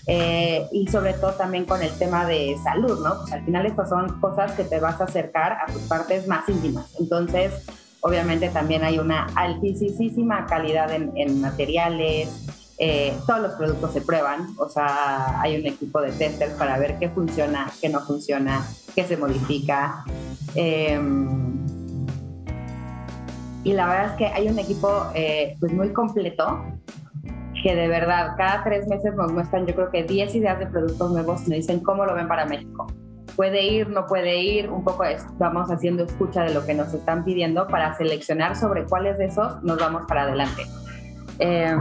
eh, 0.06 0.68
y 0.72 0.86
sobre 0.88 1.14
todo 1.14 1.32
también 1.32 1.66
con 1.66 1.82
el 1.82 1.90
tema 1.98 2.28
de 2.28 2.56
salud, 2.64 3.04
¿no? 3.04 3.22
Pues 3.22 3.34
al 3.34 3.44
final 3.44 3.66
estas 3.66 3.90
son 3.90 4.20
cosas 4.20 4.52
que 4.52 4.64
te 4.64 4.80
vas 4.80 5.02
a 5.02 5.06
acercar 5.06 5.54
a 5.54 5.66
tus 5.66 5.82
partes 5.84 6.28
más 6.28 6.48
íntimas. 6.48 6.94
Entonces, 7.00 7.52
obviamente 8.02 8.50
también 8.50 8.84
hay 8.84 9.00
una 9.00 9.26
altísima 9.34 10.46
calidad 10.46 10.92
en, 10.92 11.42
materiales, 11.42 12.30
eh, 12.78 13.16
todos 13.26 13.42
los 13.42 13.54
productos 13.54 13.94
se 13.94 14.02
prueban, 14.02 14.56
o 14.60 14.70
sea, 14.70 15.42
hay 15.42 15.60
un 15.60 15.66
equipo 15.66 16.02
de 16.02 16.12
testers 16.12 16.54
para 16.54 16.78
ver 16.78 17.00
qué 17.00 17.10
funciona, 17.10 17.72
qué 17.82 17.90
no 17.90 18.02
funciona, 18.02 18.64
qué 18.94 19.06
se 19.06 19.18
modifica. 19.18 20.06
Em, 20.54 21.66
y 23.64 23.74
la 23.74 23.88
verdad 23.88 24.12
es 24.12 24.18
que 24.18 24.26
hay 24.28 24.48
un 24.48 24.60
equipo 24.60 25.08
eh, 25.16 25.56
pues 25.60 25.74
muy 25.74 25.92
completo 25.94 26.64
que 27.62 27.76
de 27.76 27.88
verdad 27.88 28.36
cada 28.38 28.64
tres 28.64 28.88
meses 28.88 29.14
nos 29.16 29.32
muestran 29.32 29.66
yo 29.66 29.76
creo 29.76 29.90
que 29.90 30.04
10 30.04 30.36
ideas 30.36 30.60
de 30.60 30.68
productos 30.68 31.12
nuevos 31.12 31.42
y 31.48 31.50
nos 31.50 31.58
dicen 31.58 31.80
cómo 31.82 32.06
lo 32.06 32.16
ven 32.16 32.28
para 32.28 32.46
México. 32.46 32.88
Puede 33.36 33.64
ir, 33.64 33.90
no 33.90 34.06
puede 34.08 34.42
ir, 34.42 34.70
un 34.70 34.84
poco 34.84 35.04
vamos 35.38 35.72
haciendo 35.72 36.04
escucha 36.04 36.44
de 36.44 36.54
lo 36.54 36.66
que 36.66 36.74
nos 36.74 36.94
están 36.94 37.24
pidiendo 37.24 37.68
para 37.68 37.96
seleccionar 37.96 38.56
sobre 38.56 38.86
cuáles 38.86 39.18
de 39.18 39.26
esos 39.26 39.64
nos 39.64 39.78
vamos 39.78 40.04
para 40.08 40.24
adelante. 40.24 40.64
Eh, 41.40 41.76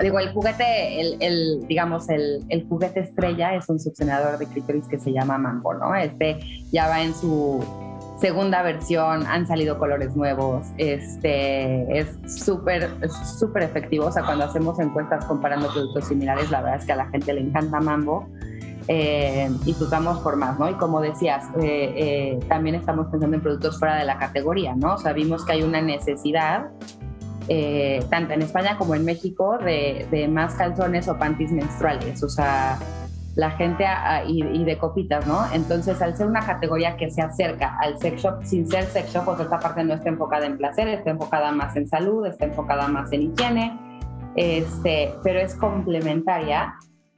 Digo, 0.00 0.18
el 0.18 0.32
juguete, 0.32 1.00
el, 1.00 1.66
digamos, 1.66 2.08
el, 2.08 2.44
el, 2.48 2.66
juguete 2.66 3.00
estrella 3.00 3.54
es 3.54 3.68
un 3.68 3.78
succionador 3.78 4.38
de 4.38 4.46
clítoris 4.46 4.86
que 4.86 4.98
se 4.98 5.12
llama 5.12 5.38
Mambo, 5.38 5.74
¿no? 5.74 5.94
Este 5.94 6.40
ya 6.72 6.88
va 6.88 7.00
en 7.02 7.14
su 7.14 7.64
segunda 8.18 8.62
versión, 8.62 9.26
han 9.26 9.46
salido 9.46 9.78
colores 9.78 10.14
nuevos, 10.16 10.66
este 10.78 11.98
es 11.98 12.08
súper, 12.26 12.90
súper 13.38 13.64
efectivo. 13.64 14.06
O 14.06 14.12
sea, 14.12 14.24
cuando 14.24 14.44
hacemos 14.44 14.78
encuestas 14.78 15.24
comparando 15.24 15.68
productos 15.72 16.08
similares, 16.08 16.50
la 16.50 16.60
verdad 16.60 16.80
es 16.80 16.86
que 16.86 16.92
a 16.92 16.96
la 16.96 17.06
gente 17.06 17.32
le 17.32 17.40
encanta 17.40 17.80
Mambo. 17.80 18.28
Eh, 18.86 19.50
y 19.64 19.72
buscamos 19.72 20.18
por 20.18 20.36
más, 20.36 20.58
¿no? 20.58 20.68
Y 20.68 20.74
como 20.74 21.00
decías, 21.00 21.44
eh, 21.58 21.94
eh, 21.96 22.38
también 22.48 22.74
estamos 22.74 23.06
pensando 23.06 23.34
en 23.34 23.42
productos 23.42 23.78
fuera 23.78 23.96
de 23.96 24.04
la 24.04 24.18
categoría, 24.18 24.74
¿no? 24.76 24.98
Sabemos 24.98 25.42
que 25.46 25.52
hay 25.52 25.62
una 25.62 25.80
necesidad 25.80 26.66
eh, 27.48 28.02
tanto 28.08 28.32
en 28.32 28.42
España 28.42 28.78
como 28.78 28.94
en 28.94 29.04
México, 29.04 29.58
de, 29.58 30.28
más 30.30 30.54
calzones 30.54 31.08
o 31.08 31.18
panties 31.18 31.52
menstruales, 31.52 32.22
o 32.22 32.28
sea, 32.28 32.78
la 33.36 33.50
gente 33.52 33.84
y, 34.26 34.64
de 34.64 34.78
copitas, 34.78 35.26
¿no? 35.26 35.40
Entonces, 35.52 36.00
al 36.00 36.16
ser 36.16 36.26
una 36.26 36.44
categoría 36.44 36.96
que 36.96 37.10
se 37.10 37.20
acerca 37.20 37.76
al 37.80 37.98
sex 37.98 38.22
shop, 38.22 38.44
sin 38.44 38.68
ser 38.68 38.84
sex 38.84 39.12
shop, 39.12 39.24
pues 39.24 39.40
esta 39.40 39.58
parte 39.58 39.82
no 39.82 39.94
está 39.94 40.08
enfocada 40.08 40.46
en 40.46 40.56
placer, 40.56 40.88
está 40.88 41.10
enfocada 41.10 41.50
más 41.50 41.74
en 41.76 41.88
salud, 41.88 42.26
está 42.26 42.44
enfocada 42.44 42.86
más 42.86 43.12
en 43.12 43.22
higiene, 43.22 43.76
este, 44.36 45.14
pero 45.24 45.40
es 45.40 45.54
complementaria, 45.56 46.74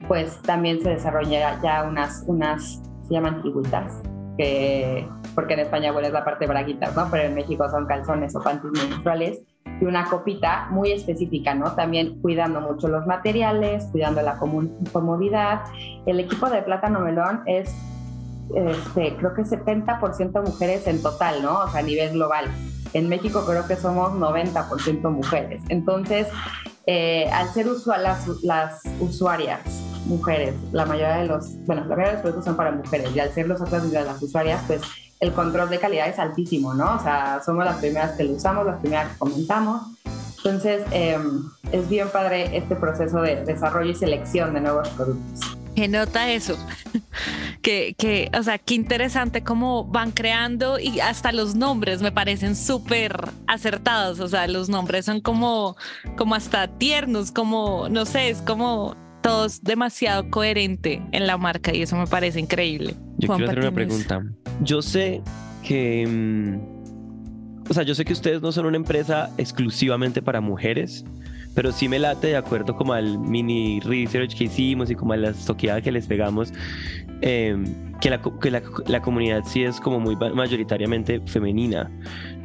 pues 0.07 0.41
también 0.41 0.81
se 0.81 0.89
desarrolla 0.89 1.59
ya 1.61 1.83
unas, 1.83 2.23
unas 2.25 2.81
se 3.07 3.13
llaman 3.13 3.41
figuritas, 3.41 4.01
que, 4.37 5.07
porque 5.35 5.53
en 5.53 5.61
España, 5.61 5.91
bueno, 5.91 6.07
es 6.07 6.13
la 6.13 6.25
parte 6.25 6.45
de 6.45 6.49
braguitas, 6.49 6.95
¿no? 6.95 7.07
Pero 7.11 7.23
en 7.23 7.35
México 7.35 7.69
son 7.69 7.85
calzones 7.85 8.35
o 8.35 8.41
panties 8.41 8.73
menstruales, 8.73 9.41
y 9.79 9.85
una 9.85 10.05
copita 10.05 10.67
muy 10.69 10.91
específica, 10.91 11.53
¿no? 11.53 11.73
También 11.73 12.19
cuidando 12.21 12.61
mucho 12.61 12.87
los 12.87 13.05
materiales, 13.05 13.85
cuidando 13.91 14.21
la 14.21 14.37
comodidad. 14.37 15.61
El 16.05 16.19
equipo 16.19 16.49
de 16.49 16.61
Plátano 16.61 16.99
Melón 16.99 17.41
es, 17.45 17.73
este, 18.55 19.15
creo 19.17 19.33
que 19.33 19.43
70% 19.43 20.41
mujeres 20.43 20.87
en 20.87 21.01
total, 21.01 21.41
¿no? 21.43 21.59
O 21.59 21.69
sea, 21.69 21.81
a 21.81 21.83
nivel 21.83 22.13
global. 22.13 22.45
En 22.93 23.09
México 23.09 23.43
creo 23.45 23.67
que 23.67 23.75
somos 23.75 24.13
90% 24.13 25.11
mujeres. 25.11 25.61
Entonces, 25.69 26.27
eh, 26.85 27.29
al 27.31 27.49
ser 27.49 27.67
usuarias 27.67 28.27
mujeres, 30.05 30.55
la 30.71 30.85
mayoría 30.85 31.17
de 31.17 31.25
los, 31.25 31.57
bueno, 31.65 31.81
la 31.81 31.95
mayoría 31.95 32.07
de 32.07 32.13
los 32.13 32.21
productos 32.21 32.45
son 32.45 32.55
para 32.55 32.71
mujeres, 32.71 33.13
y 33.13 33.19
al 33.19 33.31
ser 33.31 33.47
los 33.47 33.59
las 33.59 34.23
usuarias, 34.23 34.63
pues 34.67 34.81
el 35.19 35.33
control 35.33 35.69
de 35.69 35.79
calidad 35.79 36.07
es 36.07 36.19
altísimo, 36.19 36.73
¿no? 36.73 36.95
O 36.95 36.99
sea, 36.99 37.41
somos 37.43 37.65
las 37.65 37.77
primeras 37.77 38.11
que 38.11 38.23
lo 38.23 38.33
usamos, 38.33 38.65
las 38.65 38.79
primeras 38.79 39.11
que 39.11 39.17
comentamos. 39.17 39.81
Entonces, 40.37 40.83
em, 40.91 41.43
es 41.71 41.89
bien 41.89 42.09
padre 42.09 42.55
este 42.55 42.75
proceso 42.75 43.21
de 43.21 43.43
desarrollo 43.43 43.91
y 43.91 43.95
selección 43.95 44.53
de 44.53 44.61
nuevos 44.61 44.87
productos. 44.89 45.57
¿Qué 45.75 45.87
nota 45.87 46.31
eso? 46.31 46.57
que, 47.61 47.95
que, 47.97 48.31
o 48.37 48.41
sea, 48.41 48.57
qué 48.57 48.73
interesante 48.73 49.43
cómo 49.43 49.83
van 49.83 50.11
creando 50.11 50.79
y 50.79 50.99
hasta 51.01 51.31
los 51.31 51.53
nombres 51.53 52.01
me 52.01 52.11
parecen 52.11 52.55
súper 52.55 53.29
acertados. 53.45 54.19
O 54.19 54.27
sea, 54.27 54.47
los 54.47 54.69
nombres 54.69 55.05
son 55.05 55.21
como, 55.21 55.75
como 56.17 56.33
hasta 56.33 56.67
tiernos, 56.67 57.31
como, 57.31 57.89
no 57.89 58.05
sé, 58.05 58.29
es 58.29 58.41
como 58.41 58.95
todos 59.21 59.61
demasiado 59.63 60.29
coherente 60.29 61.01
en 61.11 61.27
la 61.27 61.37
marca 61.37 61.73
y 61.73 61.81
eso 61.81 61.95
me 61.95 62.07
parece 62.07 62.39
increíble. 62.39 62.95
Yo 63.17 63.27
quiero 63.29 63.45
hacer 63.45 63.59
una 63.59 63.71
pregunta. 63.71 64.23
Yo 64.61 64.81
sé 64.81 65.21
que, 65.63 66.05
mm, 66.07 67.69
o 67.69 67.73
sea, 67.73 67.83
yo 67.83 67.95
sé 67.95 68.05
que 68.05 68.13
ustedes 68.13 68.41
no 68.41 68.51
son 68.51 68.65
una 68.65 68.77
empresa 68.77 69.29
exclusivamente 69.37 70.21
para 70.21 70.41
mujeres, 70.41 71.03
pero 71.53 71.71
sí 71.71 71.89
me 71.89 71.99
late 71.99 72.27
de 72.27 72.37
acuerdo 72.37 72.75
como 72.75 72.93
al 72.93 73.17
mini 73.19 73.79
research 73.81 74.35
que 74.35 74.45
hicimos 74.45 74.89
y 74.91 74.95
como 74.95 75.13
a 75.13 75.17
la 75.17 75.33
toqueada 75.33 75.81
que 75.81 75.91
les 75.91 76.05
pegamos, 76.05 76.53
eh, 77.21 77.57
que, 78.01 78.09
la, 78.09 78.21
que 78.21 78.51
la, 78.51 78.61
la, 78.87 79.01
comunidad 79.01 79.43
sí 79.45 79.63
es 79.63 79.79
como 79.79 79.99
muy 79.99 80.15
mayoritariamente 80.15 81.21
femenina. 81.25 81.89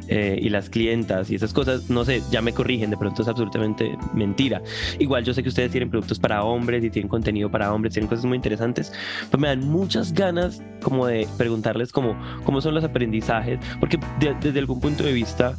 Eh, 0.09 0.37
y 0.41 0.49
las 0.49 0.69
clientas 0.69 1.31
y 1.31 1.35
esas 1.35 1.53
cosas, 1.53 1.89
no 1.89 2.03
sé, 2.03 2.21
ya 2.29 2.41
me 2.41 2.51
corrigen, 2.53 2.89
de 2.89 2.97
pronto 2.97 3.21
es 3.21 3.27
absolutamente 3.29 3.97
mentira. 4.13 4.61
Igual 4.99 5.23
yo 5.23 5.33
sé 5.33 5.41
que 5.43 5.47
ustedes 5.47 5.71
tienen 5.71 5.89
productos 5.89 6.19
para 6.19 6.43
hombres 6.43 6.83
y 6.83 6.89
tienen 6.89 7.07
contenido 7.07 7.49
para 7.49 7.73
hombres, 7.73 7.93
tienen 7.93 8.09
cosas 8.09 8.25
muy 8.25 8.35
interesantes, 8.35 8.91
pero 9.31 9.39
me 9.39 9.47
dan 9.47 9.61
muchas 9.61 10.11
ganas 10.13 10.61
como 10.81 11.07
de 11.07 11.25
preguntarles 11.37 11.93
cómo, 11.93 12.17
cómo 12.43 12.59
son 12.59 12.75
los 12.75 12.83
aprendizajes, 12.83 13.59
porque 13.79 13.97
desde 14.41 14.59
algún 14.59 14.81
punto 14.81 15.05
de 15.05 15.13
vista 15.13 15.57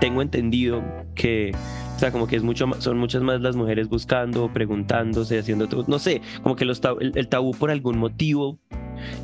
tengo 0.00 0.22
entendido 0.22 0.82
que 1.14 1.52
O 1.94 1.98
sea, 2.00 2.10
como 2.10 2.26
que 2.26 2.34
es 2.34 2.42
mucho 2.42 2.66
más- 2.66 2.82
son 2.82 2.98
muchas 2.98 3.22
más 3.22 3.40
las 3.40 3.54
mujeres 3.54 3.88
buscando, 3.88 4.52
preguntándose, 4.52 5.38
haciendo. 5.38 5.68
No 5.86 6.00
sé, 6.00 6.20
como 6.42 6.56
que 6.56 6.64
los 6.64 6.82
tab- 6.82 6.98
el, 7.00 7.12
el 7.14 7.28
tabú 7.28 7.52
por 7.52 7.70
algún 7.70 7.98
motivo 7.98 8.58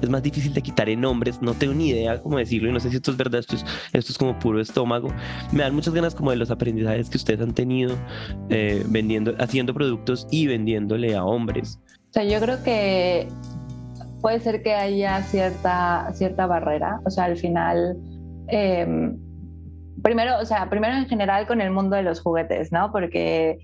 es 0.01 0.09
más 0.09 0.23
difícil 0.23 0.55
de 0.55 0.63
quitar 0.63 0.89
en 0.89 1.05
hombres. 1.05 1.41
No 1.43 1.55
tengo 1.55 1.75
ni 1.75 1.89
idea 1.89 2.21
cómo 2.21 2.39
decirlo 2.39 2.69
y 2.69 2.73
no 2.73 2.81
sé 2.81 2.91
si 2.91 2.97
esto 2.97 3.11
es 3.11 3.17
verdad, 3.17 3.41
esto 3.41 3.57
es, 3.57 3.65
esto 3.93 4.13
es 4.13 4.19
como 4.19 4.39
puro 4.39 4.61
estómago. 4.61 5.13
Me 5.53 5.63
dan 5.63 5.75
muchas 5.75 5.95
ganas 5.95 6.15
como 6.15 6.31
de 6.31 6.37
los 6.37 6.51
aprendizajes 6.51 7.11
que 7.11 7.17
ustedes 7.17 7.41
han 7.41 7.55
tenido 7.55 7.97
eh, 8.49 8.85
vendiendo, 8.89 9.35
haciendo 9.39 9.75
productos 9.75 10.27
y 10.31 10.47
vendiéndole 10.47 11.15
a 11.15 11.25
hombres. 11.25 11.79
O 12.11 12.13
sea, 12.13 12.25
yo 12.25 12.41
creo 12.41 12.63
que 12.63 13.29
puede 14.21 14.41
ser 14.41 14.63
que 14.63 14.75
haya 14.75 15.23
cierta, 15.23 16.11
cierta 16.15 16.47
barrera. 16.47 17.01
O 17.05 17.11
sea, 17.11 17.25
al 17.25 17.37
final, 17.37 17.97
eh, 18.49 19.15
primero, 20.03 20.39
o 20.39 20.45
sea, 20.45 20.69
primero 20.69 20.95
en 20.95 21.07
general 21.07 21.47
con 21.47 21.61
el 21.61 21.71
mundo 21.71 21.97
de 21.97 22.03
los 22.03 22.21
juguetes, 22.21 22.73
¿no? 22.73 22.93
Porque 22.93 23.59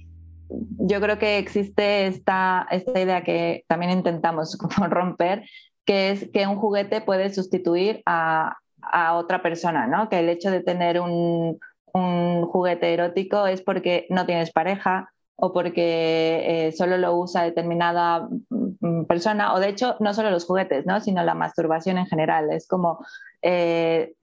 yo 0.49 1.01
creo 1.01 1.19
que 1.19 1.39
existe 1.39 2.07
esta, 2.07 2.67
esta 2.71 3.01
idea 3.01 3.23
que 3.25 3.65
también 3.69 3.93
intentamos 3.93 4.57
como 4.59 4.87
romper, 4.89 5.45
que 5.87 6.11
es 6.11 6.29
que 6.33 6.47
un 6.47 6.57
juguete 6.57 7.01
puede 7.01 7.33
sustituir 7.33 8.03
a, 8.05 8.59
a 8.83 9.15
otra 9.15 9.41
persona, 9.41 9.87
¿no? 9.87 10.09
Que 10.09 10.19
el 10.19 10.29
hecho 10.29 10.51
de 10.51 10.63
tener 10.63 11.01
un, 11.01 11.59
un 11.95 12.47
juguete 12.47 12.93
erótico 12.93 13.47
es 13.47 13.63
porque 13.63 14.07
no 14.11 14.27
tienes 14.27 14.53
pareja 14.53 15.13
o 15.37 15.53
porque 15.53 16.67
eh, 16.69 16.73
solo 16.73 16.99
lo 16.99 17.17
usa 17.17 17.43
determinada 17.43 18.29
mm, 18.49 19.05
persona, 19.05 19.55
o 19.55 19.61
de 19.61 19.69
hecho 19.69 19.97
no 20.01 20.13
solo 20.15 20.31
los 20.31 20.47
juguetes, 20.47 20.87
¿no? 20.87 21.01
sino 21.01 21.23
la 21.23 21.35
masturbación 21.35 21.99
en 21.99 22.07
general. 22.07 22.51
Es 22.51 22.67
como, 22.67 23.05
eh, 23.43 24.15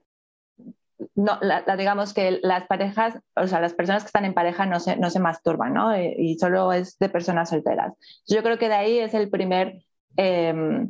no, 1.15 1.37
la, 1.41 1.63
la, 1.65 1.77
digamos 1.77 2.13
que 2.13 2.39
las 2.41 2.65
parejas, 2.67 3.15
o 3.35 3.47
sea, 3.47 3.61
las 3.61 3.73
personas 3.73 4.03
que 4.03 4.07
están 4.07 4.25
en 4.25 4.33
pareja 4.33 4.65
no 4.65 4.79
se, 4.79 4.97
no 4.97 5.09
se 5.09 5.19
masturban, 5.19 5.73
¿no? 5.73 5.95
Y, 5.95 6.15
y 6.17 6.39
solo 6.39 6.73
es 6.73 6.97
de 6.99 7.09
personas 7.09 7.49
solteras. 7.49 7.93
Yo 8.27 8.41
creo 8.41 8.57
que 8.57 8.69
de 8.69 8.75
ahí 8.75 8.99
es 8.99 9.13
el 9.13 9.29
primer... 9.29 9.83
Eh, 10.17 10.87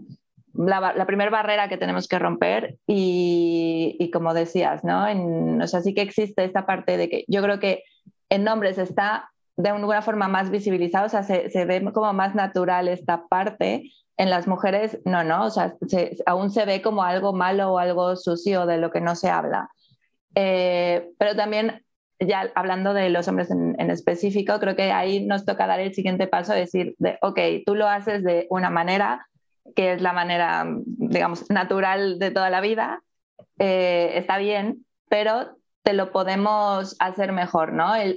la, 0.54 0.94
la 0.94 1.06
primera 1.06 1.32
barrera 1.32 1.68
que 1.68 1.78
tenemos 1.78 2.08
que 2.08 2.20
romper 2.20 2.78
y, 2.88 3.96
y 4.00 4.12
como 4.12 4.34
decías, 4.34 4.84
¿no? 4.84 5.08
En, 5.08 5.62
o 5.62 5.68
sea, 5.68 5.82
sí 5.82 5.94
que 5.94 6.02
existe 6.02 6.44
esta 6.44 6.66
parte 6.66 6.98
de 6.98 7.10
que 7.10 7.26
yo 7.28 7.42
creo 7.42 7.60
que 7.60 7.84
en 8.30 8.48
hombres 8.48 8.78
está 8.78 9.30
de 9.56 9.70
alguna 9.70 10.02
forma 10.02 10.28
más 10.28 10.50
visibilizado, 10.50 11.06
o 11.06 11.10
sea, 11.10 11.24
se, 11.24 11.50
se, 11.50 11.66
ve 11.66 11.84
como 11.94 12.12
más 12.14 12.36
natural 12.36 12.88
esta 12.88 13.28
parte. 13.28 13.92
En 14.16 14.30
las 14.30 14.48
mujeres, 14.48 15.00
no, 15.06 15.24
no, 15.24 15.46
o 15.46 15.50
sea, 15.50 15.76
se, 15.88 16.18
aún 16.28 16.52
se 16.52 16.66
ve 16.66 16.84
como 16.84 17.04
algo 17.04 17.34
malo 17.34 17.74
o 17.74 17.80
algo 17.80 18.16
sucio 18.16 18.68
de 18.68 18.78
lo 18.78 18.92
que 18.92 19.02
no 19.02 19.16
se 19.16 19.30
habla. 19.30 19.70
Eh, 20.36 21.10
pero 21.18 21.36
también, 21.36 21.84
ya 22.20 22.52
hablando 22.54 22.94
de 22.94 23.10
los 23.10 23.28
hombres 23.28 23.50
en, 23.50 23.76
en, 23.80 23.90
específico, 23.90 24.60
creo 24.60 24.76
que 24.76 24.92
ahí 24.92 25.26
nos 25.26 25.46
toca 25.46 25.66
dar 25.66 25.80
el 25.80 25.96
siguiente 25.96 26.28
paso, 26.28 26.54
decir, 26.54 26.96
de, 27.00 27.18
ok, 27.22 27.40
tú 27.66 27.74
lo 27.74 27.88
haces 27.88 28.24
de 28.24 28.46
una 28.52 28.70
manera, 28.70 29.26
que 29.76 29.94
es 29.94 30.02
la 30.02 30.14
manera, 30.14 30.66
digamos, 30.86 31.50
natural 31.50 32.20
de 32.20 32.32
toda 32.32 32.50
la 32.50 32.62
vida, 32.62 33.02
eh, 33.60 34.12
está 34.16 34.38
bien, 34.38 34.86
pero 35.10 35.58
te 35.84 35.94
lo 35.94 36.12
podemos 36.12 36.96
hacer 37.00 37.32
mejor, 37.34 37.74
¿no? 37.74 37.96
El, 37.96 38.16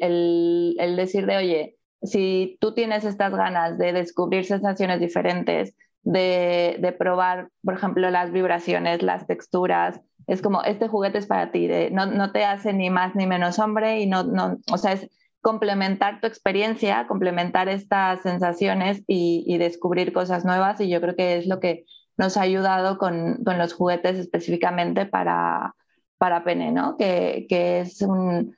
el, 0.78 0.96
decir 0.96 1.26
de, 1.26 1.36
oye, 1.36 1.76
si 2.02 2.56
tú 2.60 2.74
tienes 2.74 3.04
estas 3.04 3.34
ganas 3.34 3.78
de 3.78 3.92
descubrir 3.92 4.44
sensaciones 4.44 5.00
diferentes, 5.00 5.74
de, 6.02 6.76
de, 6.78 6.92
probar, 6.92 7.48
por 7.64 7.74
ejemplo, 7.74 8.08
las 8.10 8.30
vibraciones, 8.30 9.02
las 9.02 9.26
texturas, 9.26 10.00
es 10.28 10.42
como, 10.42 10.62
este 10.62 10.86
juguete 10.86 11.18
es 11.18 11.26
para 11.26 11.50
ti, 11.50 11.68
no, 11.90 12.06
no, 12.06 12.30
te 12.30 12.44
hace 12.44 12.72
ni 12.72 12.90
más 12.90 13.16
ni 13.16 13.26
menos 13.26 13.58
hombre 13.58 14.00
y 14.00 14.06
no, 14.06 14.22
no, 14.22 14.58
o 14.70 14.78
sea, 14.78 14.92
es 14.92 15.08
complementar 15.46 16.20
tu 16.20 16.26
experiencia, 16.26 17.06
complementar 17.06 17.68
estas 17.68 18.20
sensaciones 18.22 19.04
y, 19.06 19.56
descubrir 19.58 20.12
cosas 20.12 20.44
nuevas 20.44 20.80
y 20.80 20.88
yo 20.88 21.00
creo 21.00 21.14
que 21.14 21.36
es 21.38 21.46
lo 21.46 21.60
que 21.60 21.84
nos 22.16 22.36
ha 22.36 22.40
ayudado 22.40 22.98
con, 22.98 23.38
los 23.44 23.72
juguetes 23.72 24.18
específicamente 24.18 25.06
para, 25.06 25.76
para 26.18 26.42
pene, 26.42 26.72
¿no? 26.72 26.96
Que, 26.96 27.46
que, 27.48 27.78
es 27.78 28.02
un... 28.02 28.56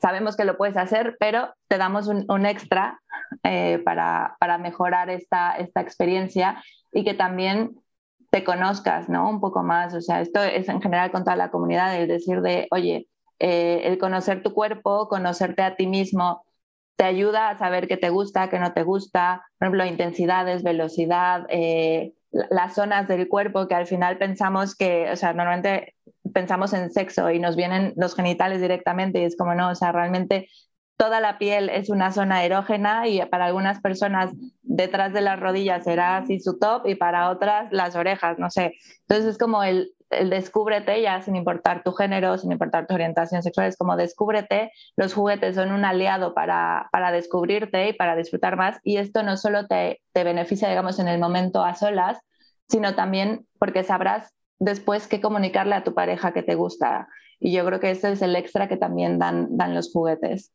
Sabemos 0.00 0.36
que 0.36 0.44
lo 0.44 0.56
puedes 0.56 0.76
hacer, 0.76 1.16
pero 1.20 1.54
te 1.68 1.78
damos 1.78 2.08
un, 2.08 2.24
un 2.28 2.44
extra 2.44 3.00
eh, 3.44 3.80
para, 3.84 4.36
para, 4.40 4.58
mejorar 4.58 5.10
esta, 5.10 5.52
esta 5.52 5.80
experiencia 5.80 6.60
y 6.90 7.04
que 7.04 7.14
también 7.14 7.78
te 8.30 8.42
conozcas, 8.42 9.08
¿no? 9.08 9.30
Un 9.30 9.40
poco 9.40 9.62
más. 9.62 9.94
O 9.94 10.00
sea, 10.00 10.20
esto 10.20 10.42
es 10.42 10.68
en 10.68 10.82
general 10.82 11.12
con 11.12 11.22
toda 11.22 11.36
la 11.36 11.52
comunidad, 11.52 11.94
el 11.94 12.08
decir 12.08 12.40
de, 12.40 12.66
oye, 12.72 13.06
eh, 13.38 13.82
el 13.84 13.98
conocer 13.98 14.42
tu 14.42 14.52
cuerpo, 14.52 15.08
conocerte 15.08 15.62
a 15.62 15.76
ti 15.76 15.86
mismo, 15.86 16.44
te 16.96 17.04
ayuda 17.04 17.50
a 17.50 17.58
saber 17.58 17.88
qué 17.88 17.96
te 17.96 18.10
gusta, 18.10 18.48
qué 18.50 18.58
no 18.58 18.72
te 18.72 18.82
gusta, 18.82 19.44
por 19.58 19.66
ejemplo, 19.66 19.84
intensidades, 19.84 20.62
velocidad, 20.62 21.46
eh, 21.48 22.12
las 22.30 22.74
zonas 22.74 23.08
del 23.08 23.28
cuerpo 23.28 23.68
que 23.68 23.74
al 23.74 23.86
final 23.86 24.18
pensamos 24.18 24.74
que, 24.76 25.10
o 25.10 25.16
sea, 25.16 25.32
normalmente 25.32 25.94
pensamos 26.32 26.72
en 26.72 26.92
sexo 26.92 27.30
y 27.30 27.38
nos 27.38 27.56
vienen 27.56 27.94
los 27.96 28.14
genitales 28.14 28.60
directamente 28.60 29.20
y 29.20 29.24
es 29.24 29.36
como 29.36 29.54
no, 29.54 29.70
o 29.70 29.74
sea, 29.74 29.92
realmente 29.92 30.48
toda 30.96 31.20
la 31.20 31.38
piel 31.38 31.68
es 31.68 31.90
una 31.90 32.12
zona 32.12 32.44
erógena 32.44 33.08
y 33.08 33.24
para 33.26 33.46
algunas 33.46 33.80
personas 33.80 34.32
detrás 34.62 35.12
de 35.12 35.20
las 35.20 35.38
rodillas 35.40 35.84
será 35.84 36.18
así 36.18 36.40
su 36.40 36.58
top 36.58 36.86
y 36.86 36.94
para 36.94 37.30
otras 37.30 37.72
las 37.72 37.96
orejas, 37.96 38.38
no 38.38 38.50
sé. 38.50 38.74
Entonces 39.00 39.32
es 39.32 39.38
como 39.38 39.62
el, 39.62 39.92
el 40.20 40.30
descúbrete 40.30 41.00
ya 41.02 41.20
sin 41.22 41.36
importar 41.36 41.82
tu 41.82 41.92
género, 41.92 42.38
sin 42.38 42.52
importar 42.52 42.86
tu 42.86 42.94
orientación 42.94 43.42
sexual, 43.42 43.68
es 43.68 43.76
como 43.76 43.96
descúbrete, 43.96 44.72
los 44.96 45.14
juguetes 45.14 45.54
son 45.54 45.72
un 45.72 45.84
aliado 45.84 46.34
para, 46.34 46.88
para 46.92 47.12
descubrirte 47.12 47.88
y 47.88 47.92
para 47.92 48.16
disfrutar 48.16 48.56
más 48.56 48.78
y 48.82 48.96
esto 48.96 49.22
no 49.22 49.36
solo 49.36 49.66
te, 49.66 50.00
te 50.12 50.24
beneficia, 50.24 50.68
digamos, 50.68 50.98
en 50.98 51.08
el 51.08 51.18
momento 51.18 51.64
a 51.64 51.74
solas, 51.74 52.18
sino 52.68 52.94
también 52.94 53.46
porque 53.58 53.82
sabrás 53.82 54.32
después 54.58 55.06
qué 55.06 55.20
comunicarle 55.20 55.74
a 55.74 55.84
tu 55.84 55.94
pareja 55.94 56.32
que 56.32 56.42
te 56.42 56.54
gusta. 56.54 57.08
Y 57.40 57.52
yo 57.52 57.64
creo 57.66 57.80
que 57.80 57.90
ese 57.90 58.12
es 58.12 58.22
el 58.22 58.36
extra 58.36 58.68
que 58.68 58.76
también 58.76 59.18
dan, 59.18 59.56
dan 59.56 59.74
los 59.74 59.92
juguetes. 59.92 60.50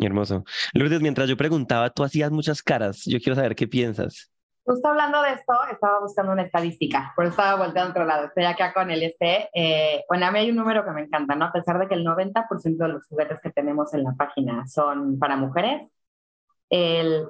Hermoso. 0.00 0.44
Lourdes, 0.72 1.00
mientras 1.00 1.28
yo 1.28 1.36
preguntaba, 1.36 1.90
tú 1.90 2.04
hacías 2.04 2.30
muchas 2.30 2.62
caras. 2.62 3.02
Yo 3.04 3.18
quiero 3.18 3.34
saber 3.34 3.54
qué 3.54 3.66
piensas. 3.66 4.30
Justo 4.64 4.88
hablando 4.88 5.22
de 5.22 5.32
esto, 5.32 5.54
estaba 5.70 6.00
buscando 6.00 6.32
una 6.32 6.42
estadística, 6.42 7.12
por 7.16 7.24
eso 7.24 7.32
estaba 7.32 7.56
volteando 7.56 7.88
a 7.88 7.90
otro 7.90 8.04
lado. 8.04 8.26
Estoy 8.26 8.44
acá 8.44 8.72
con 8.72 8.90
el 8.90 9.02
este. 9.02 9.48
Eh, 9.54 10.04
bueno, 10.08 10.26
a 10.26 10.30
mí 10.30 10.38
hay 10.38 10.50
un 10.50 10.56
número 10.56 10.84
que 10.84 10.90
me 10.90 11.02
encanta, 11.02 11.34
¿no? 11.34 11.46
A 11.46 11.52
pesar 11.52 11.78
de 11.78 11.88
que 11.88 11.94
el 11.94 12.04
90% 12.04 12.76
de 12.76 12.88
los 12.88 13.06
juguetes 13.06 13.40
que 13.40 13.50
tenemos 13.50 13.94
en 13.94 14.04
la 14.04 14.12
página 14.12 14.66
son 14.66 15.18
para 15.18 15.36
mujeres, 15.36 15.90
el, 16.68 17.26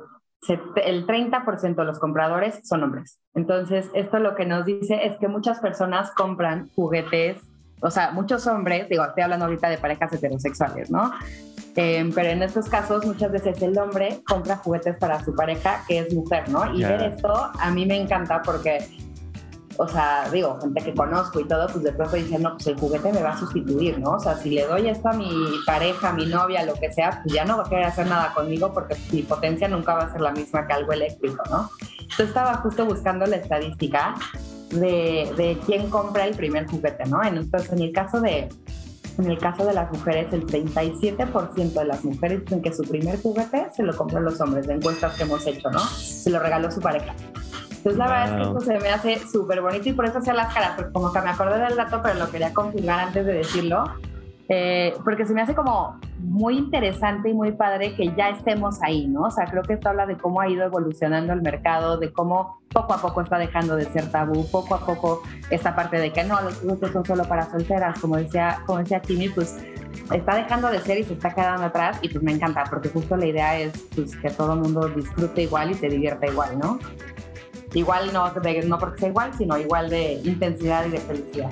el 0.85 1.07
30% 1.07 1.75
de 1.77 1.85
los 1.85 1.99
compradores 1.99 2.61
son 2.65 2.83
hombres. 2.83 3.21
Entonces, 3.35 3.91
esto 3.95 4.19
lo 4.19 4.35
que 4.35 4.47
nos 4.47 4.65
dice 4.65 5.07
es 5.07 5.17
que 5.19 5.29
muchas 5.29 5.61
personas 5.61 6.13
compran 6.13 6.69
juguetes, 6.75 7.39
o 7.81 7.91
sea, 7.91 8.11
muchos 8.11 8.47
hombres, 8.47 8.89
digo, 8.89 9.05
estoy 9.05 9.23
hablando 9.23 9.47
ahorita 9.47 9.71
de 9.71 9.79
parejas 9.79 10.13
heterosexuales, 10.13 10.91
¿no? 10.91 11.11
Eh, 11.77 12.11
pero 12.15 12.31
en 12.31 12.43
estos 12.43 12.69
casos 12.69 13.05
muchas 13.07 13.31
veces 13.31 13.61
el 13.63 13.79
hombre 13.79 14.21
compra 14.27 14.57
juguetes 14.57 14.97
para 14.97 15.25
su 15.25 15.35
pareja 15.35 15.85
que 15.87 16.01
es 16.01 16.13
mujer, 16.15 16.49
¿no? 16.49 16.75
Y 16.75 16.79
yeah. 16.79 16.91
ver 16.91 17.03
esto 17.15 17.33
a 17.33 17.71
mí 17.71 17.87
me 17.87 17.97
encanta 17.97 18.43
porque, 18.43 18.85
o 19.77 19.87
sea, 19.87 20.29
digo, 20.33 20.59
gente 20.61 20.83
que 20.83 20.95
conozco 20.95 21.39
y 21.39 21.47
todo, 21.47 21.69
pues 21.69 21.85
de 21.85 21.93
pronto 21.93 22.17
dicen, 22.17 22.43
no, 22.43 22.55
pues 22.55 22.67
el 22.67 22.79
juguete 22.79 23.13
me 23.13 23.23
va 23.23 23.31
a 23.31 23.39
sustituir, 23.39 24.01
¿no? 24.01 24.13
O 24.13 24.21
sea, 24.21 24.37
si 24.37 24.51
le 24.51 24.67
doy 24.67 24.89
esto 24.89 25.09
a 25.11 25.13
mi 25.13 25.31
pareja, 25.65 26.09
a 26.09 26.13
mi 26.13 26.27
novia, 26.27 26.65
lo 26.65 26.75
que 26.75 26.93
sea, 26.93 27.21
pues 27.23 27.35
ya 27.35 27.45
no 27.45 27.57
va 27.57 27.65
a 27.65 27.69
querer 27.69 27.85
hacer 27.85 28.07
nada 28.09 28.35
conmigo 28.35 28.73
porque 28.73 28.97
mi 29.13 29.23
potencia 29.23 29.69
nunca 29.69 29.95
va 29.95 30.03
a 30.05 30.13
ser 30.13 30.21
la 30.21 30.33
misma 30.33 30.67
que 30.67 30.73
algo 30.73 30.93
eléctrico, 30.93 31.43
¿no? 31.51 31.71
Yo 32.19 32.25
estaba 32.25 32.55
justo 32.57 32.85
buscando 32.85 33.27
la 33.27 33.37
estadística 33.37 34.17
de, 34.71 35.33
de 35.37 35.59
quién 35.65 35.89
compra 35.89 36.27
el 36.27 36.35
primer 36.35 36.67
juguete, 36.67 37.05
¿no? 37.07 37.23
Entonces, 37.23 37.73
en 37.73 37.83
el 37.83 37.93
caso 37.93 38.21
de 38.21 38.49
en 39.21 39.31
el 39.31 39.39
caso 39.39 39.65
de 39.65 39.75
las 39.75 39.91
mujeres, 39.93 40.33
el 40.33 40.47
37% 40.47 41.73
de 41.73 41.85
las 41.85 42.05
mujeres 42.05 42.41
dicen 42.41 42.63
que 42.63 42.73
su 42.73 42.83
primer 42.83 43.21
juguete 43.21 43.69
se 43.75 43.83
lo 43.83 43.97
compran 43.97 44.25
los 44.25 44.41
hombres, 44.41 44.67
de 44.67 44.75
encuestas 44.75 45.15
que 45.17 45.25
hemos 45.25 45.47
hecho, 45.47 45.71
¿no? 45.71 45.81
Se 45.81 46.31
lo 46.31 46.39
regaló 46.39 46.71
su 46.71 46.81
pareja. 46.81 47.15
Entonces, 47.71 47.97
la 47.97 48.07
wow. 48.07 48.15
verdad 48.15 48.29
es 48.29 48.35
que 48.35 48.43
esto 48.43 48.61
se 48.61 48.79
me 48.79 48.89
hace 48.91 49.29
súper 49.29 49.61
bonito 49.63 49.89
y 49.89 49.93
por 49.93 50.05
eso 50.07 50.19
hacía 50.19 50.35
las 50.35 50.53
caras, 50.53 50.73
porque 50.77 50.93
como 50.93 51.13
que 51.13 51.21
me 51.21 51.31
acordé 51.31 51.59
del 51.61 51.77
dato, 51.77 52.01
pero 52.03 52.19
lo 52.19 52.31
quería 52.31 52.53
confirmar 52.53 53.01
antes 53.01 53.25
de 53.25 53.33
decirlo. 53.33 53.85
Eh, 54.53 54.95
porque 55.05 55.25
se 55.27 55.33
me 55.33 55.43
hace 55.43 55.55
como 55.55 56.01
muy 56.19 56.59
interesante 56.59 57.29
y 57.29 57.35
muy 57.35 57.53
padre 57.53 57.95
que 57.95 58.13
ya 58.17 58.31
estemos 58.31 58.83
ahí, 58.83 59.07
¿no? 59.07 59.23
O 59.23 59.31
sea, 59.31 59.45
creo 59.45 59.63
que 59.63 59.75
esto 59.75 59.89
habla 59.89 60.07
de 60.07 60.17
cómo 60.17 60.41
ha 60.41 60.49
ido 60.49 60.65
evolucionando 60.65 61.33
el 61.33 61.41
mercado, 61.41 61.99
de 61.99 62.13
cómo 62.13 62.61
poco 62.69 62.95
a 62.95 63.01
poco 63.01 63.21
está 63.21 63.39
dejando 63.39 63.77
de 63.77 63.85
ser 63.85 64.11
tabú, 64.11 64.45
poco 64.51 64.75
a 64.75 64.85
poco 64.85 65.23
esta 65.51 65.77
parte 65.77 65.99
de 65.99 66.13
que 66.13 66.25
no, 66.25 66.41
los 66.41 66.57
productos 66.57 66.91
son 66.91 67.05
solo 67.05 67.25
para 67.27 67.49
solteras, 67.49 68.01
como 68.01 68.17
decía, 68.17 68.65
como 68.67 68.81
decía 68.81 69.01
Kimi, 69.01 69.29
pues 69.29 69.57
está 70.13 70.35
dejando 70.35 70.69
de 70.69 70.81
ser 70.81 70.99
y 70.99 71.05
se 71.05 71.13
está 71.13 71.33
quedando 71.33 71.67
atrás 71.67 72.01
y 72.03 72.09
pues 72.09 72.25
me 72.25 72.33
encanta, 72.33 72.65
porque 72.69 72.89
justo 72.89 73.17
la 73.17 73.27
idea 73.27 73.57
es 73.57 73.73
pues, 73.95 74.17
que 74.17 74.31
todo 74.31 74.55
el 74.55 74.61
mundo 74.63 74.89
disfrute 74.89 75.43
igual 75.43 75.71
y 75.71 75.75
se 75.75 75.89
divierta 75.89 76.27
igual, 76.27 76.59
¿no? 76.59 76.81
Igual 77.73 78.13
no, 78.13 78.29
de, 78.31 78.63
no 78.65 78.79
porque 78.79 78.99
sea 78.99 79.09
igual, 79.11 79.33
sino 79.33 79.57
igual 79.57 79.89
de 79.91 80.15
intensidad 80.25 80.87
y 80.87 80.91
de 80.91 80.99
felicidad. 80.99 81.51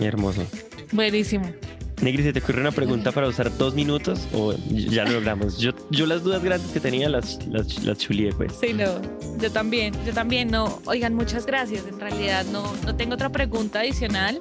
Hermoso. 0.00 0.46
Buenísimo. 0.92 1.52
Negri, 2.00 2.22
¿se 2.22 2.32
te 2.32 2.38
ocurre 2.38 2.60
una 2.60 2.70
pregunta 2.70 3.10
para 3.10 3.26
usar 3.26 3.56
dos 3.56 3.74
minutos 3.74 4.28
o 4.32 4.54
ya 4.70 5.04
lo 5.04 5.12
logramos? 5.12 5.58
Yo, 5.58 5.72
yo 5.90 6.06
las 6.06 6.22
dudas 6.22 6.42
grandes 6.42 6.70
que 6.70 6.78
tenía 6.78 7.08
las, 7.08 7.44
las, 7.48 7.82
las 7.82 7.98
chulié, 7.98 8.32
pues. 8.32 8.52
Sí, 8.60 8.72
no, 8.72 9.00
yo 9.40 9.50
también, 9.50 9.92
yo 10.06 10.12
también 10.12 10.48
no. 10.48 10.80
Oigan, 10.86 11.14
muchas 11.14 11.44
gracias. 11.44 11.86
En 11.88 11.98
realidad 11.98 12.44
no, 12.52 12.72
no 12.84 12.94
tengo 12.94 13.14
otra 13.14 13.30
pregunta 13.30 13.80
adicional, 13.80 14.40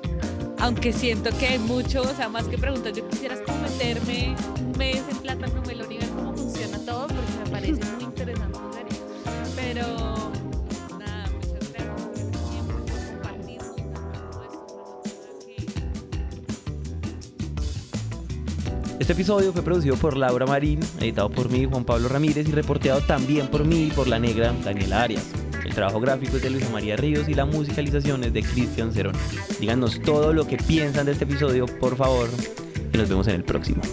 aunque 0.59 0.93
siento 0.93 1.31
que 1.39 1.47
hay 1.47 1.59
mucho, 1.59 2.03
o 2.03 2.15
sea, 2.15 2.29
más 2.29 2.45
que 2.45 2.57
preguntas, 2.59 2.93
yo 2.95 3.07
quisiera 3.09 3.41
como 3.43 3.59
meterme 3.59 4.35
un 4.59 4.77
mes 4.77 5.01
en 5.09 5.17
plátano 5.17 5.61
melón 5.65 5.91
y 5.91 5.97
ver 5.97 6.09
cómo 6.09 6.35
funciona 6.35 6.77
todo, 6.85 7.07
porque 7.07 7.31
me 7.43 7.49
parece 7.49 7.81
muy 7.95 8.03
interesante. 8.03 8.57
Pero 9.55 10.16
Este 18.99 19.13
episodio 19.13 19.53
fue 19.53 19.61
producido 19.61 19.95
por 19.95 20.17
Laura 20.17 20.47
Marín, 20.47 20.79
editado 20.99 21.29
por 21.29 21.51
mí, 21.51 21.65
Juan 21.65 21.85
Pablo 21.85 22.09
Ramírez, 22.09 22.47
y 22.49 22.51
reporteado 22.51 22.99
también 23.01 23.47
por 23.47 23.63
mí 23.63 23.83
y 23.85 23.91
por 23.91 24.07
la 24.07 24.17
negra 24.17 24.53
Daniela 24.65 25.03
Arias. 25.03 25.23
El 25.63 25.75
trabajo 25.75 25.99
gráfico 25.99 26.37
es 26.37 26.41
de 26.41 26.49
Luisa 26.49 26.69
María 26.71 26.95
Ríos 26.95 27.29
y 27.29 27.35
la 27.35 27.45
musicalización 27.45 28.23
es 28.23 28.33
de 28.33 28.41
Cristian 28.41 28.91
Cerón. 28.91 29.13
Díganos 29.59 30.01
todo 30.01 30.33
lo 30.33 30.47
que 30.47 30.57
piensan 30.57 31.05
de 31.05 31.11
este 31.11 31.25
episodio, 31.25 31.67
por 31.67 31.95
favor, 31.95 32.27
y 32.91 32.97
nos 32.97 33.07
vemos 33.07 33.27
en 33.27 33.35
el 33.35 33.43
próximo. 33.43 33.83